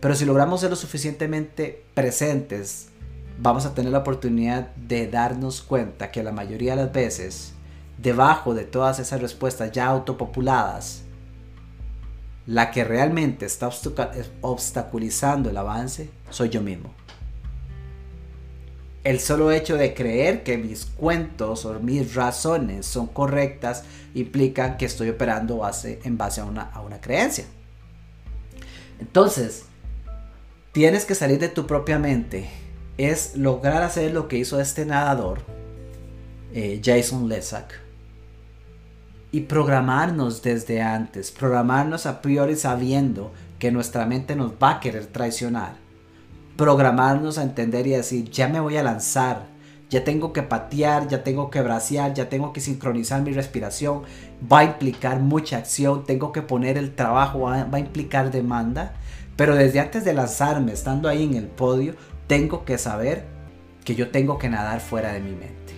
Pero 0.00 0.14
si 0.14 0.24
logramos 0.24 0.60
ser 0.60 0.70
lo 0.70 0.76
suficientemente 0.76 1.84
presentes, 1.94 2.88
vamos 3.38 3.66
a 3.66 3.74
tener 3.74 3.92
la 3.92 3.98
oportunidad 3.98 4.74
de 4.76 5.06
darnos 5.08 5.60
cuenta 5.60 6.10
que 6.10 6.22
la 6.22 6.32
mayoría 6.32 6.74
de 6.74 6.84
las 6.84 6.92
veces, 6.92 7.52
debajo 7.98 8.54
de 8.54 8.64
todas 8.64 8.98
esas 8.98 9.20
respuestas 9.20 9.72
ya 9.72 9.86
autopopuladas, 9.86 11.02
la 12.46 12.70
que 12.70 12.84
realmente 12.84 13.46
está 13.46 13.70
obstaculizando 14.40 15.50
el 15.50 15.56
avance 15.56 16.10
soy 16.30 16.48
yo 16.48 16.62
mismo 16.62 16.94
el 19.04 19.18
solo 19.18 19.50
hecho 19.50 19.76
de 19.76 19.94
creer 19.94 20.42
que 20.42 20.58
mis 20.58 20.84
cuentos 20.84 21.64
o 21.64 21.80
mis 21.80 22.14
razones 22.14 22.84
son 22.84 23.06
correctas 23.06 23.84
implica 24.14 24.76
que 24.76 24.84
estoy 24.84 25.08
operando 25.08 25.58
base, 25.58 26.00
en 26.04 26.18
base 26.18 26.40
a 26.40 26.44
una, 26.44 26.62
a 26.62 26.82
una 26.82 27.00
creencia. 27.00 27.46
Entonces, 28.98 29.64
tienes 30.72 31.04
que 31.04 31.14
salir 31.14 31.38
de 31.38 31.48
tu 31.48 31.66
propia 31.66 31.98
mente. 31.98 32.48
Es 32.98 33.36
lograr 33.36 33.82
hacer 33.82 34.12
lo 34.12 34.28
que 34.28 34.38
hizo 34.38 34.60
este 34.60 34.84
nadador, 34.84 35.40
eh, 36.52 36.80
Jason 36.84 37.28
Lesak. 37.28 37.80
Y 39.32 39.42
programarnos 39.42 40.42
desde 40.42 40.82
antes. 40.82 41.30
Programarnos 41.30 42.06
a 42.06 42.20
priori 42.20 42.56
sabiendo 42.56 43.32
que 43.58 43.70
nuestra 43.70 44.06
mente 44.06 44.34
nos 44.34 44.52
va 44.52 44.72
a 44.72 44.80
querer 44.80 45.06
traicionar 45.06 45.90
programarnos 46.60 47.38
a 47.38 47.42
entender 47.42 47.86
y 47.86 47.92
decir, 47.92 48.30
ya 48.30 48.46
me 48.46 48.60
voy 48.60 48.76
a 48.76 48.82
lanzar, 48.82 49.46
ya 49.88 50.04
tengo 50.04 50.34
que 50.34 50.42
patear, 50.42 51.08
ya 51.08 51.24
tengo 51.24 51.50
que 51.50 51.62
bracear, 51.62 52.12
ya 52.12 52.28
tengo 52.28 52.52
que 52.52 52.60
sincronizar 52.60 53.22
mi 53.22 53.32
respiración, 53.32 54.02
va 54.52 54.58
a 54.58 54.64
implicar 54.64 55.20
mucha 55.20 55.56
acción, 55.56 56.04
tengo 56.04 56.32
que 56.32 56.42
poner 56.42 56.76
el 56.76 56.94
trabajo, 56.94 57.40
va, 57.40 57.66
a 57.72 57.78
implicar 57.78 58.30
demanda, 58.30 58.92
pero 59.40 59.54
desde 59.54 59.80
antes 59.80 60.04
de 60.04 60.12
lanzarme, 60.12 60.72
estando 60.72 61.08
ahí 61.08 61.24
en 61.24 61.32
el 61.32 61.46
podio, 61.46 61.94
tengo 62.26 62.66
que 62.66 62.76
saber 62.76 63.24
que 63.86 63.94
yo 63.94 64.10
tengo 64.10 64.36
que 64.38 64.50
nadar 64.50 64.82
fuera 64.82 65.14
de 65.14 65.20
mi 65.20 65.30
mente. 65.30 65.72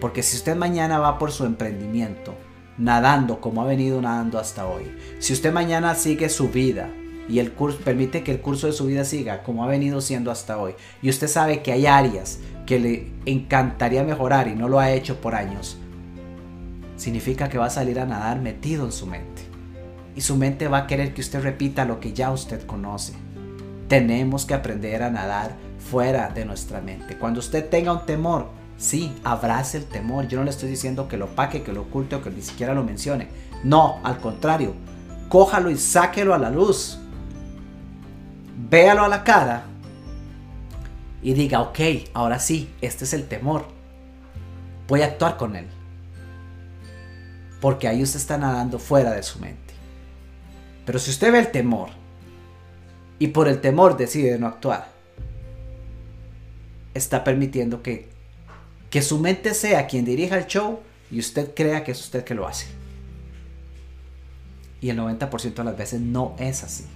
Porque 0.00 0.22
si 0.22 0.38
usted 0.38 0.56
mañana 0.56 0.98
va 0.98 1.18
por 1.18 1.30
su 1.30 1.44
emprendimiento, 1.44 2.34
nadando 2.78 3.42
como 3.42 3.60
ha 3.60 3.66
venido 3.66 4.00
nadando 4.00 4.38
hasta 4.38 4.66
hoy, 4.66 4.84
si 5.18 5.34
usted 5.34 5.52
mañana 5.52 5.94
sigue 5.94 6.30
su 6.30 6.48
vida, 6.48 6.88
y 7.28 7.38
el 7.38 7.52
curso 7.52 7.80
permite 7.84 8.24
que 8.24 8.32
el 8.32 8.40
curso 8.40 8.66
de 8.66 8.72
su 8.72 8.86
vida 8.86 9.04
siga 9.04 9.42
como 9.42 9.62
ha 9.62 9.66
venido 9.66 10.00
siendo 10.00 10.30
hasta 10.30 10.56
hoy 10.56 10.72
y 11.02 11.10
usted 11.10 11.28
sabe 11.28 11.62
que 11.62 11.72
hay 11.72 11.84
áreas 11.84 12.38
que 12.64 12.78
le 12.78 13.12
encantaría 13.26 14.04
mejorar 14.04 14.48
y 14.48 14.54
no 14.54 14.70
lo 14.70 14.80
ha 14.80 14.90
hecho 14.92 15.20
por 15.20 15.34
años, 15.34 15.76
significa 16.96 17.50
que 17.50 17.58
va 17.58 17.66
a 17.66 17.70
salir 17.70 18.00
a 18.00 18.06
nadar 18.06 18.40
metido 18.40 18.86
en 18.86 18.92
su 18.92 19.06
mente. 19.06 19.47
Y 20.14 20.20
su 20.20 20.36
mente 20.36 20.68
va 20.68 20.78
a 20.78 20.86
querer 20.86 21.14
que 21.14 21.20
usted 21.20 21.42
repita 21.42 21.84
lo 21.84 22.00
que 22.00 22.12
ya 22.12 22.30
usted 22.30 22.66
conoce. 22.66 23.12
Tenemos 23.88 24.44
que 24.44 24.54
aprender 24.54 25.02
a 25.02 25.10
nadar 25.10 25.54
fuera 25.78 26.28
de 26.30 26.44
nuestra 26.44 26.80
mente. 26.80 27.16
Cuando 27.16 27.40
usted 27.40 27.68
tenga 27.68 27.92
un 27.92 28.04
temor, 28.04 28.48
sí, 28.76 29.14
abrace 29.24 29.78
el 29.78 29.84
temor. 29.84 30.28
Yo 30.28 30.38
no 30.38 30.44
le 30.44 30.50
estoy 30.50 30.68
diciendo 30.68 31.08
que 31.08 31.16
lo 31.16 31.28
paque, 31.28 31.62
que 31.62 31.72
lo 31.72 31.82
oculte 31.82 32.16
o 32.16 32.22
que 32.22 32.30
ni 32.30 32.42
siquiera 32.42 32.74
lo 32.74 32.82
mencione. 32.82 33.28
No, 33.64 34.00
al 34.02 34.18
contrario, 34.18 34.74
cójalo 35.28 35.70
y 35.70 35.78
sáquelo 35.78 36.34
a 36.34 36.38
la 36.38 36.50
luz 36.50 36.98
véalo 38.70 39.04
a 39.04 39.08
la 39.08 39.24
cara 39.24 39.64
y 41.22 41.34
diga, 41.34 41.60
ok, 41.60 41.78
ahora 42.14 42.38
sí, 42.38 42.72
este 42.80 43.04
es 43.04 43.12
el 43.12 43.26
temor. 43.26 43.66
Voy 44.86 45.02
a 45.02 45.06
actuar 45.06 45.36
con 45.36 45.56
él. 45.56 45.66
Porque 47.60 47.88
ahí 47.88 48.02
usted 48.02 48.20
está 48.20 48.38
nadando 48.38 48.78
fuera 48.78 49.12
de 49.12 49.22
su 49.22 49.40
mente. 49.40 49.67
Pero 50.88 50.98
si 50.98 51.10
usted 51.10 51.30
ve 51.30 51.40
el 51.40 51.50
temor 51.50 51.90
y 53.18 53.26
por 53.26 53.46
el 53.46 53.60
temor 53.60 53.98
decide 53.98 54.38
no 54.38 54.46
actuar, 54.46 54.88
está 56.94 57.24
permitiendo 57.24 57.82
que, 57.82 58.08
que 58.88 59.02
su 59.02 59.18
mente 59.18 59.52
sea 59.52 59.86
quien 59.86 60.06
dirija 60.06 60.38
el 60.38 60.46
show 60.46 60.80
y 61.10 61.18
usted 61.18 61.52
crea 61.54 61.84
que 61.84 61.92
es 61.92 62.00
usted 62.00 62.24
que 62.24 62.34
lo 62.34 62.48
hace. 62.48 62.68
Y 64.80 64.88
el 64.88 64.98
90% 64.98 65.52
de 65.56 65.64
las 65.64 65.76
veces 65.76 66.00
no 66.00 66.34
es 66.38 66.64
así. 66.64 66.86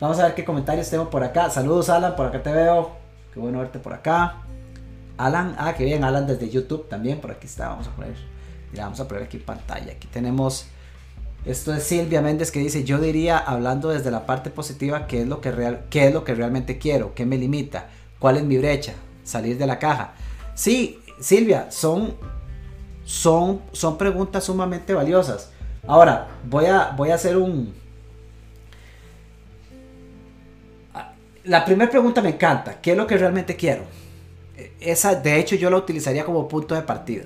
Vamos 0.00 0.18
a 0.20 0.24
ver 0.24 0.34
qué 0.34 0.42
comentarios 0.42 0.88
tengo 0.88 1.10
por 1.10 1.22
acá. 1.22 1.50
Saludos, 1.50 1.90
Alan, 1.90 2.16
por 2.16 2.28
acá 2.28 2.42
te 2.42 2.50
veo. 2.50 2.96
Qué 3.34 3.40
bueno 3.40 3.58
verte 3.58 3.78
por 3.78 3.92
acá. 3.92 4.36
Alan, 5.18 5.54
ah, 5.58 5.74
qué 5.74 5.84
bien, 5.84 6.02
Alan 6.02 6.26
desde 6.26 6.48
YouTube 6.48 6.88
también, 6.88 7.20
por 7.20 7.30
aquí 7.30 7.46
está. 7.46 7.68
Vamos 7.68 7.88
a 7.88 7.90
poner, 7.90 8.14
mira, 8.72 8.84
vamos 8.84 9.00
a 9.00 9.06
poner 9.06 9.24
aquí 9.24 9.36
pantalla. 9.36 9.92
Aquí 9.92 10.08
tenemos, 10.08 10.70
esto 11.44 11.74
es 11.74 11.82
Silvia 11.84 12.22
Méndez 12.22 12.50
que 12.50 12.60
dice, 12.60 12.84
yo 12.84 12.98
diría, 12.98 13.38
hablando 13.38 13.90
desde 13.90 14.10
la 14.10 14.26
parte 14.26 14.50
positiva, 14.50 15.06
¿qué 15.06 15.22
es 15.22 15.28
lo 15.28 15.40
que, 15.40 15.52
real, 15.52 15.84
qué 15.90 16.08
es 16.08 16.14
lo 16.14 16.24
que 16.24 16.34
realmente 16.34 16.78
quiero? 16.78 17.14
¿Qué 17.14 17.26
me 17.26 17.38
limita? 17.38 17.88
¿Cuál 18.18 18.36
es 18.38 18.44
mi 18.44 18.56
brecha? 18.58 18.94
Salir 19.24 19.58
de 19.58 19.66
la 19.66 19.78
caja. 19.78 20.14
Sí, 20.54 21.00
Silvia, 21.20 21.70
son 21.70 22.14
son, 23.04 23.60
son 23.72 23.98
preguntas 23.98 24.44
sumamente 24.44 24.94
valiosas. 24.94 25.50
Ahora, 25.86 26.28
voy 26.48 26.66
a, 26.66 26.94
voy 26.96 27.10
a 27.10 27.14
hacer 27.14 27.36
un... 27.36 27.74
La 31.44 31.64
primera 31.64 31.90
pregunta 31.90 32.22
me 32.22 32.30
encanta. 32.30 32.80
¿Qué 32.80 32.92
es 32.92 32.96
lo 32.96 33.06
que 33.06 33.18
realmente 33.18 33.54
quiero? 33.54 33.82
Esa, 34.80 35.14
de 35.14 35.38
hecho, 35.38 35.56
yo 35.56 35.68
la 35.68 35.76
utilizaría 35.76 36.24
como 36.24 36.48
punto 36.48 36.74
de 36.74 36.82
partida. 36.82 37.24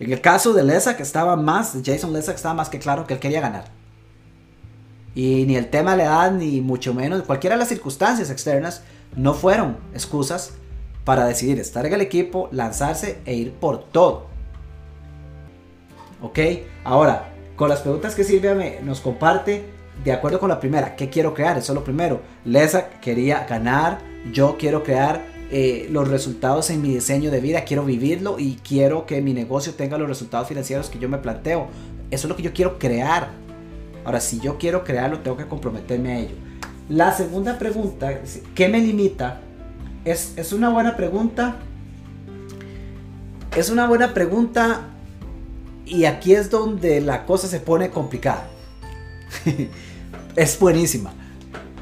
En 0.00 0.12
el 0.12 0.20
caso 0.20 0.52
de 0.52 0.62
Lesa, 0.62 0.96
que 0.96 1.02
estaba 1.02 1.36
más, 1.36 1.76
Jason 1.84 2.12
Lesa, 2.12 2.32
estaba 2.32 2.54
más 2.54 2.68
que 2.68 2.78
claro 2.78 3.06
que 3.06 3.14
él 3.14 3.20
quería 3.20 3.40
ganar. 3.40 3.64
Y 5.14 5.44
ni 5.46 5.56
el 5.56 5.68
tema 5.68 5.92
de 5.92 5.96
la 5.98 6.04
edad, 6.04 6.32
ni 6.32 6.60
mucho 6.60 6.94
menos, 6.94 7.22
cualquiera 7.22 7.56
de 7.56 7.60
las 7.60 7.68
circunstancias 7.68 8.30
externas, 8.30 8.82
no 9.16 9.34
fueron 9.34 9.76
excusas 9.92 10.52
para 11.04 11.26
decidir 11.26 11.58
estar 11.58 11.84
en 11.86 11.94
el 11.94 12.00
equipo, 12.00 12.48
lanzarse 12.52 13.18
e 13.24 13.34
ir 13.34 13.52
por 13.52 13.84
todo. 13.84 14.26
¿Ok? 16.22 16.38
Ahora, 16.84 17.32
con 17.56 17.68
las 17.68 17.80
preguntas 17.80 18.14
que 18.14 18.22
Silvia 18.22 18.54
nos 18.82 19.00
comparte, 19.00 19.66
de 20.04 20.12
acuerdo 20.12 20.38
con 20.38 20.48
la 20.48 20.60
primera, 20.60 20.94
¿qué 20.94 21.08
quiero 21.08 21.34
crear? 21.34 21.58
Eso 21.58 21.72
es 21.72 21.76
lo 21.76 21.82
primero. 21.82 22.20
Lesa 22.44 22.88
quería 23.00 23.46
ganar, 23.46 23.98
yo 24.32 24.56
quiero 24.58 24.84
crear 24.84 25.24
eh, 25.50 25.88
los 25.90 26.08
resultados 26.08 26.68
en 26.70 26.82
mi 26.82 26.94
diseño 26.94 27.30
de 27.30 27.40
vida, 27.40 27.64
quiero 27.64 27.84
vivirlo 27.84 28.38
y 28.38 28.58
quiero 28.66 29.06
que 29.06 29.22
mi 29.22 29.32
negocio 29.32 29.74
tenga 29.74 29.96
los 29.96 30.08
resultados 30.08 30.48
financieros 30.48 30.90
que 30.90 30.98
yo 30.98 31.08
me 31.08 31.18
planteo. 31.18 31.68
Eso 32.10 32.26
es 32.26 32.28
lo 32.28 32.36
que 32.36 32.42
yo 32.42 32.52
quiero 32.52 32.78
crear. 32.78 33.30
Ahora, 34.04 34.20
si 34.20 34.40
yo 34.40 34.58
quiero 34.58 34.84
crearlo, 34.84 35.20
tengo 35.20 35.36
que 35.36 35.46
comprometerme 35.46 36.12
a 36.12 36.18
ello. 36.20 36.34
La 36.88 37.12
segunda 37.12 37.58
pregunta, 37.58 38.20
¿qué 38.54 38.68
me 38.68 38.80
limita? 38.80 39.40
Es, 40.04 40.34
es 40.36 40.52
una 40.52 40.70
buena 40.70 40.96
pregunta. 40.96 41.56
Es 43.56 43.70
una 43.70 43.86
buena 43.86 44.14
pregunta 44.14 44.88
y 45.84 46.04
aquí 46.04 46.34
es 46.34 46.50
donde 46.50 47.00
la 47.00 47.24
cosa 47.24 47.48
se 47.48 47.60
pone 47.60 47.90
complicada. 47.90 48.48
es 50.36 50.58
buenísima. 50.58 51.14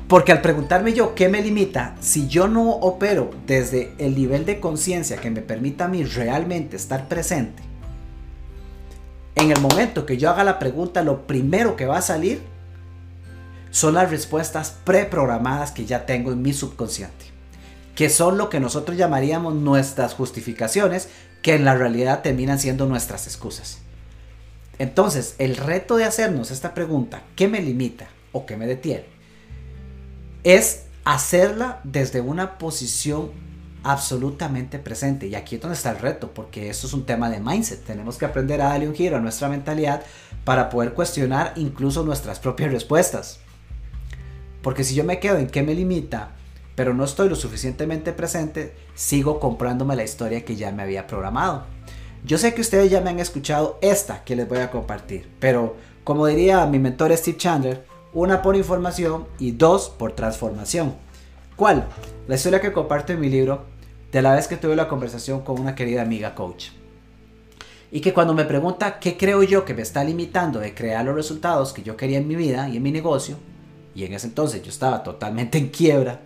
Porque 0.08 0.30
al 0.30 0.40
preguntarme 0.40 0.92
yo 0.92 1.14
qué 1.16 1.28
me 1.28 1.42
limita, 1.42 1.96
si 2.00 2.28
yo 2.28 2.46
no 2.46 2.70
opero 2.70 3.30
desde 3.46 3.92
el 3.98 4.14
nivel 4.14 4.46
de 4.46 4.60
conciencia 4.60 5.16
que 5.16 5.30
me 5.30 5.40
permita 5.40 5.86
a 5.86 5.88
mí 5.88 6.04
realmente 6.04 6.76
estar 6.76 7.08
presente, 7.08 7.62
en 9.34 9.50
el 9.50 9.60
momento 9.60 10.06
que 10.06 10.16
yo 10.16 10.30
haga 10.30 10.44
la 10.44 10.58
pregunta, 10.58 11.02
lo 11.02 11.26
primero 11.26 11.76
que 11.76 11.86
va 11.86 11.98
a 11.98 12.02
salir 12.02 12.40
son 13.70 13.94
las 13.94 14.08
respuestas 14.08 14.76
preprogramadas 14.84 15.72
que 15.72 15.84
ya 15.84 16.06
tengo 16.06 16.30
en 16.30 16.40
mi 16.40 16.52
subconsciente, 16.52 17.26
que 17.96 18.08
son 18.08 18.38
lo 18.38 18.48
que 18.48 18.60
nosotros 18.60 18.96
llamaríamos 18.96 19.54
nuestras 19.54 20.14
justificaciones, 20.14 21.08
que 21.42 21.54
en 21.54 21.64
la 21.64 21.74
realidad 21.74 22.22
terminan 22.22 22.60
siendo 22.60 22.86
nuestras 22.86 23.26
excusas. 23.26 23.78
Entonces, 24.78 25.34
el 25.38 25.56
reto 25.56 25.96
de 25.96 26.04
hacernos 26.04 26.50
esta 26.50 26.74
pregunta, 26.74 27.22
¿qué 27.34 27.48
me 27.48 27.60
limita 27.60 28.06
o 28.32 28.46
qué 28.46 28.56
me 28.56 28.66
detiene? 28.66 29.15
Es 30.46 30.84
hacerla 31.04 31.80
desde 31.82 32.20
una 32.20 32.56
posición 32.56 33.32
absolutamente 33.82 34.78
presente. 34.78 35.26
Y 35.26 35.34
aquí 35.34 35.56
es 35.56 35.60
donde 35.60 35.74
está 35.74 35.90
el 35.90 35.98
reto, 35.98 36.30
porque 36.32 36.70
esto 36.70 36.86
es 36.86 36.92
un 36.92 37.04
tema 37.04 37.28
de 37.28 37.40
mindset. 37.40 37.84
Tenemos 37.84 38.16
que 38.16 38.26
aprender 38.26 38.60
a 38.60 38.68
darle 38.68 38.88
un 38.88 38.94
giro 38.94 39.16
a 39.16 39.20
nuestra 39.20 39.48
mentalidad 39.48 40.04
para 40.44 40.70
poder 40.70 40.94
cuestionar 40.94 41.52
incluso 41.56 42.04
nuestras 42.04 42.38
propias 42.38 42.70
respuestas. 42.70 43.40
Porque 44.62 44.84
si 44.84 44.94
yo 44.94 45.02
me 45.02 45.18
quedo 45.18 45.38
en 45.38 45.48
qué 45.48 45.64
me 45.64 45.74
limita, 45.74 46.36
pero 46.76 46.94
no 46.94 47.02
estoy 47.02 47.28
lo 47.28 47.34
suficientemente 47.34 48.12
presente, 48.12 48.76
sigo 48.94 49.40
comprándome 49.40 49.96
la 49.96 50.04
historia 50.04 50.44
que 50.44 50.54
ya 50.54 50.70
me 50.70 50.84
había 50.84 51.08
programado. 51.08 51.64
Yo 52.24 52.38
sé 52.38 52.54
que 52.54 52.60
ustedes 52.60 52.88
ya 52.88 53.00
me 53.00 53.10
han 53.10 53.18
escuchado 53.18 53.80
esta 53.82 54.22
que 54.22 54.36
les 54.36 54.48
voy 54.48 54.58
a 54.58 54.70
compartir, 54.70 55.28
pero 55.40 55.74
como 56.04 56.24
diría 56.28 56.64
mi 56.66 56.78
mentor 56.78 57.16
Steve 57.16 57.36
Chandler, 57.36 57.95
una 58.16 58.40
por 58.40 58.56
información 58.56 59.26
y 59.38 59.50
dos 59.50 59.90
por 59.90 60.12
transformación. 60.12 60.94
¿Cuál? 61.54 61.86
La 62.26 62.36
historia 62.36 62.62
que 62.62 62.72
comparto 62.72 63.12
en 63.12 63.20
mi 63.20 63.28
libro 63.28 63.66
de 64.10 64.22
la 64.22 64.34
vez 64.34 64.48
que 64.48 64.56
tuve 64.56 64.74
la 64.74 64.88
conversación 64.88 65.42
con 65.42 65.60
una 65.60 65.74
querida 65.74 66.00
amiga 66.00 66.34
coach. 66.34 66.68
Y 67.92 68.00
que 68.00 68.14
cuando 68.14 68.32
me 68.32 68.46
pregunta 68.46 68.98
qué 69.00 69.18
creo 69.18 69.42
yo 69.42 69.66
que 69.66 69.74
me 69.74 69.82
está 69.82 70.02
limitando 70.02 70.60
de 70.60 70.74
crear 70.74 71.04
los 71.04 71.14
resultados 71.14 71.74
que 71.74 71.82
yo 71.82 71.98
quería 71.98 72.16
en 72.16 72.26
mi 72.26 72.36
vida 72.36 72.70
y 72.70 72.78
en 72.78 72.82
mi 72.82 72.90
negocio, 72.90 73.36
y 73.94 74.04
en 74.04 74.14
ese 74.14 74.28
entonces 74.28 74.62
yo 74.62 74.70
estaba 74.70 75.02
totalmente 75.02 75.58
en 75.58 75.68
quiebra, 75.68 76.22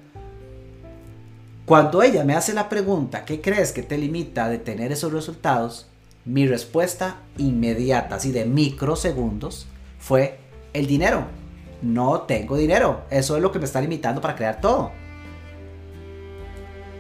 cuando 1.67 2.05
ella 2.05 2.23
me 2.23 2.35
hace 2.35 2.55
la 2.55 2.69
pregunta, 2.69 3.25
¿qué 3.25 3.41
crees 3.41 3.73
que 3.73 3.83
te 3.83 3.99
limita 3.99 4.49
de 4.49 4.59
tener 4.59 4.93
esos 4.93 5.13
resultados? 5.13 5.89
Mi 6.25 6.47
respuesta 6.47 7.17
inmediata, 7.37 8.15
así 8.15 8.31
de 8.31 8.45
microsegundos, 8.45 9.67
fue 9.99 10.39
el 10.73 10.87
dinero 10.87 11.40
no 11.83 12.23
tengo 12.23 12.57
dinero. 12.57 13.03
Eso 13.11 13.37
es 13.37 13.43
lo 13.43 13.53
que 13.53 13.59
me 13.59 13.65
está 13.65 13.81
limitando 13.81 14.21
para 14.21 14.37
crear 14.37 14.61
todo. 14.61 14.93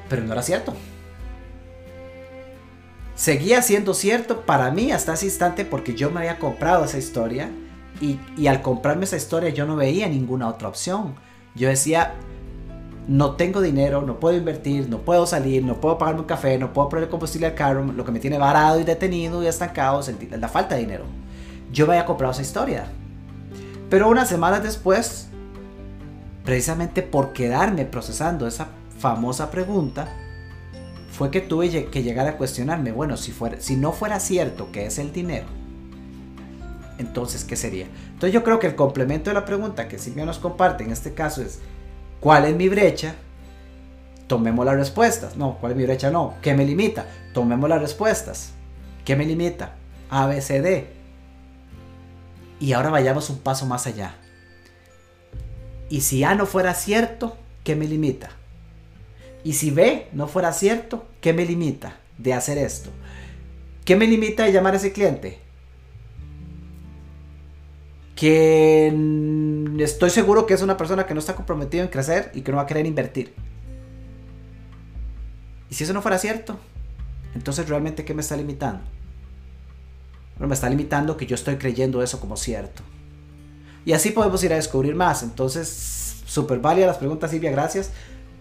Pero 0.09 0.22
no 0.22 0.33
era 0.33 0.43
cierto. 0.43 0.74
Seguía 3.14 3.61
siendo 3.62 3.95
cierto 3.95 4.47
para 4.47 4.70
mí 4.70 4.93
hasta 4.93 5.14
ese 5.14 5.26
instante 5.26 5.64
porque 5.64 5.95
yo 5.95 6.11
me 6.11 6.20
había 6.20 6.39
comprado 6.39 6.85
esa 6.85 6.99
historia 6.99 7.51
y, 8.01 8.18
y 8.37 8.47
al 8.47 8.62
comprarme 8.62 9.05
esa 9.05 9.16
historia 9.16 9.51
yo 9.51 9.66
no 9.66 9.76
veía 9.76 10.09
ninguna 10.09 10.49
otra 10.49 10.68
opción. 10.68 11.14
Yo 11.55 11.68
decía, 11.68 12.14
no 13.09 13.33
tengo 13.33 13.61
dinero, 13.61 14.03
no 14.03 14.20
puedo 14.20 14.37
invertir, 14.37 14.89
no 14.89 14.99
puedo 14.99 15.26
salir, 15.26 15.64
no 15.64 15.81
puedo 15.81 15.99
pagarme 15.99 16.20
un 16.20 16.26
café, 16.26 16.57
no 16.59 16.72
puedo 16.72 16.89
poner 16.89 17.09
combustible 17.09 17.49
al 17.49 17.55
carro, 17.55 17.85
lo 17.85 18.05
que 18.05 18.12
me 18.12 18.20
tiene 18.20 18.39
varado 18.39 18.81
y 18.81 18.85
detenido 18.85 19.43
y 19.43 19.49
estancado 19.49 20.01
es 20.01 20.14
la 20.31 20.49
falta 20.49 20.76
de 20.76 20.83
dinero. 20.83 21.05
Yo 21.72 21.87
me 21.87 21.95
había 21.95 22.07
comprado 22.07 22.33
esa 22.33 22.43
historia. 22.43 22.87
Pero 23.91 24.09
unas 24.09 24.28
semanas 24.28 24.62
después, 24.62 25.28
precisamente 26.45 27.03
por 27.03 27.32
quedarme 27.32 27.84
procesando 27.84 28.47
esa 28.47 28.68
famosa 28.99 29.51
pregunta, 29.51 30.09
fue 31.11 31.30
que 31.30 31.41
tuve 31.41 31.86
que 31.86 32.03
llegar 32.03 32.26
a 32.28 32.36
cuestionarme, 32.36 32.93
bueno, 32.93 33.16
si, 33.16 33.34
si 33.59 33.76
no 33.76 33.93
fuera 33.93 34.20
cierto 34.20 34.70
que 34.72 34.86
es 34.86 34.99
el 34.99 35.12
dinero, 35.12 35.47
entonces, 37.01 37.45
¿qué 37.45 37.57
sería? 37.57 37.86
Entonces 38.12 38.32
yo 38.32 38.45
creo 38.45 38.59
que 38.59 38.66
el 38.66 38.74
complemento 38.74 39.30
de 39.30 39.34
la 39.34 39.47
pregunta 39.47 39.88
que 39.88 39.99
Silvia 39.99 40.26
nos 40.26 40.38
comparte 40.38 40.84
en 40.84 40.93
este 40.93 41.14
caso 41.14 41.41
es, 41.41 41.59
¿cuál 42.20 42.45
es 42.45 42.55
mi 42.55 42.68
brecha? 42.68 43.14
Tomemos 44.26 44.66
las 44.66 44.76
respuestas. 44.76 45.34
No, 45.34 45.57
¿cuál 45.59 45.72
es 45.72 45.78
mi 45.78 45.84
brecha? 45.84 46.11
No, 46.11 46.34
¿qué 46.43 46.53
me 46.53 46.66
limita? 46.66 47.07
Tomemos 47.32 47.70
las 47.70 47.80
respuestas. 47.80 48.53
¿Qué 49.05 49.16
me 49.16 49.24
limita? 49.24 49.76
A, 50.11 50.26
B, 50.26 50.43
C, 50.43 50.61
D. 50.61 50.99
Y 52.61 52.74
ahora 52.74 52.90
vayamos 52.90 53.30
un 53.30 53.38
paso 53.38 53.66
más 53.66 53.86
allá. 53.86 54.14
Y 55.88 56.02
si 56.02 56.22
A 56.22 56.34
no 56.34 56.46
fuera 56.46 56.74
cierto, 56.74 57.36
¿qué 57.64 57.74
me 57.74 57.86
limita? 57.86 58.30
Y 59.42 59.54
si 59.54 59.70
B 59.70 60.06
no 60.12 60.28
fuera 60.28 60.52
cierto, 60.52 61.08
¿qué 61.20 61.32
me 61.32 61.46
limita 61.46 61.96
de 62.18 62.34
hacer 62.34 62.58
esto? 62.58 62.90
¿Qué 63.84 63.96
me 63.96 64.06
limita 64.06 64.44
de 64.44 64.52
llamar 64.52 64.74
a 64.74 64.76
ese 64.76 64.92
cliente? 64.92 65.38
Que 68.14 68.94
estoy 69.78 70.11
seguro 70.11 70.44
que 70.44 70.52
es 70.52 70.61
una 70.61 70.76
persona 70.76 71.06
que 71.06 71.14
no 71.14 71.20
está 71.20 71.34
comprometida 71.34 71.82
en 71.82 71.88
crecer 71.88 72.30
y 72.34 72.42
que 72.42 72.52
no 72.52 72.58
va 72.58 72.64
a 72.64 72.66
querer 72.66 72.84
invertir. 72.84 73.34
Y 75.70 75.74
si 75.74 75.84
eso 75.84 75.94
no 75.94 76.02
fuera 76.02 76.18
cierto, 76.18 76.58
entonces 77.34 77.68
realmente 77.68 78.04
¿qué 78.04 78.12
me 78.12 78.20
está 78.20 78.36
limitando? 78.36 78.82
Me 80.49 80.55
está 80.55 80.68
limitando 80.70 81.16
que 81.16 81.26
yo 81.26 81.34
estoy 81.34 81.57
creyendo 81.57 82.03
eso 82.03 82.18
como 82.20 82.36
cierto. 82.36 82.82
Y 83.84 83.93
así 83.93 84.11
podemos 84.11 84.43
ir 84.45 84.53
a 84.53 84.57
descubrir 84.57 84.95
más. 84.95 85.22
Entonces, 85.22 86.22
súper 86.26 86.59
válida 86.61 86.86
las 86.86 86.99
preguntas, 86.99 87.30
Silvia, 87.30 87.51
gracias. 87.51 87.91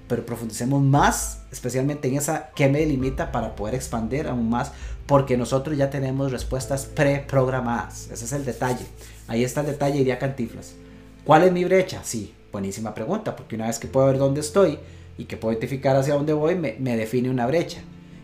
Pero 0.08 0.26
profundicemos 0.26 0.82
más, 0.82 1.42
especialmente 1.52 2.08
en 2.08 2.16
esa 2.16 2.50
que 2.56 2.68
me 2.68 2.86
limita 2.86 3.32
para 3.32 3.56
poder 3.56 3.76
expandir 3.76 4.28
aún 4.28 4.50
más, 4.50 4.72
porque 5.06 5.38
nosotros 5.38 5.78
ya 5.78 5.90
tenemos 5.90 6.32
respuestas 6.32 6.86
preprogramadas. 6.86 8.10
Ese 8.12 8.26
es 8.26 8.32
el 8.32 8.46
detalle. 8.46 8.86
Ahí 9.28 9.44
está 9.44 9.62
el 9.62 9.68
detalle, 9.68 10.00
iría 10.00 10.20
Cantiflas. 10.20 10.74
¿Cuál 11.26 11.44
es 11.44 11.52
mi 11.52 11.64
brecha? 11.64 12.02
Sí, 12.04 12.34
buenísima 12.52 12.96
pregunta, 12.96 13.36
porque 13.36 13.56
una 13.56 13.68
vez 13.68 13.78
que 13.78 13.88
puedo 13.88 14.08
ver 14.08 14.18
dónde 14.18 14.40
estoy 14.40 14.80
y 15.18 15.26
que 15.26 15.38
puedo 15.38 15.52
identificar 15.52 15.96
hacia 15.96 16.16
dónde 16.16 16.34
voy, 16.34 16.56
me, 16.56 16.76
me 16.80 16.98
define 16.98 17.30
una 17.30 17.46
brecha. 17.46 17.82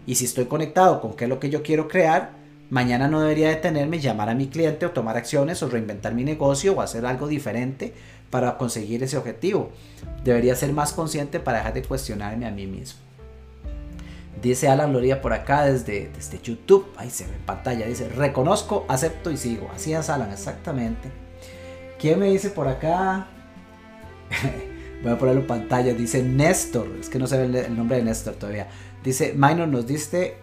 Y 0.08 0.16
si 0.16 0.26
estoy 0.26 0.46
conectado 0.46 1.02
con 1.02 1.16
qué 1.16 1.26
es 1.26 1.30
lo 1.30 1.40
que 1.40 1.50
yo 1.50 1.62
quiero 1.62 1.88
crear, 1.88 2.45
Mañana 2.70 3.08
no 3.08 3.22
debería 3.22 3.50
detenerme, 3.50 4.00
llamar 4.00 4.30
a 4.30 4.36
mi 4.36 4.48
cliente 4.48 4.86
o 4.86 4.92
tomar 4.92 5.18
acciones 5.18 5.62
o 5.62 5.70
reinventar 5.70 6.14
mi 6.14 6.24
negocio 6.24 6.74
o 6.74 6.82
hacer 6.82 7.06
algo 7.06 7.28
diferente 7.28 7.94
para 8.30 8.58
conseguir 8.58 9.04
ese 9.04 9.18
objetivo. 9.18 9.72
Debería 10.24 10.56
ser 10.56 10.74
más 10.74 10.92
consciente 10.94 11.40
para 11.40 11.60
dejar 11.60 11.74
de 11.74 11.84
cuestionarme 11.84 12.48
a 12.48 12.52
mí 12.52 12.66
mismo. 12.66 13.00
Dice 14.42 14.68
Alan 14.68 14.94
Loría 14.94 15.22
por 15.22 15.34
acá 15.34 15.66
desde, 15.66 16.10
desde 16.14 16.42
YouTube. 16.42 16.88
Ahí 16.98 17.10
se 17.10 17.26
ve 17.26 17.34
en 17.34 17.42
pantalla. 17.42 17.86
Dice, 17.88 18.10
reconozco, 18.10 18.86
acepto 18.88 19.32
y 19.32 19.38
sigo. 19.38 19.70
Así 19.74 19.94
es 19.94 20.10
Alan, 20.10 20.32
exactamente. 20.32 21.10
¿Quién 22.00 22.20
me 22.20 22.30
dice 22.30 22.50
por 22.50 22.68
acá? 22.68 23.28
Voy 25.02 25.12
a 25.12 25.18
ponerlo 25.18 25.42
en 25.42 25.48
pantalla. 25.48 25.94
Dice 25.94 26.22
Néstor. 26.22 26.88
Es 27.00 27.10
que 27.10 27.18
no 27.18 27.28
se 27.28 27.38
ve 27.38 27.66
el, 27.66 27.76
nombre 27.76 27.98
de 27.98 28.04
Néstor 28.04 28.36
todavía. 28.36 28.68
Dice, 29.04 29.34
Minor, 29.36 29.68
nos 29.68 29.88
diste 29.88 30.38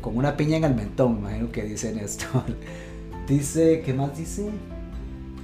con 0.00 0.16
una 0.16 0.36
piña 0.36 0.56
en 0.56 0.64
el 0.64 0.74
mentón, 0.74 1.14
me 1.14 1.20
imagino 1.20 1.52
que 1.52 1.64
dicen 1.64 1.98
esto. 1.98 2.26
dice, 3.28 3.82
¿qué 3.84 3.92
más 3.92 4.16
dice? 4.16 4.48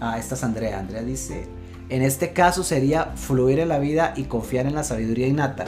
Ah, 0.00 0.18
esta 0.18 0.34
es 0.34 0.44
Andrea. 0.44 0.78
Andrea 0.78 1.02
dice, 1.02 1.46
en 1.88 2.02
este 2.02 2.32
caso 2.32 2.64
sería 2.64 3.12
fluir 3.16 3.58
en 3.58 3.68
la 3.68 3.78
vida 3.78 4.14
y 4.16 4.24
confiar 4.24 4.66
en 4.66 4.74
la 4.74 4.84
sabiduría 4.84 5.26
innata. 5.26 5.64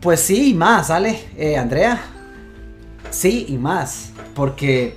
Pues 0.00 0.20
sí, 0.20 0.50
y 0.50 0.54
más, 0.54 0.88
¿sale? 0.88 1.18
Eh, 1.36 1.56
Andrea. 1.56 2.00
Sí, 3.10 3.46
y 3.48 3.58
más. 3.58 4.10
Porque 4.34 4.96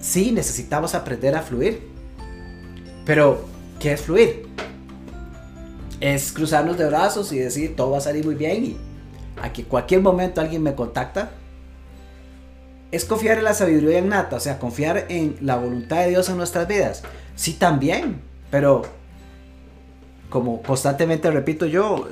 sí, 0.00 0.30
necesitamos 0.32 0.94
aprender 0.94 1.34
a 1.34 1.42
fluir. 1.42 1.88
Pero, 3.04 3.44
¿qué 3.80 3.92
es 3.92 4.02
fluir? 4.02 4.46
Es 6.00 6.32
cruzarnos 6.32 6.78
de 6.78 6.86
brazos 6.86 7.32
y 7.32 7.38
decir, 7.38 7.74
todo 7.74 7.90
va 7.90 7.98
a 7.98 8.02
salir 8.02 8.24
muy 8.24 8.36
bien 8.36 8.64
y 8.64 8.76
a 9.42 9.52
que 9.52 9.64
cualquier 9.64 10.00
momento 10.00 10.40
alguien 10.40 10.62
me 10.62 10.74
contacta. 10.74 11.30
Es 12.90 13.04
confiar 13.04 13.38
en 13.38 13.44
la 13.44 13.54
sabiduría 13.54 13.98
innata, 13.98 14.36
o 14.36 14.40
sea, 14.40 14.58
confiar 14.58 15.06
en 15.08 15.36
la 15.40 15.56
voluntad 15.56 15.98
de 15.98 16.08
Dios 16.08 16.28
en 16.28 16.36
nuestras 16.36 16.66
vidas. 16.66 17.02
Sí, 17.36 17.54
también, 17.54 18.20
pero 18.50 18.82
como 20.28 20.62
constantemente 20.62 21.30
repito 21.30 21.66
yo, 21.66 22.08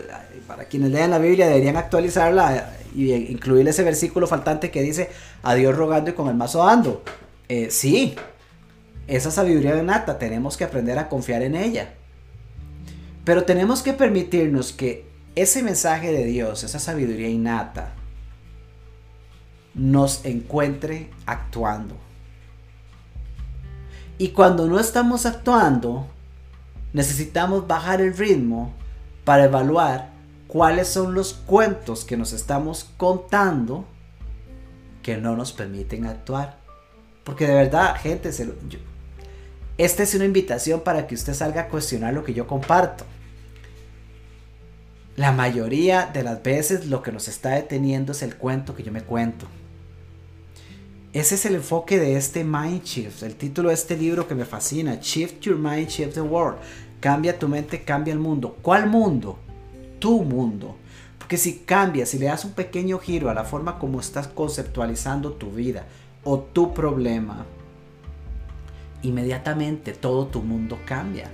para 0.46 0.64
quienes 0.64 0.90
lean 0.90 1.10
la 1.10 1.18
Biblia 1.18 1.46
deberían 1.46 1.76
actualizarla 1.76 2.72
y 2.94 3.12
incluir 3.12 3.66
ese 3.68 3.82
versículo 3.82 4.26
faltante 4.26 4.70
que 4.70 4.82
dice 4.82 5.10
a 5.42 5.54
Dios 5.54 5.76
rogando 5.76 6.10
y 6.10 6.14
con 6.14 6.28
el 6.28 6.34
mazo 6.34 6.64
dando. 6.64 7.02
Eh, 7.48 7.68
sí, 7.70 8.14
esa 9.06 9.30
sabiduría 9.30 9.76
innata 9.78 10.18
tenemos 10.18 10.56
que 10.56 10.64
aprender 10.64 10.98
a 10.98 11.08
confiar 11.08 11.42
en 11.42 11.56
ella. 11.56 11.94
Pero 13.24 13.44
tenemos 13.44 13.82
que 13.82 13.92
permitirnos 13.92 14.72
que 14.72 15.07
ese 15.42 15.62
mensaje 15.62 16.12
de 16.12 16.24
Dios, 16.24 16.64
esa 16.64 16.78
sabiduría 16.78 17.28
innata, 17.28 17.92
nos 19.74 20.24
encuentre 20.24 21.10
actuando. 21.26 21.96
Y 24.18 24.30
cuando 24.30 24.66
no 24.66 24.80
estamos 24.80 25.26
actuando, 25.26 26.08
necesitamos 26.92 27.68
bajar 27.68 28.00
el 28.00 28.16
ritmo 28.16 28.74
para 29.24 29.44
evaluar 29.44 30.10
cuáles 30.48 30.88
son 30.88 31.14
los 31.14 31.34
cuentos 31.34 32.04
que 32.04 32.16
nos 32.16 32.32
estamos 32.32 32.90
contando 32.96 33.84
que 35.02 35.18
no 35.18 35.36
nos 35.36 35.52
permiten 35.52 36.06
actuar. 36.06 36.58
Porque 37.22 37.46
de 37.46 37.54
verdad, 37.54 37.94
gente, 37.96 38.30
esta 39.78 40.02
es 40.02 40.14
una 40.14 40.24
invitación 40.24 40.80
para 40.80 41.06
que 41.06 41.14
usted 41.14 41.34
salga 41.34 41.62
a 41.62 41.68
cuestionar 41.68 42.12
lo 42.12 42.24
que 42.24 42.34
yo 42.34 42.48
comparto. 42.48 43.04
La 45.18 45.32
mayoría 45.32 46.06
de 46.06 46.22
las 46.22 46.44
veces 46.44 46.86
lo 46.86 47.02
que 47.02 47.10
nos 47.10 47.26
está 47.26 47.48
deteniendo 47.50 48.12
es 48.12 48.22
el 48.22 48.36
cuento 48.36 48.76
que 48.76 48.84
yo 48.84 48.92
me 48.92 49.02
cuento. 49.02 49.46
Ese 51.12 51.34
es 51.34 51.44
el 51.44 51.56
enfoque 51.56 51.98
de 51.98 52.16
este 52.16 52.44
Mind 52.44 52.84
Shift, 52.84 53.24
el 53.24 53.34
título 53.34 53.70
de 53.70 53.74
este 53.74 53.96
libro 53.96 54.28
que 54.28 54.36
me 54.36 54.44
fascina, 54.44 55.00
Shift 55.02 55.40
Your 55.40 55.56
Mind, 55.56 55.88
Shift 55.88 56.14
the 56.14 56.20
World. 56.20 56.58
Cambia 57.00 57.36
tu 57.36 57.48
mente, 57.48 57.82
cambia 57.82 58.12
el 58.12 58.20
mundo. 58.20 58.58
¿Cuál 58.62 58.88
mundo? 58.88 59.40
Tu 59.98 60.22
mundo. 60.22 60.76
Porque 61.18 61.36
si 61.36 61.58
cambias, 61.66 62.10
si 62.10 62.20
le 62.20 62.26
das 62.26 62.44
un 62.44 62.52
pequeño 62.52 63.00
giro 63.00 63.28
a 63.28 63.34
la 63.34 63.42
forma 63.42 63.80
como 63.80 63.98
estás 63.98 64.28
conceptualizando 64.28 65.32
tu 65.32 65.50
vida 65.50 65.84
o 66.22 66.38
tu 66.38 66.72
problema, 66.72 67.44
inmediatamente 69.02 69.94
todo 69.94 70.28
tu 70.28 70.42
mundo 70.42 70.78
cambia. 70.86 71.28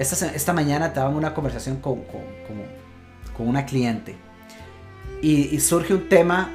Esta, 0.00 0.54
mañana 0.54 0.86
estaba 0.86 1.10
en 1.10 1.16
una 1.16 1.34
conversación 1.34 1.76
con, 1.76 2.00
una 3.38 3.66
cliente 3.66 4.16
y, 5.20 5.60
surge 5.60 5.92
un 5.92 6.08
tema 6.08 6.50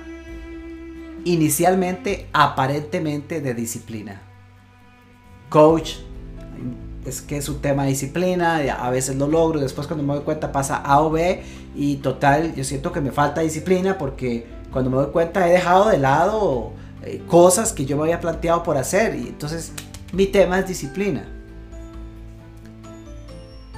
inicialmente 1.26 2.28
aparentemente 2.34 3.42
de 3.42 3.54
disciplina. 3.54 4.24
Coach, 5.50 5.98
es 7.06 7.22
que 7.22 7.38
es 7.38 7.48
un 7.48 7.62
tema 7.62 7.84
de 7.84 7.90
disciplina, 7.90 8.56
a 8.56 8.90
veces 8.90 9.16
lo 9.16 9.28
logro, 9.28 9.60
después 9.60 9.86
cuando 9.86 10.04
me 10.04 10.16
doy 10.16 10.24
cuenta 10.24 10.52
pasa 10.52 10.78
A 10.78 11.02
o 11.02 11.12
B 11.12 11.44
y 11.76 11.98
total, 11.98 12.56
yo 12.56 12.64
siento 12.64 12.92
que 12.92 13.00
me 13.00 13.12
falta 13.12 13.42
disciplina 13.42 14.00
porque 14.00 14.48
cuando 14.72 14.90
me 14.90 14.98
doy 14.98 15.12
cuenta 15.12 15.48
he 15.48 15.52
dejado 15.52 15.90
de 15.90 16.00
lado 16.00 16.72
eh, 17.04 17.22
cosas 17.28 17.74
que 17.74 17.86
yo 17.86 17.96
me 17.96 18.04
había 18.04 18.20
planteado 18.20 18.64
por 18.64 18.76
hacer 18.76 19.16
y 19.16 19.28
entonces 19.28 19.72
mi 20.14 20.26
tema 20.26 20.58
es 20.58 20.68
disciplina. 20.68 21.35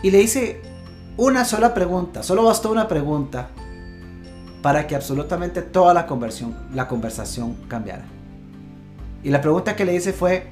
Y 0.07 0.11
le 0.11 0.21
hice 0.21 0.61
una 1.17 1.43
sola 1.43 1.73
pregunta, 1.73 2.23
solo 2.23 2.43
bastó 2.43 2.71
una 2.71 2.87
pregunta 2.87 3.49
para 4.61 4.87
que 4.87 4.95
absolutamente 4.95 5.61
toda 5.61 5.93
la, 5.93 6.07
conversión, 6.07 6.55
la 6.73 6.87
conversación 6.87 7.55
cambiara. 7.67 8.05
Y 9.21 9.29
la 9.31 9.41
pregunta 9.41 9.75
que 9.75 9.83
le 9.83 9.93
hice 9.93 10.13
fue, 10.13 10.47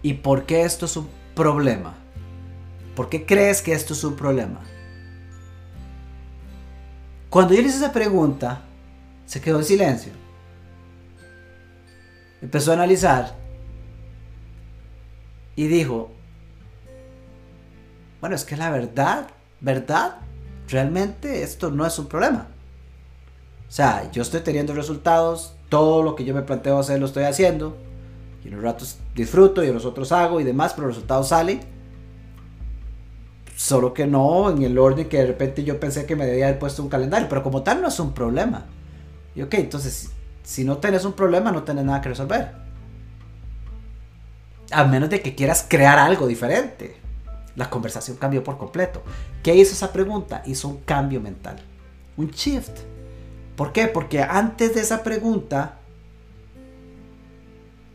¿y 0.00 0.12
por 0.12 0.46
qué 0.46 0.62
esto 0.62 0.86
es 0.86 0.96
un 0.96 1.08
problema? 1.34 1.94
¿Por 2.94 3.08
qué 3.08 3.26
crees 3.26 3.60
que 3.62 3.72
esto 3.72 3.94
es 3.94 4.04
un 4.04 4.14
problema? 4.14 4.60
Cuando 7.30 7.52
yo 7.52 7.62
le 7.62 7.66
hice 7.66 7.78
esa 7.78 7.92
pregunta, 7.92 8.62
se 9.26 9.40
quedó 9.40 9.58
en 9.58 9.64
silencio. 9.64 10.12
Empezó 12.40 12.70
a 12.70 12.74
analizar 12.74 13.34
y 15.56 15.66
dijo, 15.66 16.12
bueno, 18.22 18.36
es 18.36 18.44
que 18.44 18.56
la 18.56 18.70
verdad, 18.70 19.26
verdad, 19.60 20.18
realmente 20.68 21.42
esto 21.42 21.72
no 21.72 21.84
es 21.84 21.98
un 21.98 22.06
problema. 22.06 22.46
O 23.68 23.72
sea, 23.72 24.08
yo 24.12 24.22
estoy 24.22 24.42
teniendo 24.42 24.74
resultados, 24.74 25.56
todo 25.68 26.04
lo 26.04 26.14
que 26.14 26.24
yo 26.24 26.32
me 26.32 26.42
planteo 26.42 26.78
hacer 26.78 27.00
lo 27.00 27.06
estoy 27.06 27.24
haciendo, 27.24 27.76
y 28.44 28.46
en 28.46 28.54
los 28.54 28.62
ratos 28.62 28.98
disfruto 29.16 29.64
y 29.64 29.66
en 29.66 29.74
los 29.74 29.84
otros 29.84 30.12
hago 30.12 30.40
y 30.40 30.44
demás, 30.44 30.72
pero 30.72 30.86
los 30.86 30.94
resultados 30.94 31.30
salen. 31.30 31.62
Solo 33.56 33.92
que 33.92 34.06
no 34.06 34.50
en 34.50 34.62
el 34.62 34.78
orden 34.78 35.08
que 35.08 35.18
de 35.18 35.26
repente 35.26 35.64
yo 35.64 35.80
pensé 35.80 36.06
que 36.06 36.14
me 36.14 36.24
debía 36.24 36.46
haber 36.46 36.60
puesto 36.60 36.80
un 36.80 36.88
calendario, 36.88 37.28
pero 37.28 37.42
como 37.42 37.64
tal 37.64 37.82
no 37.82 37.88
es 37.88 37.98
un 37.98 38.14
problema. 38.14 38.66
Y 39.34 39.42
ok, 39.42 39.54
entonces 39.54 40.10
si 40.44 40.62
no 40.62 40.78
tenés 40.78 41.04
un 41.04 41.14
problema 41.14 41.50
no 41.50 41.64
tenés 41.64 41.84
nada 41.84 42.00
que 42.00 42.10
resolver. 42.10 42.52
A 44.70 44.84
menos 44.84 45.10
de 45.10 45.20
que 45.20 45.34
quieras 45.34 45.66
crear 45.68 45.98
algo 45.98 46.28
diferente. 46.28 47.01
La 47.56 47.68
conversación 47.68 48.16
cambió 48.16 48.42
por 48.42 48.58
completo. 48.58 49.02
¿Qué 49.42 49.54
hizo 49.54 49.72
esa 49.72 49.92
pregunta? 49.92 50.42
Hizo 50.46 50.68
un 50.68 50.78
cambio 50.78 51.20
mental. 51.20 51.56
Un 52.16 52.30
shift. 52.30 52.78
¿Por 53.56 53.72
qué? 53.72 53.86
Porque 53.86 54.22
antes 54.22 54.74
de 54.74 54.80
esa 54.80 55.02
pregunta, 55.02 55.78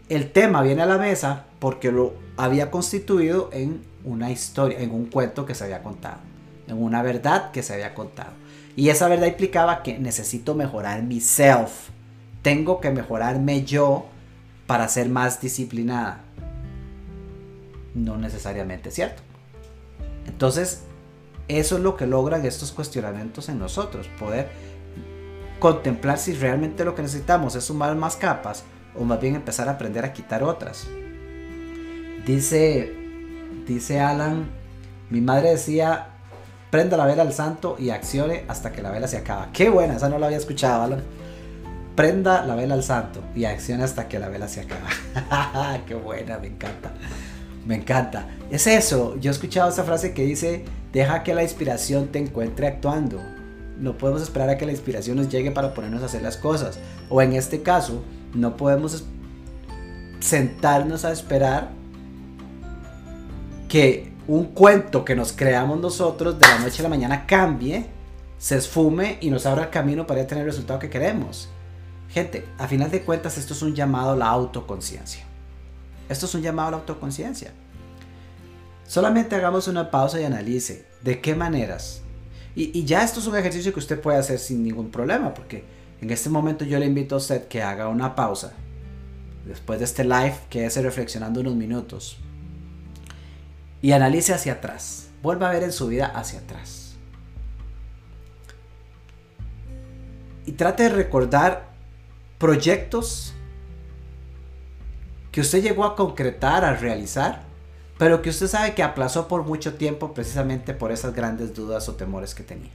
el 0.10 0.32
tema 0.32 0.62
viene 0.62 0.84
a 0.84 0.86
la 0.86 0.97
mesa 0.97 1.45
porque 1.60 1.91
lo 1.91 2.14
había 2.38 2.70
constituido 2.70 3.49
en 3.51 3.82
una 4.03 4.32
historia, 4.32 4.80
en 4.80 4.91
un 4.91 5.08
cuento 5.08 5.45
que 5.45 5.55
se 5.55 5.64
había 5.64 5.84
contado, 5.84 6.20
en 6.68 6.82
una 6.82 7.01
verdad 7.01 7.51
que 7.51 7.64
se 7.64 7.74
había 7.74 7.93
contado. 7.93 8.32
Y 8.76 8.89
esa 8.89 9.08
verdad 9.08 9.28
implicaba 9.28 9.82
que 9.82 9.97
necesito 9.97 10.53
mejorar 10.53 11.01
mi 11.01 11.20
self. 11.20 11.89
Tengo 12.43 12.80
que 12.80 12.91
mejorarme 12.91 13.66
yo 13.66 14.05
para 14.68 14.88
ser 14.88 15.10
más 15.10 15.41
disciplinada. 15.41 16.22
No 17.95 18.18
necesariamente 18.18 18.91
cierto. 18.91 19.27
Entonces, 20.28 20.84
eso 21.48 21.78
es 21.78 21.82
lo 21.82 21.96
que 21.96 22.06
logran 22.06 22.46
estos 22.46 22.72
cuestionamientos 22.72 23.50
en 23.50 23.60
nosotros, 23.60 24.08
poder 24.20 24.50
contemplar 25.60 26.20
si 26.20 26.34
realmente 26.34 26.86
lo 26.86 26.94
que 26.94 27.02
necesitamos 27.02 27.56
es 27.56 27.64
sumar 27.64 27.96
más 27.96 28.16
capas 28.16 28.64
o 28.96 29.04
más 29.04 29.20
bien 29.20 29.36
empezar 29.36 29.68
a 29.70 29.74
aprender 29.74 30.06
a 30.06 30.14
quitar 30.14 30.44
otras. 30.44 30.88
Dice, 32.26 32.94
dice 33.66 34.00
Alan, 34.00 34.50
mi 35.10 35.22
madre 35.22 35.52
decía, 35.52 36.10
prenda 36.70 36.98
la 36.98 37.06
vela 37.06 37.22
al 37.22 37.34
santo 37.34 37.78
y 37.80 37.90
accione 37.90 38.44
hasta 38.48 38.72
que 38.72 38.82
la 38.82 38.92
vela 38.92 39.08
se 39.08 39.18
acaba. 39.18 39.50
Qué 39.54 39.70
buena, 39.70 39.96
esa 39.96 40.10
no 40.10 40.20
la 40.20 40.26
había 40.26 40.38
escuchado, 40.38 40.84
Alan. 40.84 41.04
Prenda 41.96 42.46
la 42.46 42.56
vela 42.56 42.76
al 42.76 42.84
santo 42.84 43.24
y 43.34 43.46
accione 43.46 43.84
hasta 43.84 44.08
que 44.08 44.20
la 44.20 44.30
vela 44.30 44.48
se 44.48 44.62
acaba. 44.62 45.80
Qué 45.88 45.96
buena, 45.96 46.38
me 46.38 46.48
encanta. 46.48 46.92
Me 47.68 47.76
encanta. 47.76 48.30
Es 48.49 48.65
eso. 48.65 49.18
Yo 49.20 49.30
he 49.30 49.34
escuchado 49.34 49.70
esa 49.70 49.84
frase 49.84 50.13
que 50.13 50.24
dice, 50.24 50.63
deja 50.93 51.22
que 51.24 51.36
la 51.36 51.43
inspiración 51.43 52.07
te 52.07 52.18
encuentre 52.18 52.65
actuando. 52.65 53.22
No 53.78 53.97
podemos 53.97 54.22
esperar 54.22 54.49
a 54.49 54.57
que 54.57 54.65
la 54.65 54.72
inspiración 54.72 55.18
nos 55.18 55.28
llegue 55.28 55.51
para 55.51 55.74
ponernos 55.74 56.01
a 56.01 56.05
hacer 56.05 56.22
las 56.22 56.38
cosas. 56.38 56.80
O 57.09 57.22
en 57.22 57.34
este 57.34 57.61
caso, 57.61 58.01
no 58.34 58.55
podemos 58.55 59.03
sentarnos 60.22 61.03
a 61.03 61.11
esperar 61.11 61.70
que 63.68 64.13
un 64.30 64.45
cuento 64.45 65.03
que 65.03 65.15
nos 65.15 65.34
creamos 65.34 65.80
nosotros 65.80 66.39
de 66.39 66.47
la 66.47 66.59
noche 66.59 66.80
a 66.80 66.84
la 66.84 66.89
mañana 66.89 67.26
cambie, 67.26 67.86
se 68.38 68.55
esfume 68.55 69.18
y 69.20 69.30
nos 69.30 69.45
abra 69.45 69.65
el 69.65 69.70
camino 69.72 70.07
para 70.07 70.26
tener 70.26 70.45
el 70.45 70.51
resultado 70.51 70.80
que 70.80 70.89
queremos. 70.89 71.49
Gente, 72.09 72.45
a 72.57 72.68
final 72.68 72.89
de 72.89 73.01
cuentas 73.01 73.38
esto 73.38 73.53
es 73.53 73.61
un 73.61 73.76
llamado 73.76 74.11
a 74.11 74.15
la 74.15 74.28
autoconciencia. 74.28 75.26
Esto 76.10 76.26
es 76.26 76.36
un 76.36 76.41
llamado 76.41 76.70
a 76.70 76.72
la 76.72 76.78
autoconciencia. 76.78 77.51
Solamente 78.88 79.36
hagamos 79.36 79.68
una 79.68 79.91
pausa 79.91 80.20
y 80.20 80.24
analice 80.24 80.86
de 81.01 81.20
qué 81.20 81.36
maneras. 81.36 82.01
Y, 82.55 82.86
ya 82.86 83.03
esto 83.03 83.20
es 83.20 83.28
un 83.28 83.36
ejercicio 83.36 83.72
que 83.72 83.80
usted 83.80 84.01
puede 84.01 84.18
hacer 84.18 84.39
sin 84.39 84.64
ningún 84.64 84.89
problema, 84.89 85.34
porque 85.34 85.78
En 85.99 86.12
este 86.12 86.30
momento 86.30 86.64
yo 86.64 86.78
le 86.78 86.86
invito 86.86 87.16
a 87.16 87.18
usted 87.18 87.47
que 87.47 87.64
haga 87.64 87.88
una 87.88 88.16
pausa. 88.16 88.53
Después 89.45 89.80
de 89.80 89.86
este 89.86 90.03
live, 90.03 90.36
quédese 90.47 90.84
reflexionando 90.84 91.41
unos 91.41 91.55
minutos. 91.55 92.20
Y 93.82 93.93
analice 93.93 94.32
hacia 94.32 94.53
atrás. 94.53 95.08
Vuelva 95.24 95.49
a 95.49 95.53
ver 95.53 95.64
en 95.64 95.72
su 95.72 95.88
vida 95.88 96.05
hacia 96.05 96.39
atrás. 96.39 96.95
Y 100.45 100.51
trate 100.51 100.84
de 100.84 100.89
recordar 100.89 101.70
proyectos 102.38 103.34
que 105.38 105.42
usted 105.42 105.62
llegó 105.62 105.86
a 105.86 105.96
concretar, 105.96 106.66
a 106.66 106.74
realizar, 106.74 107.44
pero 108.00 108.24
que 108.24 108.32
usted 108.32 108.48
sabe 108.48 108.74
que 108.74 108.82
aplazó 108.82 109.28
por 109.28 109.44
mucho 109.44 109.76
tiempo 109.76 110.12
precisamente 110.12 110.74
por 110.74 110.92
esas 110.92 111.14
grandes 111.14 111.54
dudas 111.54 111.88
o 111.88 111.94
temores 111.94 112.34
que 112.34 112.42
tenía. 112.42 112.72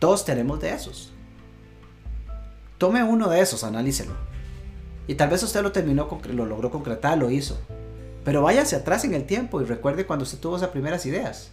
Todos 0.00 0.24
tenemos 0.24 0.58
de 0.58 0.70
esos. 0.70 1.12
Tome 2.76 3.04
uno 3.04 3.28
de 3.28 3.40
esos, 3.40 3.62
analícelo. 3.62 4.14
Y 5.06 5.14
tal 5.14 5.30
vez 5.30 5.44
usted 5.44 5.62
lo 5.62 5.70
terminó, 5.70 6.08
lo 6.28 6.44
logró 6.44 6.72
concretar, 6.72 7.16
lo 7.18 7.30
hizo. 7.30 7.56
Pero 8.24 8.48
hacia 8.48 8.78
atrás 8.78 9.04
en 9.04 9.14
el 9.14 9.24
tiempo 9.24 9.62
y 9.62 9.64
recuerde 9.64 10.04
cuando 10.04 10.24
usted 10.24 10.40
tuvo 10.40 10.56
esas 10.56 10.70
primeras 10.70 11.06
ideas. 11.06 11.52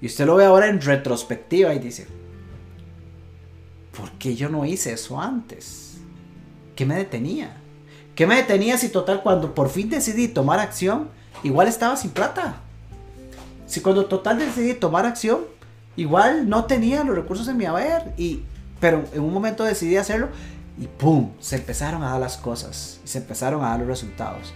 Y 0.00 0.06
usted 0.06 0.26
lo 0.26 0.36
ve 0.36 0.44
ahora 0.44 0.68
en 0.68 0.80
retrospectiva 0.80 1.74
y 1.74 1.80
dice, 1.80 2.06
¿por 3.96 4.12
qué 4.12 4.36
yo 4.36 4.48
no 4.48 4.64
hice 4.64 4.92
eso 4.92 5.20
antes? 5.20 5.96
¿Qué 6.76 6.86
me 6.86 6.94
detenía? 6.94 7.57
¿Qué 8.18 8.26
me 8.26 8.34
detenía 8.34 8.76
si 8.76 8.88
total 8.88 9.22
cuando 9.22 9.54
por 9.54 9.68
fin 9.68 9.90
decidí 9.90 10.26
tomar 10.26 10.58
acción, 10.58 11.08
igual 11.44 11.68
estaba 11.68 11.94
sin 11.96 12.10
plata? 12.10 12.56
Si 13.68 13.80
cuando 13.80 14.06
total 14.06 14.40
decidí 14.40 14.74
tomar 14.74 15.06
acción, 15.06 15.42
igual 15.94 16.48
no 16.48 16.64
tenía 16.64 17.04
los 17.04 17.14
recursos 17.14 17.46
en 17.46 17.56
mi 17.56 17.64
haber, 17.64 18.12
y, 18.16 18.42
pero 18.80 19.04
en 19.12 19.22
un 19.22 19.32
momento 19.32 19.62
decidí 19.62 19.96
hacerlo 19.96 20.30
y 20.80 20.88
¡pum! 20.88 21.30
Se 21.38 21.54
empezaron 21.54 22.02
a 22.02 22.10
dar 22.10 22.18
las 22.18 22.36
cosas, 22.36 22.98
y 23.04 23.06
se 23.06 23.18
empezaron 23.18 23.62
a 23.64 23.68
dar 23.68 23.78
los 23.78 23.86
resultados. 23.86 24.52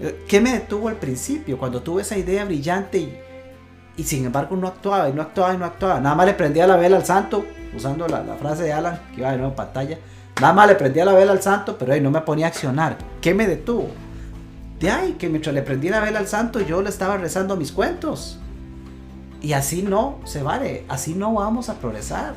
Eh, 0.00 0.24
¿Qué 0.28 0.40
me 0.40 0.52
detuvo 0.52 0.86
al 0.86 0.94
principio 0.94 1.58
cuando 1.58 1.82
tuve 1.82 2.02
esa 2.02 2.16
idea 2.16 2.44
brillante 2.44 2.98
y, 2.98 3.18
y 3.96 4.04
sin 4.04 4.26
embargo 4.26 4.54
no 4.54 4.68
actuaba 4.68 5.08
y 5.08 5.12
no 5.12 5.22
actuaba 5.22 5.52
y 5.52 5.58
no 5.58 5.64
actuaba? 5.64 5.98
Nada 5.98 6.14
más 6.14 6.26
le 6.26 6.34
prendía 6.34 6.68
la 6.68 6.76
vela 6.76 6.98
al 6.98 7.04
santo, 7.04 7.44
usando 7.76 8.06
la, 8.06 8.22
la 8.22 8.36
frase 8.36 8.62
de 8.62 8.72
Alan 8.72 9.00
que 9.12 9.22
iba 9.22 9.32
de 9.32 9.38
nuevo 9.38 9.50
en 9.50 9.56
pantalla 9.56 9.98
Nada 10.40 10.52
más 10.52 10.66
le 10.66 10.74
prendía 10.74 11.04
la 11.04 11.12
vela 11.12 11.32
al 11.32 11.42
santo, 11.42 11.76
pero 11.78 11.92
ahí 11.92 12.00
no 12.00 12.10
me 12.10 12.20
ponía 12.22 12.46
a 12.46 12.48
accionar. 12.48 12.98
¿Qué 13.20 13.34
me 13.34 13.46
detuvo? 13.46 13.88
De 14.80 14.90
ahí 14.90 15.12
que 15.12 15.28
mientras 15.28 15.54
le 15.54 15.62
prendí 15.62 15.88
la 15.88 16.00
vela 16.00 16.18
al 16.18 16.26
santo, 16.26 16.60
yo 16.60 16.82
le 16.82 16.88
estaba 16.88 17.16
rezando 17.16 17.56
mis 17.56 17.70
cuentos. 17.70 18.38
Y 19.40 19.52
así 19.52 19.82
no 19.82 20.18
se 20.24 20.42
vale, 20.42 20.84
así 20.88 21.14
no 21.14 21.34
vamos 21.34 21.68
a 21.68 21.74
progresar. 21.74 22.34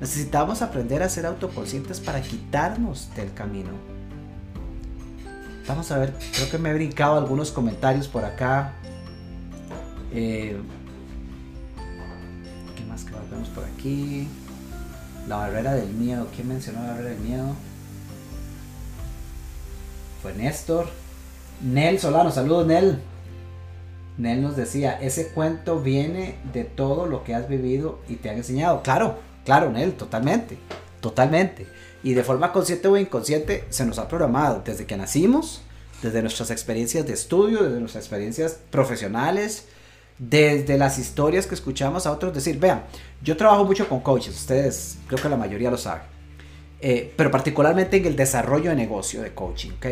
Necesitamos 0.00 0.62
aprender 0.62 1.02
a 1.02 1.08
ser 1.08 1.26
autoconscientes 1.26 2.00
para 2.00 2.20
quitarnos 2.20 3.14
del 3.14 3.32
camino. 3.32 3.70
Vamos 5.66 5.90
a 5.92 5.98
ver, 5.98 6.14
creo 6.34 6.50
que 6.50 6.58
me 6.58 6.70
he 6.70 6.74
brincado 6.74 7.16
algunos 7.16 7.50
comentarios 7.50 8.08
por 8.08 8.24
acá. 8.24 8.72
Eh, 10.12 10.60
¿Qué 12.76 12.84
más 12.84 13.04
que 13.04 13.12
vemos 13.30 13.48
por 13.48 13.64
aquí? 13.64 14.28
La 15.28 15.36
barrera 15.36 15.74
del 15.74 15.88
miedo. 15.88 16.28
¿Quién 16.34 16.48
mencionó 16.48 16.80
la 16.82 16.92
barrera 16.92 17.10
del 17.10 17.20
miedo? 17.20 17.46
Fue 20.22 20.34
Néstor. 20.34 20.88
Nel 21.62 21.98
Solano, 21.98 22.30
saludos 22.30 22.66
Nel. 22.66 23.00
Nel 24.18 24.42
nos 24.42 24.56
decía, 24.56 25.00
ese 25.00 25.28
cuento 25.28 25.80
viene 25.80 26.36
de 26.52 26.64
todo 26.64 27.06
lo 27.06 27.24
que 27.24 27.34
has 27.34 27.48
vivido 27.48 28.00
y 28.08 28.16
te 28.16 28.30
han 28.30 28.36
enseñado. 28.36 28.82
Claro, 28.82 29.18
claro, 29.44 29.70
Nel, 29.70 29.94
totalmente, 29.94 30.58
totalmente. 31.00 31.66
Y 32.02 32.14
de 32.14 32.22
forma 32.22 32.52
consciente 32.52 32.88
o 32.88 32.96
inconsciente 32.96 33.64
se 33.70 33.86
nos 33.86 33.98
ha 33.98 34.08
programado 34.08 34.62
desde 34.64 34.84
que 34.84 34.96
nacimos, 34.96 35.62
desde 36.02 36.20
nuestras 36.20 36.50
experiencias 36.50 37.06
de 37.06 37.14
estudio, 37.14 37.62
desde 37.62 37.80
nuestras 37.80 38.04
experiencias 38.04 38.58
profesionales, 38.70 39.66
desde 40.18 40.78
las 40.78 40.98
historias 40.98 41.46
que 41.46 41.54
escuchamos 41.54 42.06
a 42.06 42.12
otros 42.12 42.32
decir, 42.32 42.58
vean, 42.58 42.84
yo 43.22 43.36
trabajo 43.36 43.64
mucho 43.64 43.88
con 43.88 44.00
coaches, 44.00 44.34
ustedes 44.34 44.98
creo 45.08 45.20
que 45.20 45.28
la 45.28 45.36
mayoría 45.36 45.70
lo 45.70 45.78
saben, 45.78 46.02
eh, 46.80 47.12
pero 47.16 47.30
particularmente 47.30 47.96
en 47.96 48.06
el 48.06 48.16
desarrollo 48.16 48.70
de 48.70 48.76
negocio 48.76 49.22
de 49.22 49.34
coaching, 49.34 49.72
¿ok? 49.72 49.86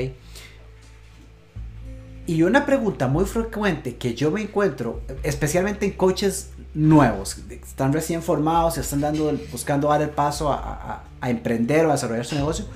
Y 2.25 2.45
una 2.45 2.65
pregunta 2.65 3.09
muy 3.09 3.25
frecuente 3.25 3.97
que 3.97 4.15
yo 4.15 4.31
me 4.31 4.43
encuentro, 4.43 5.01
especialmente 5.25 5.87
en 5.87 5.93
coaches 5.93 6.51
nuevos, 6.73 7.37
están 7.51 7.93
recién 7.93 8.23
formados, 8.23 8.79
están 8.79 9.01
dando, 9.01 9.37
buscando 9.51 9.89
dar 9.89 10.03
el 10.03 10.11
paso 10.11 10.53
a, 10.53 11.03
emprender 11.25 11.85
o 11.87 11.91
a 11.91 11.93
desarrollar 11.93 12.25
su 12.25 12.37
negocio, 12.37 12.67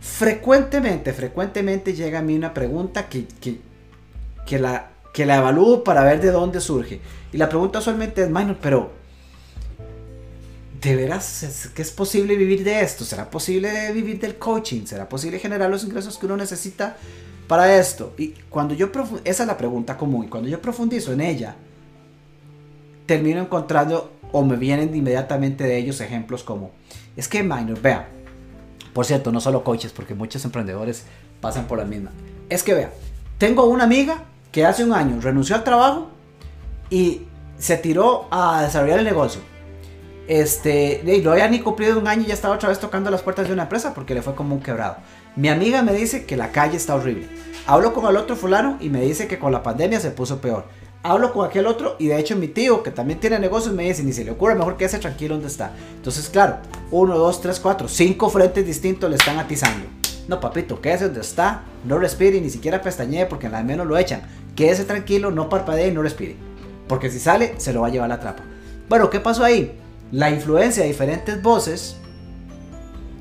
frecuentemente, 0.00 1.12
frecuentemente 1.12 1.92
llega 1.92 2.20
a 2.20 2.22
mí 2.22 2.34
una 2.34 2.54
pregunta 2.54 3.06
que, 3.08 3.26
que, 3.26 3.60
que 4.46 4.58
la 4.58 4.90
que 5.12 5.26
la 5.26 5.38
evalúo 5.38 5.84
para 5.84 6.04
ver 6.04 6.20
de 6.20 6.30
dónde 6.30 6.60
surge. 6.60 7.00
Y 7.32 7.36
la 7.36 7.48
pregunta 7.48 7.78
usualmente 7.78 8.22
es, 8.22 8.30
minor, 8.30 8.56
pero 8.60 8.90
¿de 10.80 10.96
veras 10.96 11.42
es, 11.42 11.68
que 11.68 11.82
es 11.82 11.90
posible 11.90 12.36
vivir 12.36 12.64
de 12.64 12.80
esto? 12.80 13.04
¿Será 13.04 13.30
posible 13.30 13.92
vivir 13.92 14.20
del 14.20 14.36
coaching? 14.36 14.86
¿Será 14.86 15.08
posible 15.08 15.38
generar 15.38 15.70
los 15.70 15.84
ingresos 15.84 16.18
que 16.18 16.26
uno 16.26 16.36
necesita 16.36 16.96
para 17.46 17.76
esto? 17.76 18.14
Y 18.18 18.28
cuando 18.48 18.74
yo 18.74 18.90
esa 19.24 19.42
es 19.42 19.46
la 19.46 19.56
pregunta 19.56 19.96
común. 19.96 20.26
Y 20.26 20.28
cuando 20.28 20.48
yo 20.48 20.60
profundizo 20.60 21.12
en 21.12 21.20
ella, 21.20 21.56
termino 23.06 23.40
encontrando 23.40 24.12
o 24.32 24.44
me 24.44 24.56
vienen 24.56 24.94
inmediatamente 24.94 25.64
de 25.64 25.76
ellos 25.76 26.00
ejemplos 26.00 26.44
como, 26.44 26.70
es 27.16 27.26
que 27.26 27.42
minor, 27.42 27.80
vea, 27.80 28.08
por 28.92 29.04
cierto, 29.04 29.32
no 29.32 29.40
solo 29.40 29.64
coaches, 29.64 29.92
porque 29.92 30.14
muchos 30.14 30.44
emprendedores 30.44 31.04
pasan 31.40 31.66
por 31.66 31.78
la 31.78 31.84
misma. 31.84 32.12
Es 32.48 32.62
que 32.62 32.74
vea, 32.74 32.92
tengo 33.38 33.64
una 33.64 33.84
amiga 33.84 34.24
que 34.52 34.64
hace 34.64 34.84
un 34.84 34.92
año 34.92 35.20
renunció 35.20 35.54
al 35.54 35.64
trabajo 35.64 36.08
y 36.90 37.22
se 37.58 37.76
tiró 37.76 38.26
a 38.30 38.62
desarrollar 38.62 38.98
el 38.98 39.04
negocio. 39.04 39.40
Este, 40.26 41.02
y 41.04 41.22
no 41.22 41.32
había 41.32 41.48
ni 41.48 41.60
cumplido 41.60 41.98
un 41.98 42.06
año 42.06 42.22
y 42.22 42.26
ya 42.26 42.34
estaba 42.34 42.54
otra 42.54 42.68
vez 42.68 42.78
tocando 42.78 43.10
las 43.10 43.22
puertas 43.22 43.48
de 43.48 43.52
una 43.52 43.64
empresa 43.64 43.94
porque 43.94 44.14
le 44.14 44.22
fue 44.22 44.34
como 44.34 44.54
un 44.54 44.62
quebrado. 44.62 44.96
Mi 45.36 45.48
amiga 45.48 45.82
me 45.82 45.92
dice 45.92 46.24
que 46.24 46.36
la 46.36 46.52
calle 46.52 46.76
está 46.76 46.94
horrible. 46.94 47.28
Hablo 47.66 47.92
con 47.92 48.06
el 48.06 48.16
otro 48.16 48.36
fulano 48.36 48.76
y 48.80 48.88
me 48.90 49.02
dice 49.02 49.26
que 49.26 49.38
con 49.38 49.52
la 49.52 49.62
pandemia 49.62 50.00
se 50.00 50.10
puso 50.10 50.40
peor. 50.40 50.66
Hablo 51.02 51.32
con 51.32 51.46
aquel 51.46 51.66
otro 51.66 51.96
y 51.98 52.08
de 52.08 52.18
hecho 52.18 52.36
mi 52.36 52.46
tío 52.46 52.82
que 52.82 52.90
también 52.90 53.18
tiene 53.20 53.38
negocios 53.38 53.74
me 53.74 53.84
dice 53.84 54.02
ni 54.02 54.12
se 54.12 54.24
le 54.24 54.32
ocurre 54.32 54.54
mejor 54.54 54.76
que 54.76 54.84
ese 54.84 54.98
tranquilo 54.98 55.34
donde 55.34 55.48
está. 55.48 55.72
Entonces 55.96 56.28
claro, 56.28 56.58
uno, 56.90 57.16
dos, 57.16 57.40
tres, 57.40 57.58
cuatro, 57.58 57.88
cinco 57.88 58.28
frentes 58.28 58.66
distintos 58.66 59.10
le 59.10 59.16
están 59.16 59.38
atizando. 59.38 59.86
No 60.28 60.38
papito, 60.38 60.80
quédese 60.80 61.06
donde 61.06 61.22
está, 61.22 61.62
no 61.84 61.98
respire 61.98 62.40
ni 62.40 62.50
siquiera 62.50 62.82
pestañee 62.82 63.26
porque 63.26 63.46
en 63.46 63.52
la 63.52 63.64
menos 63.64 63.86
lo 63.86 63.98
echan 63.98 64.22
quédese 64.54 64.84
tranquilo, 64.84 65.30
no 65.30 65.48
parpadee 65.48 65.88
y 65.88 65.92
no 65.92 66.02
respire. 66.02 66.36
Porque 66.88 67.10
si 67.10 67.18
sale, 67.18 67.54
se 67.58 67.72
lo 67.72 67.82
va 67.82 67.88
a 67.88 67.90
llevar 67.90 68.08
la 68.08 68.20
trapa. 68.20 68.42
Bueno, 68.88 69.10
¿qué 69.10 69.20
pasó 69.20 69.44
ahí? 69.44 69.78
La 70.12 70.30
influencia 70.30 70.82
de 70.82 70.88
diferentes 70.88 71.40
voces 71.40 71.96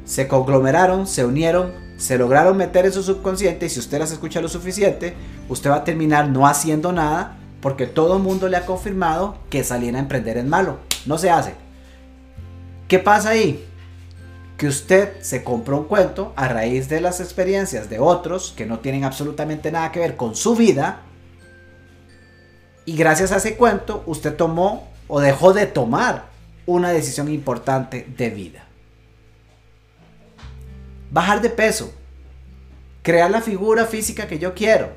se 0.05 0.27
conglomeraron, 0.27 1.05
se 1.05 1.23
unieron, 1.23 1.71
se 1.97 2.17
lograron 2.17 2.57
meter 2.57 2.85
en 2.85 2.93
su 2.93 3.03
subconsciente 3.03 3.67
y 3.67 3.69
si 3.69 3.79
usted 3.79 3.99
las 3.99 4.11
escucha 4.11 4.41
lo 4.41 4.49
suficiente, 4.49 5.13
usted 5.49 5.69
va 5.69 5.75
a 5.75 5.83
terminar 5.83 6.29
no 6.29 6.47
haciendo 6.47 6.91
nada 6.91 7.37
porque 7.61 7.85
todo 7.85 8.17
el 8.17 8.23
mundo 8.23 8.47
le 8.47 8.57
ha 8.57 8.65
confirmado 8.65 9.37
que 9.49 9.63
salir 9.63 9.95
a 9.95 9.99
emprender 9.99 10.37
es 10.37 10.45
malo. 10.45 10.77
No 11.05 11.17
se 11.17 11.29
hace. 11.29 11.53
¿Qué 12.87 12.97
pasa 12.97 13.29
ahí? 13.29 13.63
Que 14.57 14.67
usted 14.67 15.21
se 15.21 15.43
compró 15.43 15.77
un 15.77 15.83
cuento 15.85 16.33
a 16.35 16.47
raíz 16.47 16.89
de 16.89 17.01
las 17.01 17.19
experiencias 17.19 17.87
de 17.89 17.99
otros 17.99 18.53
que 18.57 18.65
no 18.65 18.79
tienen 18.79 19.03
absolutamente 19.03 19.71
nada 19.71 19.91
que 19.91 19.99
ver 19.99 20.15
con 20.15 20.35
su 20.35 20.55
vida 20.55 21.01
y 22.89 22.95
gracias 22.95 23.31
a 23.31 23.35
ese 23.37 23.55
cuento, 23.55 24.01
usted 24.07 24.35
tomó 24.35 24.87
o 25.07 25.19
dejó 25.19 25.53
de 25.53 25.67
tomar 25.67 26.23
una 26.65 26.89
decisión 26.89 27.31
importante 27.31 28.07
de 28.17 28.31
vida. 28.31 28.63
Bajar 31.11 31.39
de 31.39 31.51
peso. 31.51 31.93
Crear 33.03 33.29
la 33.29 33.41
figura 33.41 33.85
física 33.85 34.25
que 34.25 34.39
yo 34.39 34.55
quiero. 34.55 34.89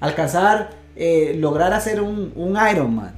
Alcanzar, 0.00 0.70
eh, 0.96 1.36
lograr 1.38 1.72
hacer 1.72 2.00
un, 2.00 2.32
un 2.34 2.58
Ironman. 2.68 3.14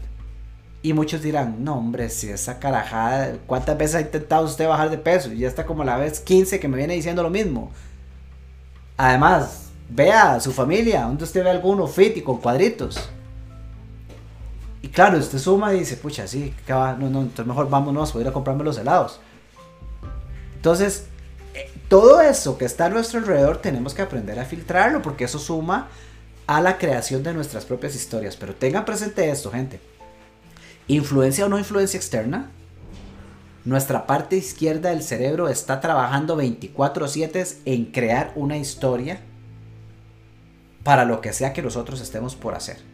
Y 0.83 0.93
muchos 0.93 1.23
dirán, 1.23 1.65
no 1.65 1.79
hombre, 1.79 2.11
si 2.11 2.29
esa 2.29 2.59
carajada, 2.59 3.39
¿cuántas 3.47 3.79
veces 3.79 3.97
ha 3.97 4.01
intentado 4.03 4.45
usted 4.45 4.69
bajar 4.69 4.91
de 4.91 4.99
peso? 4.99 5.33
Y 5.33 5.39
ya 5.39 5.49
está 5.49 5.65
como 5.65 5.85
la 5.85 5.97
vez 5.97 6.21
15 6.21 6.61
que 6.61 6.69
me 6.69 6.77
viene 6.77 6.93
diciendo 6.93 7.23
lo 7.23 7.31
mismo. 7.31 7.73
Además, 8.99 9.71
vea 9.89 10.35
a 10.35 10.41
su 10.41 10.53
familia, 10.53 11.05
donde 11.05 11.25
usted 11.25 11.43
ve 11.43 11.49
alguno 11.49 11.87
fit 11.87 12.19
y 12.19 12.21
con 12.21 12.43
cuadritos. 12.43 13.09
Y 14.85 14.89
claro, 14.89 15.17
usted 15.17 15.39
suma 15.39 15.73
y 15.73 15.79
dice, 15.79 15.97
pucha, 15.97 16.29
sí, 16.29 16.53
no, 16.69 16.95
no, 16.99 17.23
entonces 17.23 17.47
mejor 17.47 17.71
vámonos, 17.71 18.13
voy 18.13 18.21
a 18.21 18.25
ir 18.25 18.29
a 18.29 18.33
comprarme 18.35 18.65
los 18.65 18.77
helados. 18.77 19.19
Entonces, 20.57 21.07
eh, 21.55 21.73
todo 21.89 22.21
eso 22.21 22.59
que 22.59 22.67
está 22.67 22.85
a 22.85 22.89
nuestro 22.91 23.19
alrededor 23.19 23.63
tenemos 23.63 23.95
que 23.95 24.03
aprender 24.03 24.39
a 24.39 24.45
filtrarlo 24.45 25.01
porque 25.01 25.25
eso 25.25 25.39
suma 25.39 25.89
a 26.47 26.61
la 26.61 26.77
creación 26.77 27.23
de 27.23 27.33
nuestras 27.33 27.65
propias 27.65 27.95
historias. 27.95 28.37
Pero 28.37 28.55
tengan 28.55 28.85
presente 28.85 29.31
esto, 29.31 29.51
gente. 29.51 29.81
Influencia 30.87 31.47
o 31.47 31.49
no 31.49 31.59
influencia 31.59 31.97
externa, 31.97 32.51
Nuestra 33.65 34.07
parte 34.07 34.37
izquierda 34.37 34.91
del 34.91 35.03
cerebro 35.03 35.49
está 35.49 35.81
trabajando 35.81 36.37
24/7 36.37 37.63
en 37.65 37.87
crear 37.87 38.33
una 38.37 38.59
historia 38.59 39.21
para 40.83 41.07
lo 41.07 41.23
que 41.23 41.33
sea 41.33 41.55
que 41.55 41.63
nosotros 41.63 42.03
estemos 42.03 42.37
por 42.37 42.55
hacer. 42.55 42.94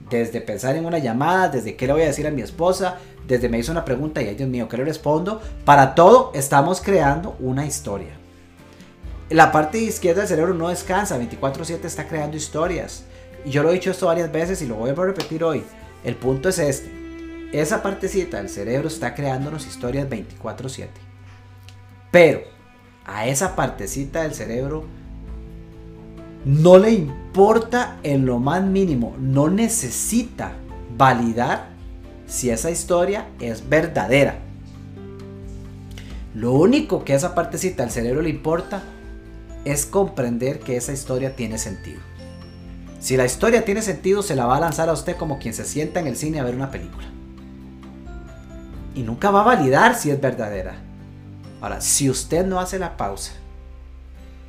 Desde 0.00 0.40
pensar 0.40 0.76
en 0.76 0.86
una 0.86 0.98
llamada, 0.98 1.48
desde 1.48 1.74
qué 1.76 1.86
le 1.86 1.92
voy 1.94 2.02
a 2.02 2.06
decir 2.06 2.26
a 2.26 2.30
mi 2.30 2.42
esposa, 2.42 2.98
desde 3.26 3.48
me 3.48 3.58
hizo 3.58 3.72
una 3.72 3.84
pregunta 3.84 4.22
y 4.22 4.28
ay 4.28 4.36
Dios 4.36 4.48
mío, 4.48 4.68
¿qué 4.68 4.76
le 4.76 4.84
respondo? 4.84 5.40
Para 5.64 5.94
todo 5.94 6.30
estamos 6.34 6.80
creando 6.80 7.36
una 7.40 7.66
historia. 7.66 8.12
La 9.30 9.50
parte 9.50 9.78
izquierda 9.78 10.20
del 10.20 10.28
cerebro 10.28 10.54
no 10.54 10.68
descansa, 10.68 11.18
24/7 11.18 11.84
está 11.84 12.06
creando 12.06 12.36
historias. 12.36 13.04
Yo 13.44 13.62
lo 13.62 13.70
he 13.70 13.74
dicho 13.74 13.90
esto 13.90 14.06
varias 14.06 14.30
veces 14.30 14.62
y 14.62 14.66
lo 14.66 14.76
voy 14.76 14.90
a 14.90 14.94
repetir 14.94 15.42
hoy. 15.42 15.64
El 16.04 16.14
punto 16.14 16.48
es 16.48 16.60
este. 16.60 16.88
Esa 17.52 17.82
partecita 17.82 18.36
del 18.36 18.48
cerebro 18.48 18.86
está 18.86 19.14
creándonos 19.14 19.66
historias 19.66 20.08
24/7. 20.08 21.00
Pero 22.12 22.40
a 23.04 23.26
esa 23.26 23.56
partecita 23.56 24.22
del 24.22 24.34
cerebro 24.34 24.84
no 26.46 26.78
le 26.78 26.92
importa 26.92 27.98
en 28.04 28.24
lo 28.24 28.38
más 28.38 28.62
mínimo, 28.62 29.16
no 29.18 29.50
necesita 29.50 30.52
validar 30.96 31.70
si 32.28 32.50
esa 32.50 32.70
historia 32.70 33.26
es 33.40 33.68
verdadera. 33.68 34.38
Lo 36.34 36.52
único 36.52 37.04
que 37.04 37.14
a 37.14 37.16
esa 37.16 37.34
partecita 37.34 37.82
del 37.82 37.90
cerebro 37.90 38.22
le 38.22 38.30
importa 38.30 38.80
es 39.64 39.86
comprender 39.86 40.60
que 40.60 40.76
esa 40.76 40.92
historia 40.92 41.34
tiene 41.34 41.58
sentido. 41.58 41.98
Si 43.00 43.16
la 43.16 43.24
historia 43.24 43.64
tiene 43.64 43.82
sentido, 43.82 44.22
se 44.22 44.36
la 44.36 44.46
va 44.46 44.58
a 44.58 44.60
lanzar 44.60 44.88
a 44.88 44.92
usted 44.92 45.16
como 45.16 45.40
quien 45.40 45.52
se 45.52 45.64
sienta 45.64 45.98
en 45.98 46.06
el 46.06 46.16
cine 46.16 46.38
a 46.38 46.44
ver 46.44 46.54
una 46.54 46.70
película. 46.70 47.08
Y 48.94 49.02
nunca 49.02 49.32
va 49.32 49.40
a 49.40 49.56
validar 49.56 49.96
si 49.96 50.12
es 50.12 50.20
verdadera. 50.20 50.76
Ahora, 51.60 51.80
si 51.80 52.08
usted 52.08 52.46
no 52.46 52.60
hace 52.60 52.78
la 52.78 52.96
pausa 52.96 53.32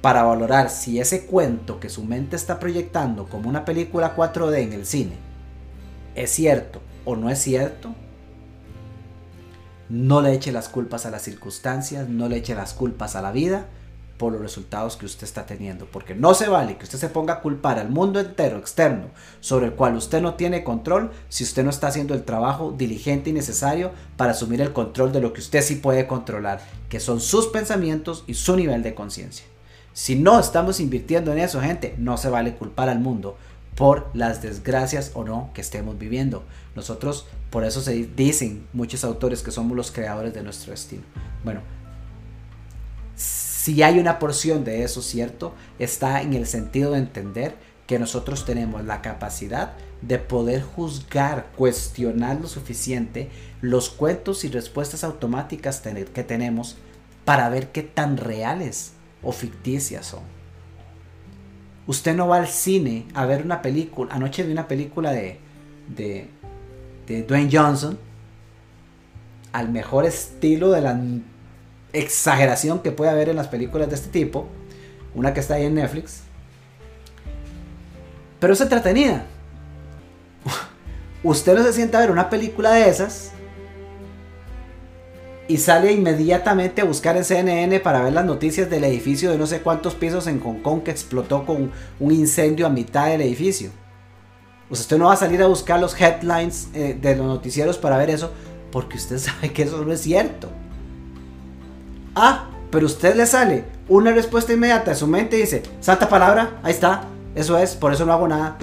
para 0.08 0.24
valorar 0.24 0.70
si 0.70 1.01
ese 1.01 1.26
cuento 1.26 1.82
que 1.82 1.89
su 1.89 2.05
mente 2.05 2.38
está 2.38 2.62
proyectando 2.62 3.26
como 3.26 3.49
una 3.49 3.66
película 3.66 4.16
4D 4.16 4.60
en 4.60 4.72
el 4.72 4.86
cine 4.86 5.18
es 6.16 6.32
cierto 6.32 6.82
o 7.03 7.18
no 7.18 7.30
es 7.30 7.39
cierto, 7.39 7.93
no 9.89 10.22
le 10.22 10.32
eche 10.32 10.53
las 10.53 10.70
culpas 10.70 11.05
a 11.05 11.12
las 11.12 11.24
circunstancias, 11.24 12.08
no 12.08 12.30
le 12.30 12.38
eche 12.38 12.55
las 12.55 12.74
culpas 12.74 13.18
a 13.18 13.22
la 13.22 13.34
vida 13.34 13.66
por 14.18 14.32
los 14.32 14.41
resultados 14.41 14.95
que 14.95 15.05
usted 15.05 15.26
está 15.26 15.45
teniendo. 15.45 15.88
Porque 15.91 16.16
no 16.16 16.34
se 16.34 16.47
vale 16.47 16.78
que 16.78 16.86
usted 16.86 16.99
se 16.99 17.10
ponga 17.10 17.34
a 17.34 17.41
culpar 17.41 17.78
al 17.78 17.89
mundo 17.89 18.22
entero 18.22 18.60
externo 18.60 19.08
sobre 19.41 19.66
el 19.66 19.74
cual 19.74 19.97
usted 19.97 20.22
no 20.22 20.36
tiene 20.36 20.64
control 20.64 21.12
si 21.28 21.43
usted 21.43 21.66
no 21.66 21.70
está 21.70 21.88
haciendo 21.88 22.14
el 22.14 22.24
trabajo 22.24 22.72
diligente 22.72 23.32
y 23.32 23.34
necesario 23.34 23.91
para 24.16 24.32
asumir 24.32 24.62
el 24.62 24.72
control 24.72 25.12
de 25.12 25.20
lo 25.20 25.34
que 25.34 25.41
usted 25.41 25.62
sí 25.62 25.76
puede 25.76 26.08
controlar, 26.08 26.62
que 26.88 27.01
son 27.01 27.20
sus 27.20 27.47
pensamientos 27.47 28.24
y 28.26 28.36
su 28.36 28.55
nivel 28.55 28.84
de 28.84 28.95
conciencia. 28.95 29.45
Si 29.98 30.16
no 30.16 30.39
estamos 30.39 30.80
invirtiendo 30.80 31.32
en 31.32 31.39
eso, 31.39 31.60
gente, 31.60 31.95
no 31.98 32.18
se 32.18 32.30
vale 32.30 32.54
culpar 32.54 32.88
al 32.88 33.00
mundo 33.00 33.36
por 33.74 34.12
las 34.14 34.43
desgracias 34.43 35.10
o 35.16 35.24
no 35.24 35.50
que 35.56 35.62
estemos 35.62 35.98
viviendo. 35.98 36.43
Nosotros, 36.76 37.26
por 37.50 37.64
eso 37.64 37.82
se 37.82 38.06
dicen 38.06 38.68
muchos 38.74 39.04
autores 39.04 39.41
que 39.41 39.50
somos 39.50 39.76
los 39.76 39.89
creadores 39.89 40.36
de 40.36 40.43
nuestro 40.43 40.70
destino. 40.70 41.02
Bueno, 41.43 41.62
si 43.16 43.82
hay 43.82 43.98
una 43.98 44.20
porción 44.20 44.64
de 44.64 44.84
eso 44.84 45.02
cierto, 45.02 45.56
está 45.80 46.22
en 46.22 46.36
el 46.36 46.45
sentido 46.45 46.91
de 46.91 47.00
entender 47.00 47.56
que 47.88 47.98
nosotros 47.98 48.45
tenemos 48.45 48.86
la 48.86 49.02
capacidad 49.02 49.74
de 50.04 50.20
poder 50.20 50.62
juzgar, 50.62 51.48
cuestionar 51.56 52.39
lo 52.39 52.48
suficiente 52.48 53.32
los 53.62 53.89
cuentos 53.89 54.43
y 54.43 54.50
respuestas 54.50 55.04
automáticas 55.04 55.82
que 56.14 56.24
tenemos 56.24 56.76
para 57.26 57.50
ver 57.50 57.72
qué 57.72 57.82
tan 57.82 58.18
reales 58.18 58.91
o 59.24 59.32
ficticias 59.32 60.05
son. 60.05 60.22
Usted 61.88 62.15
no 62.15 62.28
va 62.28 62.38
al 62.38 62.47
cine 62.47 63.05
a 63.13 63.26
ver 63.26 63.43
una 63.43 63.61
película. 63.61 64.13
Anoche 64.13 64.43
vi 64.43 64.51
una 64.51 64.68
película 64.68 65.11
de, 65.11 65.39
de, 65.88 66.30
de 67.07 67.24
Dwayne 67.24 67.49
Johnson. 67.51 67.97
Al 69.53 69.70
mejor 69.70 70.05
estilo 70.05 70.72
de 70.72 70.82
la 70.82 70.99
exageración 71.93 72.80
que 72.80 72.91
puede 72.91 73.11
haber 73.11 73.30
en 73.30 73.38
las 73.38 73.47
películas 73.47 73.89
de 73.89 73.95
este 73.95 74.09
tipo. 74.09 74.47
Una 75.15 75.34
que 75.34 75.39
está 75.39 75.55
ahí 75.55 75.65
en 75.65 75.76
Netflix. 75.76 76.22
Pero 78.39 78.53
es 78.53 78.61
entretenida. 78.61 79.26
Usted 81.24 81.55
no 81.55 81.63
se 81.63 81.74
sienta 81.74 81.97
a 81.97 82.01
ver 82.01 82.11
una 82.11 82.30
película 82.30 82.72
de 82.72 82.89
esas 82.89 83.32
y 85.48 85.58
sale 85.58 85.93
inmediatamente 85.93 86.82
a 86.82 86.86
buscar 86.86 87.16
en 87.16 87.24
CNN 87.24 87.80
para 87.80 88.02
ver 88.02 88.14
las 88.14 88.26
noticias 88.26 88.70
del 88.70 88.84
edificio 88.84 89.32
de 89.32 89.38
no 89.38 89.48
sé 89.48 89.62
cuántos 89.62 89.95
pisos 89.95 90.28
en 90.28 90.39
Hong 90.41 90.62
Kong 90.62 90.84
que 90.84 90.91
explotó 90.91 91.45
con 91.45 91.72
un 92.00 92.12
incendio 92.12 92.66
a 92.66 92.70
mitad 92.70 93.08
del 93.08 93.22
edificio. 93.22 93.72
Usted 94.70 94.98
no 94.98 95.06
va 95.06 95.14
a 95.14 95.18
salir 95.18 95.41
a 95.41 95.48
buscar 95.48 95.80
los 95.80 96.00
headlines 96.00 96.68
eh, 96.74 96.98
de 97.00 97.16
los 97.16 97.26
noticieros 97.26 97.78
para 97.78 97.98
ver 97.98 98.10
eso, 98.10 98.32
porque 98.72 98.98
usted 98.98 99.18
sabe 99.20 99.54
que 99.54 99.64
eso 99.64 99.84
no 99.84 99.93
es 99.93 100.02
cierto. 100.02 100.50
Ah, 102.14 102.50
pero 102.70 102.86
usted 102.86 103.16
le 103.16 103.26
sale 103.26 103.64
una 103.88 104.12
respuesta 104.12 104.52
inmediata 104.52 104.91
de 104.91 104.98
su 104.98 105.08
mente 105.08 105.38
y 105.38 105.41
dice, 105.41 105.64
santa 105.80 106.10
palabra, 106.10 106.60
ahí 106.64 106.74
está, 106.74 107.04
eso 107.36 107.58
es, 107.58 107.76
por 107.76 107.93
eso 107.93 108.06
no 108.06 108.12
hago 108.12 108.28
nada, 108.28 108.58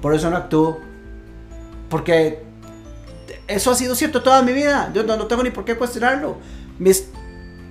por 0.00 0.14
eso 0.14 0.30
no 0.30 0.36
actúo, 0.36 0.78
porque 1.88 2.45
eso 3.48 3.70
ha 3.70 3.74
sido 3.74 3.94
cierto 3.94 4.22
toda 4.22 4.42
mi 4.42 4.52
vida. 4.52 4.90
Yo 4.94 5.02
no, 5.02 5.26
tengo 5.26 5.42
ni 5.42 5.50
por 5.50 5.64
qué 5.64 5.76
cuestionarlo. 5.76 6.36
Mis 6.78 7.08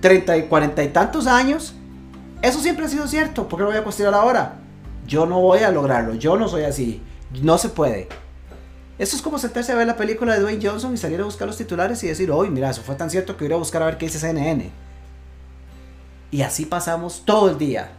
30 0.02 0.38
y 0.38 0.44
40 0.44 0.84
y 0.84 0.88
tantos 0.90 1.28
años, 1.28 1.76
eso 2.42 2.60
siempre 2.60 2.86
ha 2.86 2.90
sido 2.90 3.08
cierto. 3.08 3.48
¿Por 3.48 3.60
qué 3.60 3.64
lo 3.64 3.70
voy 3.70 3.80
a 3.80 3.84
cuestionar 3.84 4.14
ahora? 4.14 4.60
Yo 5.08 5.26
no 5.26 5.40
voy 5.42 5.60
a 5.60 5.72
lograrlo. 5.72 6.16
Yo 6.16 6.38
no 6.38 6.48
soy 6.48 6.64
así. 6.64 7.02
No 7.42 7.58
se 7.58 7.70
puede. 7.70 8.08
Eso 8.98 9.16
es 9.16 9.22
como 9.22 9.38
sentarse 9.38 9.74
a 9.74 9.76
ver 9.76 9.88
la 9.88 9.98
película 9.98 10.34
de 10.34 10.40
Dwayne 10.40 10.66
Johnson 10.66 10.94
y 10.94 10.98
salir 10.98 11.20
a 11.20 11.26
buscar 11.26 11.48
los 11.48 11.58
titulares 11.58 12.02
y 12.04 12.08
decir, 12.08 12.32
hoy 12.32 12.50
mira, 12.50 12.70
eso 12.70 12.82
fue 12.82 12.96
tan 12.96 13.10
cierto 13.10 13.36
que 13.36 13.44
voy 13.46 13.54
a 13.54 13.58
buscar 13.58 13.82
a 13.84 13.88
ver 13.88 13.98
qué 13.98 14.06
dice 14.06 14.20
CNN. 14.20 14.72
Y 16.32 16.42
así 16.42 16.66
pasamos 16.66 17.24
todo 17.26 17.50
el 17.50 17.58
día. 17.58 17.92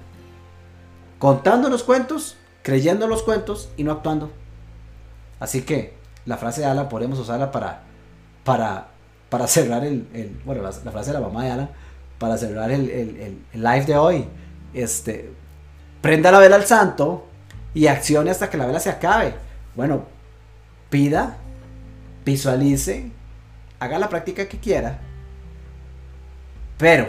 Contando 1.19 1.69
los 1.69 1.83
cuentos, 1.83 2.37
creyendo 2.63 3.07
los 3.09 3.23
cuentos 3.23 3.69
y 3.77 3.85
no 3.85 3.93
actuando. 3.93 4.31
Así 5.39 5.63
que 5.63 5.96
la 6.27 6.37
frase 6.37 6.61
de 6.61 6.67
Alan 6.67 6.89
podemos 6.89 7.19
usarla 7.19 7.51
para, 7.51 7.83
para, 8.45 8.89
para 9.31 9.47
cerrar 9.47 9.85
el, 9.85 10.41
bueno, 10.45 10.63
la, 10.63 10.73
frase 10.73 11.13
de 11.13 11.19
la 11.19 11.27
mamá 11.27 11.45
de 11.45 11.51
Alan, 11.53 11.71
para 12.19 12.37
cerrar 12.37 12.71
el, 12.71 12.91
el, 12.91 13.43
live 13.53 13.85
de 13.85 13.97
hoy. 13.97 14.29
Este, 14.75 15.33
prenda 16.03 16.31
la 16.31 16.41
vela 16.41 16.57
al 16.57 16.67
santo 16.67 17.27
y 17.73 17.87
accione 17.87 18.31
hasta 18.31 18.51
que 18.51 18.57
la 18.57 18.67
vela 18.67 18.81
se 18.81 18.91
acabe. 18.91 19.35
Bueno, 19.75 20.05
pida, 20.91 21.37
visualice, 22.25 23.11
haga 23.79 23.99
la 23.99 24.09
práctica 24.09 24.49
que 24.49 24.59
quiera. 24.59 24.99
Pero, 26.77 27.07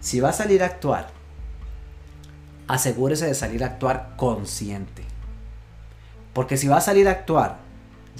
si 0.00 0.20
va 0.20 0.30
a 0.30 0.32
salir 0.32 0.62
a 0.62 0.66
actuar, 0.66 1.08
asegúrese 2.66 3.26
de 3.26 3.34
salir 3.34 3.62
a 3.62 3.68
actuar 3.68 4.14
consciente. 4.16 5.09
Porque 6.32 6.56
si 6.56 6.68
va 6.68 6.76
a 6.78 6.80
salir 6.80 7.08
a 7.08 7.12
actuar 7.12 7.58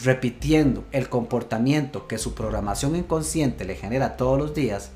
repitiendo 0.02 0.84
el 0.92 1.08
comportamiento 1.08 2.06
que 2.08 2.18
su 2.18 2.34
programación 2.34 2.96
inconsciente 2.96 3.64
le 3.64 3.76
genera 3.76 4.16
todos 4.16 4.38
los 4.38 4.54
días, 4.54 4.90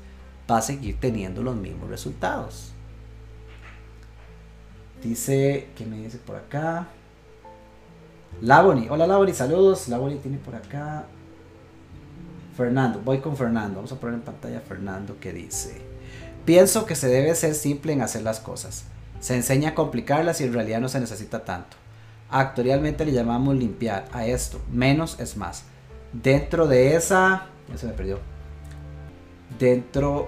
va 0.49 0.57
a 0.57 0.61
seguir 0.61 0.99
teniendo 0.99 1.43
los 1.43 1.55
mismos 1.55 1.89
resultados. 1.89 2.71
Dice, 5.01 5.67
¿qué 5.75 5.85
me 5.85 5.97
dice 5.97 6.17
por 6.17 6.35
acá? 6.35 6.87
Laboni, 8.41 8.87
hola 8.89 9.07
Laboni, 9.07 9.33
saludos. 9.33 9.87
Laboni 9.87 10.15
tiene 10.15 10.37
por 10.37 10.55
acá. 10.55 11.05
Fernando, 12.57 13.01
voy 13.03 13.19
con 13.19 13.37
Fernando. 13.37 13.75
Vamos 13.75 13.91
a 13.91 13.99
poner 13.99 14.15
en 14.15 14.21
pantalla 14.21 14.57
a 14.57 14.61
Fernando 14.61 15.19
que 15.19 15.31
dice: 15.31 15.81
Pienso 16.43 16.85
que 16.85 16.95
se 16.95 17.07
debe 17.07 17.35
ser 17.35 17.53
simple 17.53 17.93
en 17.93 18.01
hacer 18.01 18.23
las 18.23 18.39
cosas. 18.39 18.85
Se 19.19 19.35
enseña 19.35 19.69
a 19.69 19.75
complicarlas 19.75 20.41
y 20.41 20.45
en 20.45 20.53
realidad 20.53 20.81
no 20.81 20.89
se 20.89 20.99
necesita 20.99 21.45
tanto. 21.45 21.77
Actualmente 22.37 23.05
le 23.05 23.13
llamamos 23.13 23.55
limpiar 23.55 24.09
a 24.11 24.25
esto. 24.25 24.59
Menos 24.69 25.21
es 25.21 25.37
más. 25.37 25.63
Dentro 26.11 26.67
de 26.67 26.97
esa... 26.97 27.47
Se 27.77 27.87
me 27.87 27.93
perdió. 27.93 28.19
Dentro, 29.57 30.27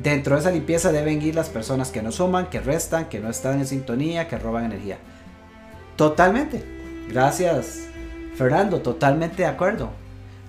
dentro 0.00 0.36
de 0.36 0.40
esa 0.40 0.52
limpieza 0.52 0.92
deben 0.92 1.20
ir 1.20 1.34
las 1.34 1.48
personas 1.48 1.90
que 1.90 2.02
no 2.02 2.12
suman, 2.12 2.50
que 2.50 2.60
restan, 2.60 3.08
que 3.08 3.18
no 3.18 3.30
están 3.30 3.58
en 3.58 3.66
sintonía, 3.66 4.28
que 4.28 4.38
roban 4.38 4.66
energía. 4.66 4.98
Totalmente. 5.96 6.64
Gracias, 7.08 7.86
Fernando. 8.36 8.80
Totalmente 8.80 9.42
de 9.42 9.48
acuerdo. 9.48 9.90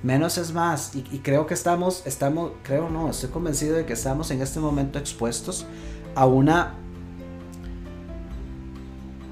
Menos 0.04 0.38
es 0.38 0.54
más. 0.54 0.94
Y 0.94 1.18
creo 1.24 1.48
que 1.48 1.56
estamos, 1.56 2.06
estamos, 2.06 2.52
creo 2.62 2.92
no, 2.92 3.10
estoy 3.10 3.32
convencido 3.32 3.76
de 3.76 3.88
que 3.88 3.94
estamos 3.94 4.30
en 4.30 4.40
este 4.40 4.60
momento 4.60 5.00
expuestos 5.00 5.66
a 6.14 6.28
una 6.28 6.76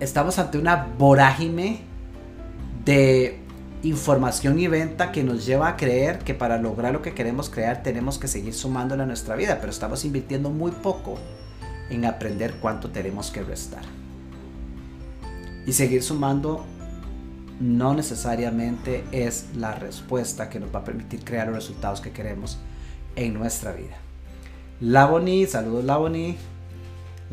estamos 0.04 0.38
ante 0.38 0.58
una 0.58 0.88
vorágine 0.98 1.80
de 2.84 3.40
información 3.84 4.60
y 4.60 4.68
venta 4.68 5.12
que 5.12 5.24
nos 5.24 5.46
lleva 5.46 5.70
a 5.70 5.78
creer 5.78 6.20
que 6.20 6.34
para 6.34 6.58
lograr 6.58 6.94
lo 6.94 7.02
que 7.02 7.14
queremos 7.14 7.50
crear 7.50 7.84
tenemos 7.84 8.18
que 8.18 8.28
seguir 8.28 8.54
sumándole 8.54 9.04
a 9.04 9.06
nuestra 9.06 9.36
vida, 9.36 9.58
pero 9.60 9.72
estamos 9.72 10.06
invirtiendo 10.06 10.50
muy 10.50 10.72
poco 10.72 11.18
en 11.90 12.06
aprender 12.06 12.56
cuánto 12.62 12.90
tenemos 12.90 13.32
que 13.32 13.44
restar. 13.44 13.84
Y 15.66 15.74
seguir 15.74 16.04
sumando 16.04 16.66
no 17.60 17.94
necesariamente 17.94 19.04
es 19.12 19.48
la 19.56 19.74
respuesta 19.74 20.50
que 20.50 20.60
nos 20.60 20.74
va 20.74 20.80
a 20.80 20.84
permitir 20.84 21.24
crear 21.24 21.48
los 21.48 21.56
resultados 21.56 22.02
que 22.02 22.12
queremos 22.12 22.58
en 23.16 23.34
nuestra 23.34 23.72
vida. 23.72 23.96
Laboni, 24.82 25.46
saludos 25.46 25.86
Laboni. 25.86 26.36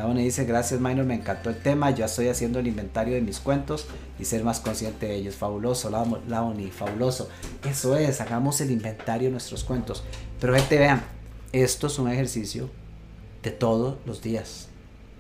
Laboni 0.01 0.25
dice, 0.25 0.47
gracias 0.47 0.81
Minor, 0.81 1.05
me 1.05 1.15
encantó 1.15 1.51
el 1.51 1.57
tema, 1.57 1.91
yo 1.91 2.07
estoy 2.07 2.29
haciendo 2.29 2.59
el 2.59 2.67
inventario 2.67 3.17
de 3.17 3.21
mis 3.21 3.39
cuentos 3.39 3.87
y 4.19 4.25
ser 4.25 4.43
más 4.45 4.59
consciente 4.59 5.05
de 5.05 5.15
ellos. 5.17 5.35
Fabuloso, 5.35 5.91
Laboni, 5.91 6.71
fabuloso. 6.71 7.29
Eso 7.69 7.99
es, 7.99 8.23
hagamos 8.23 8.63
el 8.63 8.71
inventario 8.71 9.29
de 9.29 9.33
nuestros 9.33 9.63
cuentos. 9.63 10.03
Pero 10.41 10.55
gente, 10.55 10.79
vean, 10.79 11.05
esto 11.53 11.89
es 11.89 11.99
un 11.99 12.11
ejercicio 12.11 12.71
de 13.43 13.51
todos 13.51 13.97
los 14.07 14.23
días. 14.23 14.69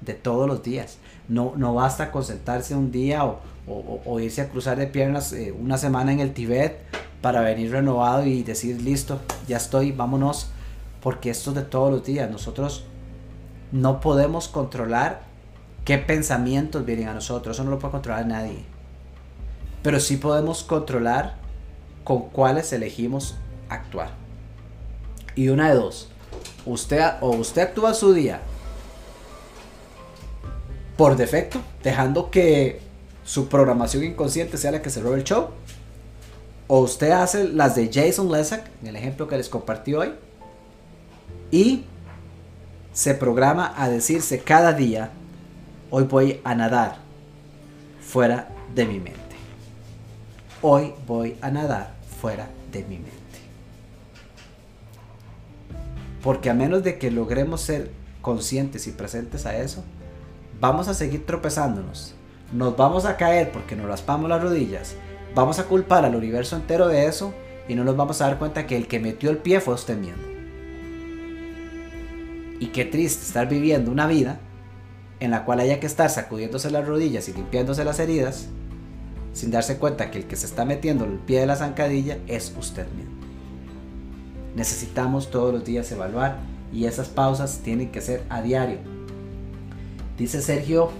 De 0.00 0.14
todos 0.14 0.48
los 0.48 0.62
días. 0.62 0.96
No, 1.28 1.52
no 1.58 1.74
basta 1.74 2.10
concentrarse 2.10 2.74
un 2.74 2.90
día 2.90 3.22
o, 3.26 4.18
irse 4.18 4.40
a 4.40 4.48
cruzar 4.48 4.78
de 4.78 4.86
piernas 4.86 5.34
eh, 5.34 5.52
una 5.52 5.76
semana 5.76 6.10
en 6.10 6.20
el 6.20 6.32
Tibet 6.32 6.78
para 7.20 7.42
venir 7.42 7.70
renovado 7.70 8.24
y 8.24 8.42
decir, 8.42 8.80
listo, 8.80 9.20
ya 9.46 9.58
estoy, 9.58 9.92
vámonos. 9.92 10.48
Porque 11.02 11.28
esto 11.28 11.50
es 11.50 11.56
de 11.56 11.62
todos 11.64 11.92
los 11.92 12.02
días. 12.02 12.30
Nosotros 12.30 12.86
no 13.72 14.00
podemos 14.00 14.48
controlar 14.48 15.22
qué 15.84 15.98
pensamientos 15.98 16.84
vienen 16.84 17.08
a 17.08 17.14
nosotros. 17.14 17.56
Eso 17.56 17.64
no 17.64 17.70
lo 17.70 17.78
puede 17.78 17.92
controlar 17.92 18.26
nadie. 18.26 18.64
Pero 19.82 20.00
sí 20.00 20.16
podemos 20.16 20.62
controlar 20.62 21.36
con 22.04 22.28
cuáles 22.30 22.72
elegimos 22.72 23.36
actuar. 23.68 24.10
Y 25.34 25.48
una 25.48 25.70
de 25.70 25.76
dos. 25.76 26.08
Usted, 26.66 27.02
o 27.20 27.30
usted 27.30 27.62
actúa 27.62 27.94
su 27.94 28.12
día 28.12 28.40
por 30.96 31.16
defecto, 31.16 31.60
dejando 31.82 32.30
que 32.30 32.80
su 33.24 33.48
programación 33.48 34.04
inconsciente 34.04 34.58
sea 34.58 34.72
la 34.72 34.82
que 34.82 34.90
se 34.90 35.00
robe 35.00 35.18
el 35.18 35.24
show. 35.24 35.48
O 36.66 36.80
usted 36.80 37.10
hace 37.12 37.48
las 37.48 37.74
de 37.74 37.90
Jason 37.92 38.30
Lesak, 38.30 38.70
en 38.82 38.88
el 38.88 38.96
ejemplo 38.96 39.26
que 39.26 39.36
les 39.36 39.48
compartí 39.48 39.94
hoy. 39.94 40.12
Y 41.50 41.84
se 42.92 43.14
programa 43.14 43.72
a 43.76 43.88
decirse 43.88 44.40
cada 44.40 44.72
día, 44.72 45.10
hoy 45.90 46.04
voy 46.04 46.40
a 46.44 46.54
nadar 46.54 46.96
fuera 48.00 48.48
de 48.74 48.86
mi 48.86 48.98
mente. 48.98 49.20
Hoy 50.62 50.92
voy 51.06 51.36
a 51.40 51.50
nadar 51.50 51.94
fuera 52.20 52.50
de 52.72 52.82
mi 52.82 52.96
mente. 52.96 53.10
Porque 56.22 56.50
a 56.50 56.54
menos 56.54 56.82
de 56.82 56.98
que 56.98 57.10
logremos 57.10 57.60
ser 57.60 57.90
conscientes 58.20 58.86
y 58.86 58.92
presentes 58.92 59.46
a 59.46 59.56
eso, 59.56 59.82
vamos 60.60 60.88
a 60.88 60.94
seguir 60.94 61.24
tropezándonos. 61.24 62.14
Nos 62.52 62.76
vamos 62.76 63.04
a 63.04 63.16
caer 63.16 63.52
porque 63.52 63.76
nos 63.76 63.86
raspamos 63.86 64.28
las 64.28 64.42
rodillas. 64.42 64.96
Vamos 65.34 65.60
a 65.60 65.64
culpar 65.64 66.04
al 66.04 66.16
universo 66.16 66.56
entero 66.56 66.88
de 66.88 67.06
eso 67.06 67.32
y 67.68 67.76
no 67.76 67.84
nos 67.84 67.96
vamos 67.96 68.20
a 68.20 68.26
dar 68.26 68.38
cuenta 68.38 68.66
que 68.66 68.76
el 68.76 68.88
que 68.88 68.98
metió 68.98 69.30
el 69.30 69.38
pie 69.38 69.60
fue 69.60 69.74
usted 69.74 69.96
mismo. 69.96 70.29
Y 72.60 72.66
qué 72.68 72.84
triste 72.84 73.24
estar 73.24 73.48
viviendo 73.48 73.90
una 73.90 74.06
vida 74.06 74.38
en 75.18 75.30
la 75.30 75.44
cual 75.44 75.60
haya 75.60 75.80
que 75.80 75.86
estar 75.86 76.10
sacudiéndose 76.10 76.70
las 76.70 76.86
rodillas 76.86 77.28
y 77.28 77.32
limpiándose 77.32 77.84
las 77.84 77.98
heridas 77.98 78.48
sin 79.32 79.50
darse 79.50 79.78
cuenta 79.78 80.10
que 80.10 80.18
el 80.18 80.26
que 80.26 80.36
se 80.36 80.46
está 80.46 80.64
metiendo 80.64 81.04
el 81.04 81.18
pie 81.18 81.40
de 81.40 81.46
la 81.46 81.56
zancadilla 81.56 82.18
es 82.26 82.54
usted 82.58 82.86
mismo. 82.92 83.14
Necesitamos 84.54 85.30
todos 85.30 85.54
los 85.54 85.64
días 85.64 85.90
evaluar 85.90 86.38
y 86.72 86.84
esas 86.84 87.08
pausas 87.08 87.60
tienen 87.62 87.90
que 87.90 88.02
ser 88.02 88.24
a 88.28 88.42
diario. 88.42 88.78
Dice 90.18 90.42
Sergio 90.42 90.90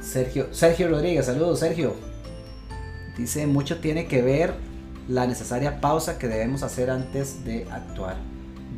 Sergio 0.00 0.48
Sergio 0.52 0.88
Rodríguez, 0.88 1.26
saludos 1.26 1.60
Sergio. 1.60 1.94
Dice, 3.18 3.46
mucho 3.46 3.80
tiene 3.80 4.06
que 4.06 4.22
ver 4.22 4.54
la 5.08 5.26
necesaria 5.26 5.80
pausa 5.80 6.16
que 6.16 6.28
debemos 6.28 6.62
hacer 6.62 6.90
antes 6.90 7.44
de 7.44 7.66
actuar 7.70 8.29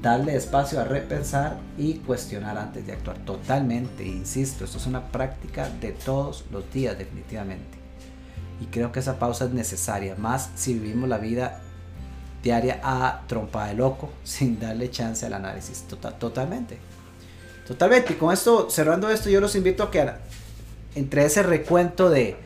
darle 0.03 0.35
espacio 0.35 0.81
a 0.81 0.85
repensar 0.85 1.59
y 1.79 1.95
cuestionar 1.95 2.59
antes 2.59 2.85
de 2.87 2.93
actuar. 2.93 3.19
Totalmente, 3.19 4.05
insisto, 4.05 4.65
esto 4.65 4.79
es 4.79 4.87
una 4.87 5.07
práctica 5.13 5.71
de 5.81 5.93
todos 5.93 6.45
los 6.51 6.71
días 6.73 6.99
definitivamente. 6.99 7.79
Y 8.61 8.67
creo 8.67 8.93
que 8.93 9.01
esa 9.01 9.19
pausa 9.19 9.47
es 9.47 9.53
necesaria, 9.53 10.17
más 10.17 10.51
si 10.57 10.75
vivimos 10.75 11.09
la 11.09 11.19
vida 11.19 11.61
diaria 12.43 12.81
a 12.83 13.23
trompa 13.29 13.69
de 13.69 13.75
loco, 13.75 14.11
sin 14.25 14.59
darle 14.59 14.91
chance 14.91 15.25
al 15.25 15.35
análisis. 15.35 15.83
Total, 15.83 16.19
totalmente. 16.19 16.79
Totalmente. 17.67 18.15
Y 18.15 18.17
con 18.17 18.33
esto, 18.33 18.69
cerrando 18.69 19.09
esto, 19.09 19.31
yo 19.31 19.41
los 19.41 19.55
invito 19.55 19.85
a 19.85 19.91
que 19.91 20.11
entre 20.97 21.25
ese 21.25 21.45
recuento 21.45 22.11
de 22.11 22.37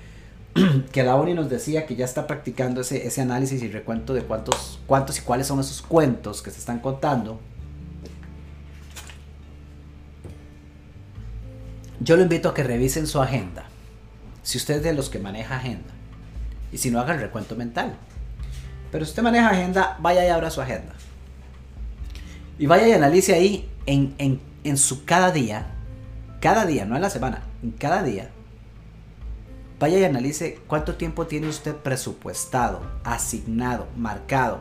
que 0.92 1.02
la 1.02 1.16
ONI 1.16 1.34
nos 1.34 1.48
decía 1.48 1.86
que 1.86 1.96
ya 1.96 2.04
está 2.04 2.26
practicando 2.26 2.82
ese, 2.82 3.06
ese 3.06 3.22
análisis 3.22 3.62
y 3.62 3.68
recuento 3.68 4.12
de 4.12 4.22
cuántos, 4.22 4.75
cuántos 4.86 5.18
y 5.18 5.22
cuáles 5.22 5.46
son 5.46 5.60
esos 5.60 5.82
cuentos 5.82 6.42
que 6.42 6.50
se 6.50 6.58
están 6.58 6.78
contando. 6.78 7.40
Yo 12.00 12.16
lo 12.16 12.22
invito 12.22 12.48
a 12.48 12.54
que 12.54 12.62
revisen 12.62 13.06
su 13.06 13.20
agenda. 13.20 13.64
Si 14.42 14.58
usted 14.58 14.76
es 14.76 14.82
de 14.82 14.92
los 14.92 15.08
que 15.08 15.18
maneja 15.18 15.56
agenda. 15.56 15.92
Y 16.72 16.78
si 16.78 16.90
no, 16.90 17.00
haga 17.00 17.14
el 17.14 17.20
recuento 17.20 17.56
mental. 17.56 17.96
Pero 18.92 19.04
si 19.04 19.10
usted 19.10 19.22
maneja 19.22 19.50
agenda, 19.50 19.96
vaya 20.00 20.24
y 20.24 20.28
abra 20.28 20.50
su 20.50 20.60
agenda. 20.60 20.94
Y 22.58 22.66
vaya 22.66 22.86
y 22.86 22.92
analice 22.92 23.34
ahí 23.34 23.68
en, 23.86 24.14
en, 24.18 24.40
en 24.62 24.76
su 24.76 25.04
cada 25.04 25.32
día. 25.32 25.66
Cada 26.40 26.66
día, 26.66 26.84
no 26.84 26.96
en 26.96 27.02
la 27.02 27.10
semana. 27.10 27.42
En 27.62 27.72
cada 27.72 28.02
día 28.02 28.30
Vaya 29.78 29.98
y 29.98 30.04
analice 30.04 30.58
cuánto 30.66 30.94
tiempo 30.94 31.26
tiene 31.26 31.48
usted 31.48 31.76
presupuestado, 31.76 32.80
asignado, 33.04 33.86
marcado, 33.94 34.60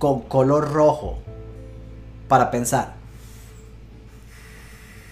con 0.00 0.22
color 0.22 0.72
rojo 0.72 1.18
para 2.26 2.50
pensar. 2.50 2.94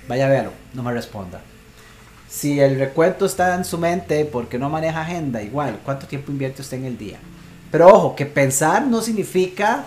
Vaya, 0.09 0.29
véalo, 0.29 0.51
no 0.75 0.83
me 0.83 0.93
responda. 0.93 1.41
Si 2.29 2.59
el 2.59 2.77
recuento 2.81 3.27
está 3.27 3.55
en 3.55 3.65
su 3.65 3.79
mente 3.79 4.25
porque 4.25 4.59
no 4.59 4.69
maneja 4.69 5.03
agenda, 5.03 5.41
igual, 5.41 5.79
¿cuánto 5.85 6.09
tiempo 6.09 6.33
invierte 6.33 6.63
usted 6.63 6.79
en 6.79 6.87
el 6.87 6.99
día? 6.99 7.19
Pero 7.71 7.87
ojo, 7.87 8.17
que 8.17 8.27
pensar 8.27 8.85
no 8.87 9.01
significa 9.01 9.85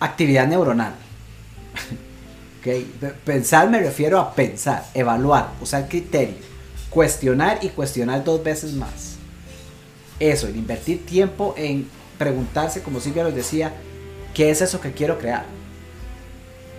actividad 0.00 0.48
neuronal. 0.48 0.94
Pensar 3.24 3.68
me 3.68 3.78
refiero 3.78 4.18
a 4.18 4.32
pensar, 4.32 4.86
evaluar, 4.94 5.50
usar 5.60 5.86
criterio 5.86 6.54
cuestionar 6.94 7.58
y 7.60 7.70
cuestionar 7.70 8.22
dos 8.22 8.42
veces 8.42 8.72
más. 8.72 9.16
Eso, 10.20 10.46
el 10.46 10.56
invertir 10.56 11.04
tiempo 11.04 11.54
en 11.58 11.90
preguntarse, 12.18 12.82
como 12.82 13.00
Silvia 13.00 13.24
nos 13.24 13.34
decía, 13.34 13.72
¿qué 14.34 14.50
es 14.50 14.60
eso 14.62 14.80
que 14.80 14.92
quiero 14.92 15.18
crear? 15.18 15.44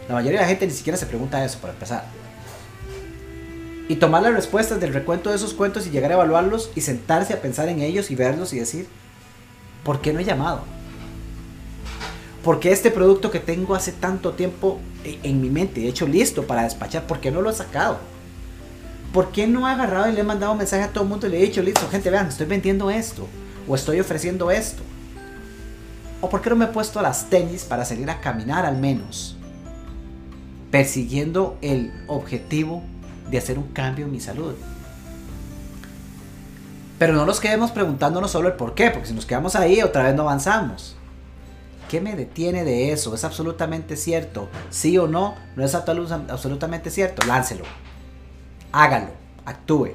La 0.08 0.16
mayoría 0.16 0.40
de 0.40 0.46
la 0.46 0.50
gente 0.50 0.68
ni 0.68 0.74
siquiera 0.74 0.98
se 0.98 1.06
pregunta 1.06 1.44
eso 1.44 1.60
para 1.60 1.74
empezar. 1.74 2.06
Y 3.88 3.96
tomar 3.96 4.24
las 4.24 4.34
respuestas 4.34 4.80
del 4.80 4.94
recuento 4.94 5.30
de 5.30 5.36
esos 5.36 5.54
cuentos 5.54 5.86
y 5.86 5.92
llegar 5.92 6.12
a 6.12 6.16
evaluarlos 6.16 6.72
y 6.76 6.82
sentarse 6.82 7.34
a 7.34 7.42
pensar 7.42 7.70
en 7.70 7.82
ellos 7.82 8.10
y 8.10 8.16
verlos 8.16 8.54
y 8.54 8.60
decir, 8.60 8.88
¿por 9.84 10.02
qué 10.02 10.12
no 10.12 10.20
he 10.20 10.26
llamado? 10.26 10.64
¿Por 12.44 12.60
qué 12.60 12.72
este 12.72 12.92
producto 12.92 13.32
que 13.32 13.40
tengo 13.40 13.76
hace 13.76 13.92
tanto 13.92 14.34
tiempo 14.34 14.80
en 15.04 15.42
mi 15.42 15.50
mente, 15.50 15.82
de 15.82 15.88
hecho 15.88 16.08
listo 16.08 16.46
para 16.46 16.64
despachar, 16.64 17.08
¿por 17.08 17.20
qué 17.20 17.32
no 17.32 17.42
lo 17.42 17.50
he 17.50 17.54
sacado? 17.54 18.00
¿Por 19.14 19.32
qué 19.32 19.48
no 19.48 19.68
he 19.68 19.72
agarrado 19.72 20.10
y 20.10 20.14
le 20.14 20.22
he 20.22 20.24
mandado 20.24 20.52
un 20.52 20.58
mensaje 20.58 20.84
a 20.84 20.90
todo 20.90 21.04
el 21.04 21.10
mundo 21.10 21.26
y 21.26 21.32
le 21.32 21.40
he 21.40 21.46
dicho, 21.46 21.62
listo, 21.62 21.88
gente, 21.90 22.10
vean, 22.10 22.28
estoy 22.28 22.46
vendiendo 22.46 22.92
esto? 22.92 23.28
O 23.68 23.74
estoy 23.74 24.00
ofreciendo 24.00 24.52
esto. 24.52 24.84
¿O 26.26 26.30
por 26.30 26.42
qué 26.42 26.50
no 26.50 26.56
me 26.56 26.66
he 26.66 26.70
puesto 26.70 27.04
las 27.04 27.30
tenis 27.30 27.66
para 27.66 27.86
salir 27.86 28.10
a 28.10 28.20
caminar 28.20 28.66
al 28.66 28.78
menos? 28.78 29.38
Persiguiendo 30.72 31.56
el 31.62 31.94
objetivo 32.08 32.82
de 33.30 33.38
hacer 33.38 33.60
un 33.60 33.68
cambio 33.68 34.06
en 34.06 34.12
mi 34.12 34.20
salud. 34.20 34.56
Pero 36.98 37.14
no 37.14 37.28
nos 37.28 37.40
quedemos 37.40 37.70
preguntándonos 37.70 38.32
solo 38.32 38.48
el 38.48 38.56
por 38.56 38.74
qué, 38.74 38.90
porque 38.90 39.10
si 39.10 39.14
nos 39.14 39.28
quedamos 39.28 39.56
ahí 39.56 39.84
otra 39.84 40.02
vez 40.02 40.16
no 40.16 40.24
avanzamos. 40.24 40.96
¿Qué 41.92 42.02
me 42.02 42.16
detiene 42.16 42.64
de 42.64 42.92
eso? 42.92 43.14
¿Es 43.14 43.24
absolutamente 43.24 43.96
cierto? 43.96 44.50
¿Sí 44.72 44.98
o 44.98 45.08
no? 45.08 45.36
¿No 45.56 45.64
es 45.64 45.76
absolutamente 45.76 46.90
cierto? 46.90 47.24
Láncelo 47.28 47.66
hágalo, 48.76 49.12
actúe. 49.46 49.92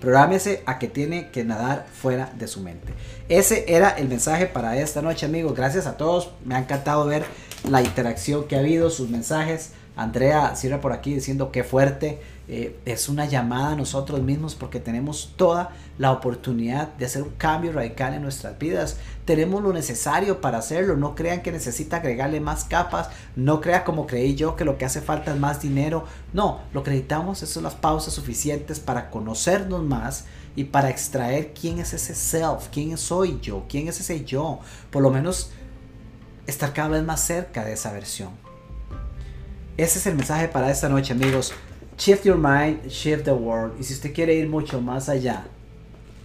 Prográmese 0.00 0.62
a 0.66 0.78
que 0.78 0.88
tiene 0.88 1.30
que 1.30 1.44
nadar 1.44 1.86
fuera 1.92 2.30
de 2.36 2.46
su 2.46 2.60
mente. 2.60 2.92
Ese 3.28 3.64
era 3.68 3.90
el 3.90 4.08
mensaje 4.08 4.46
para 4.46 4.76
esta 4.78 5.02
noche, 5.02 5.26
amigos. 5.26 5.54
Gracias 5.54 5.86
a 5.86 5.96
todos. 5.96 6.30
Me 6.44 6.54
ha 6.54 6.58
encantado 6.58 7.06
ver 7.06 7.24
la 7.68 7.82
interacción 7.82 8.46
que 8.46 8.56
ha 8.56 8.60
habido, 8.60 8.90
sus 8.90 9.08
mensajes. 9.08 9.72
Andrea 9.96 10.56
cierra 10.56 10.80
por 10.80 10.92
aquí 10.92 11.14
diciendo 11.14 11.52
que 11.52 11.64
fuerte. 11.64 12.20
Eh, 12.46 12.78
es 12.84 13.08
una 13.08 13.24
llamada 13.24 13.72
a 13.72 13.76
nosotros 13.76 14.20
mismos 14.20 14.54
porque 14.54 14.78
tenemos 14.78 15.32
toda 15.36 15.72
la 15.96 16.12
oportunidad 16.12 16.88
de 16.88 17.06
hacer 17.06 17.22
un 17.22 17.30
cambio 17.30 17.72
radical 17.72 18.12
en 18.12 18.22
nuestras 18.22 18.58
vidas. 18.58 18.98
Tenemos 19.24 19.62
lo 19.62 19.72
necesario 19.72 20.42
para 20.42 20.58
hacerlo. 20.58 20.96
No 20.96 21.14
crean 21.14 21.40
que 21.40 21.52
necesita 21.52 21.96
agregarle 21.96 22.40
más 22.40 22.64
capas. 22.64 23.08
No 23.34 23.62
crea 23.62 23.84
como 23.84 24.06
creí 24.06 24.34
yo 24.34 24.56
que 24.56 24.66
lo 24.66 24.76
que 24.76 24.84
hace 24.84 25.00
falta 25.00 25.32
es 25.32 25.40
más 25.40 25.62
dinero. 25.62 26.04
No, 26.34 26.60
lo 26.74 26.82
que 26.82 26.90
necesitamos 26.90 27.38
son 27.38 27.62
las 27.62 27.74
pausas 27.74 28.12
suficientes 28.12 28.78
para 28.78 29.10
conocernos 29.10 29.82
más 29.82 30.26
y 30.54 30.64
para 30.64 30.90
extraer 30.90 31.54
quién 31.58 31.78
es 31.78 31.94
ese 31.94 32.14
self, 32.14 32.68
quién 32.70 32.96
soy 32.98 33.40
yo, 33.40 33.64
quién 33.68 33.88
es 33.88 34.00
ese 34.00 34.24
yo. 34.24 34.60
Por 34.90 35.02
lo 35.02 35.10
menos 35.10 35.50
estar 36.46 36.74
cada 36.74 36.88
vez 36.88 37.02
más 37.02 37.20
cerca 37.20 37.64
de 37.64 37.72
esa 37.72 37.90
versión. 37.90 38.30
Ese 39.76 39.98
es 39.98 40.06
el 40.06 40.14
mensaje 40.14 40.46
para 40.46 40.70
esta 40.70 40.88
noche, 40.88 41.14
amigos. 41.14 41.52
Shift 41.96 42.24
your 42.24 42.36
mind, 42.36 42.90
shift 42.90 43.24
the 43.24 43.32
world. 43.32 43.78
Y 43.78 43.84
si 43.84 43.94
usted 43.94 44.12
quiere 44.12 44.34
ir 44.34 44.48
mucho 44.48 44.80
más 44.80 45.08
allá, 45.08 45.46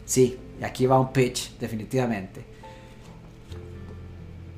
sí, 0.06 0.38
aquí 0.62 0.86
va 0.88 1.00
un 1.00 1.14
pitch, 1.14 1.58
definitivamente. 1.60 2.44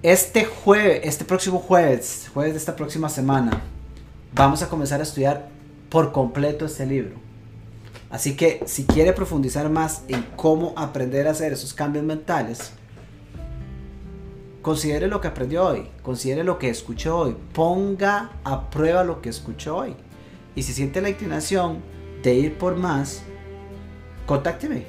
Este 0.02 0.46
jueves, 0.46 1.02
este 1.04 1.26
próximo 1.26 1.60
jueves, 1.60 2.30
jueves 2.34 2.54
de 2.54 2.60
esta 2.60 2.76
próxima 2.76 3.10
semana, 3.10 3.62
vamos 4.34 4.64
a 4.64 4.70
comenzar 4.70 5.00
a 5.00 5.04
estudiar 5.04 5.50
por 5.90 6.12
completo 6.12 6.66
este 6.66 6.86
libro. 6.86 7.18
Así 8.10 8.36
que 8.36 8.64
si 8.66 8.86
quiere 8.86 9.14
profundizar 9.14 9.70
más 9.70 10.04
en 10.08 10.24
cómo 10.36 10.74
aprender 10.76 11.28
a 11.28 11.32
hacer 11.32 11.54
esos 11.54 11.74
cambios 11.74 12.04
mentales, 12.04 12.72
considere 14.62 15.08
lo 15.08 15.22
que 15.22 15.28
aprendió 15.28 15.66
hoy, 15.66 15.88
considere 16.02 16.44
lo 16.44 16.58
que 16.58 16.70
escuchó 16.70 17.18
hoy, 17.20 17.38
ponga 17.54 18.32
a 18.44 18.70
prueba 18.70 19.04
lo 19.04 19.22
que 19.22 19.30
escuchó 19.30 19.78
hoy. 19.78 19.96
Y 20.56 20.64
si 20.64 20.74
siente 20.74 21.02
la 21.02 21.10
inclinación 21.10 21.80
de 22.24 22.36
ir 22.36 22.58
por 22.58 22.76
más, 22.76 23.24
contácteme 24.26 24.86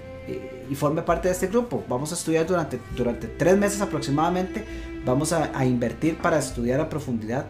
y, 0.69 0.75
forme 0.75 1.03
parte 1.03 1.29
de 1.29 1.35
este 1.35 1.49
grupo. 1.49 1.85
Vamos 1.89 2.13
a 2.13 2.15
estudiar 2.15 2.47
durante, 2.47 2.81
durante 2.97 3.27
tres 3.27 3.59
meses 3.59 3.81
aproximadamente, 3.81 4.65
vamos 5.05 5.33
a, 5.33 5.57
a 5.57 5.67
invertir 5.67 6.17
para 6.17 6.39
estudiar 6.39 6.81
a 6.81 6.89
profundidad 6.89 7.47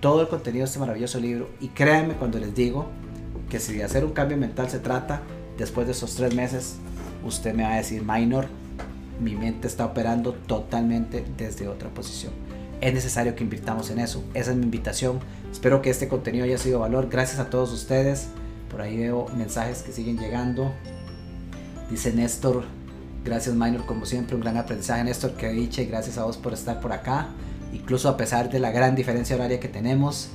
todo 0.00 0.22
el 0.22 0.28
contenido 0.28 0.64
de 0.64 0.66
este 0.66 0.78
maravilloso 0.78 1.20
libro. 1.20 1.48
Y 1.60 1.68
créanme 1.68 2.14
cuando 2.14 2.38
les 2.38 2.54
digo 2.54 2.86
que 3.48 3.60
si 3.60 3.74
de 3.74 3.84
hacer 3.84 4.04
un 4.04 4.12
cambio 4.12 4.36
mental 4.36 4.68
se 4.68 4.80
trata, 4.80 5.22
después 5.56 5.86
de 5.86 5.92
esos 5.92 6.14
tres 6.16 6.34
meses, 6.34 6.76
usted 7.24 7.54
me 7.54 7.62
va 7.62 7.74
a 7.74 7.76
decir, 7.76 8.02
minor, 8.04 8.46
mi 9.20 9.36
mente 9.36 9.68
está 9.68 9.86
operando 9.86 10.32
totalmente 10.32 11.24
desde 11.36 11.68
otra 11.68 11.88
posición. 11.90 12.32
Es 12.84 12.92
necesario 12.92 13.34
que 13.34 13.42
invirtamos 13.42 13.88
en 13.88 13.98
eso. 13.98 14.22
Esa 14.34 14.50
es 14.50 14.58
mi 14.58 14.64
invitación. 14.64 15.18
Espero 15.50 15.80
que 15.80 15.88
este 15.88 16.06
contenido 16.06 16.44
haya 16.44 16.58
sido 16.58 16.80
valor. 16.80 17.08
Gracias 17.08 17.40
a 17.40 17.48
todos 17.48 17.72
ustedes. 17.72 18.26
Por 18.70 18.82
ahí 18.82 18.98
veo 18.98 19.26
mensajes 19.38 19.80
que 19.80 19.90
siguen 19.90 20.18
llegando. 20.18 20.70
Dice 21.90 22.12
Néstor, 22.12 22.64
gracias 23.24 23.54
Minor, 23.54 23.86
como 23.86 24.04
siempre, 24.04 24.34
un 24.34 24.42
gran 24.42 24.58
aprendizaje. 24.58 25.02
Néstor, 25.02 25.32
que 25.32 25.48
diche, 25.48 25.86
gracias 25.86 26.18
a 26.18 26.24
vos 26.24 26.36
por 26.36 26.52
estar 26.52 26.78
por 26.80 26.92
acá. 26.92 27.28
Incluso 27.72 28.10
a 28.10 28.18
pesar 28.18 28.50
de 28.50 28.58
la 28.58 28.70
gran 28.70 28.94
diferencia 28.94 29.34
horaria 29.34 29.58
que 29.58 29.68
tenemos. 29.68 30.28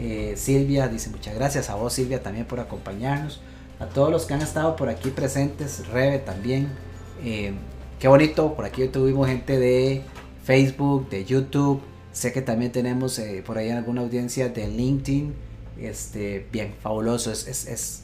Eh, 0.00 0.34
Silvia 0.36 0.88
dice 0.88 1.08
muchas 1.08 1.36
gracias 1.36 1.70
a 1.70 1.76
vos 1.76 1.92
Silvia 1.92 2.20
también 2.20 2.46
por 2.46 2.58
acompañarnos. 2.58 3.40
A 3.78 3.86
todos 3.86 4.10
los 4.10 4.26
que 4.26 4.34
han 4.34 4.42
estado 4.42 4.74
por 4.74 4.88
aquí 4.88 5.10
presentes, 5.10 5.86
Rebe 5.86 6.18
también. 6.18 6.68
Eh, 7.22 7.52
qué 8.00 8.08
bonito, 8.08 8.54
por 8.54 8.64
aquí 8.64 8.88
tuvimos 8.88 9.28
gente 9.28 9.56
de 9.60 10.02
Facebook, 10.42 11.08
de 11.08 11.24
YouTube. 11.24 11.91
Sé 12.12 12.32
que 12.32 12.42
también 12.42 12.72
tenemos 12.72 13.18
eh, 13.18 13.42
por 13.44 13.58
ahí 13.58 13.70
alguna 13.70 14.02
audiencia 14.02 14.48
de 14.48 14.68
LinkedIn. 14.68 15.34
Este, 15.78 16.46
bien, 16.52 16.74
fabuloso. 16.82 17.32
es, 17.32 17.46
es 17.46 18.02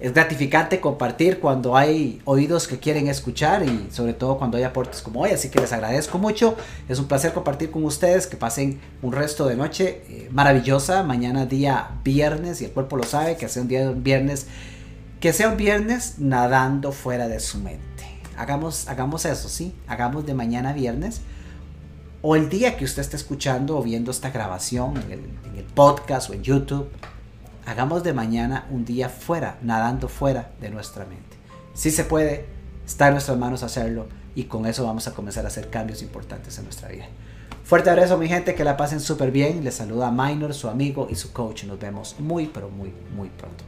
es 0.00 0.14
gratificante 0.14 0.80
compartir 0.80 1.40
cuando 1.40 1.76
hay 1.76 2.22
oídos 2.24 2.68
que 2.68 2.78
quieren 2.78 3.08
escuchar 3.08 3.64
y 3.64 3.88
sobre 3.90 4.12
todo 4.12 4.38
cuando 4.38 4.56
hay 4.56 4.62
aportes 4.62 5.02
como 5.02 5.22
hoy. 5.22 5.30
Así 5.30 5.48
que 5.48 5.58
les 5.58 5.72
agradezco 5.72 6.18
mucho. 6.18 6.54
Es 6.88 7.00
un 7.00 7.06
placer 7.06 7.32
compartir 7.32 7.72
con 7.72 7.84
ustedes. 7.84 8.28
Que 8.28 8.36
pasen 8.36 8.80
un 9.02 9.12
resto 9.12 9.46
de 9.46 9.56
noche 9.56 10.02
eh, 10.08 10.28
maravillosa. 10.30 11.02
Mañana 11.02 11.46
día 11.46 11.98
viernes 12.04 12.60
y 12.60 12.66
el 12.66 12.70
cuerpo 12.70 12.96
lo 12.96 13.02
sabe. 13.02 13.36
Que 13.36 13.48
sea 13.48 13.62
un 13.62 13.68
día 13.68 13.90
viernes. 13.90 14.46
Que 15.18 15.32
sea 15.32 15.48
un 15.48 15.56
viernes 15.56 16.20
nadando 16.20 16.92
fuera 16.92 17.26
de 17.26 17.40
su 17.40 17.58
mente. 17.58 17.82
Hagamos, 18.36 18.86
hagamos 18.86 19.24
eso, 19.24 19.48
¿sí? 19.48 19.74
Hagamos 19.88 20.24
de 20.26 20.34
mañana 20.34 20.72
viernes. 20.72 21.22
O 22.20 22.34
el 22.34 22.48
día 22.48 22.76
que 22.76 22.84
usted 22.84 23.02
esté 23.02 23.16
escuchando 23.16 23.78
o 23.78 23.82
viendo 23.82 24.10
esta 24.10 24.30
grabación 24.30 24.96
en 24.96 25.12
el, 25.12 25.64
podcast 25.74 26.30
o 26.30 26.32
en 26.34 26.42
YouTube 26.42 26.88
hagamos 27.64 28.02
de 28.02 28.12
mañana 28.12 28.66
un 28.70 28.84
día 28.84 29.08
fuera, 29.08 29.58
nadando 29.62 30.08
fuera 30.08 30.50
de 30.60 30.70
nuestra 30.70 31.04
mente. 31.04 31.36
Si 31.74 31.92
se 31.92 32.02
puede, 32.02 32.46
está 32.84 33.06
en 33.06 33.12
nuestras 33.12 33.38
manos 33.38 33.62
hacerlo 33.62 34.06
y 34.34 34.44
con 34.44 34.66
eso 34.66 34.84
vamos 34.84 35.06
a 35.06 35.14
comenzar 35.14 35.44
a 35.44 35.48
hacer 35.48 35.70
cambios 35.70 36.02
importantes 36.02 36.58
en 36.58 36.64
nuestra 36.64 36.88
vida. 36.88 37.06
Fuerte 37.62 37.90
abrazo 37.90 38.18
mi 38.18 38.26
gente, 38.26 38.56
que 38.56 38.64
la 38.64 38.76
pasen 38.76 38.98
súper 38.98 39.30
bien. 39.30 39.62
Les 39.62 39.74
saluda 39.74 40.10
Minor, 40.10 40.54
su 40.54 40.68
amigo 40.68 41.06
y 41.08 41.14
su 41.14 41.32
coach. 41.32 41.64
Nos 41.64 41.78
vemos 41.78 42.16
muy, 42.18 42.46
pero 42.46 42.68
muy, 42.68 42.92
muy 43.14 43.28
pronto. 43.28 43.62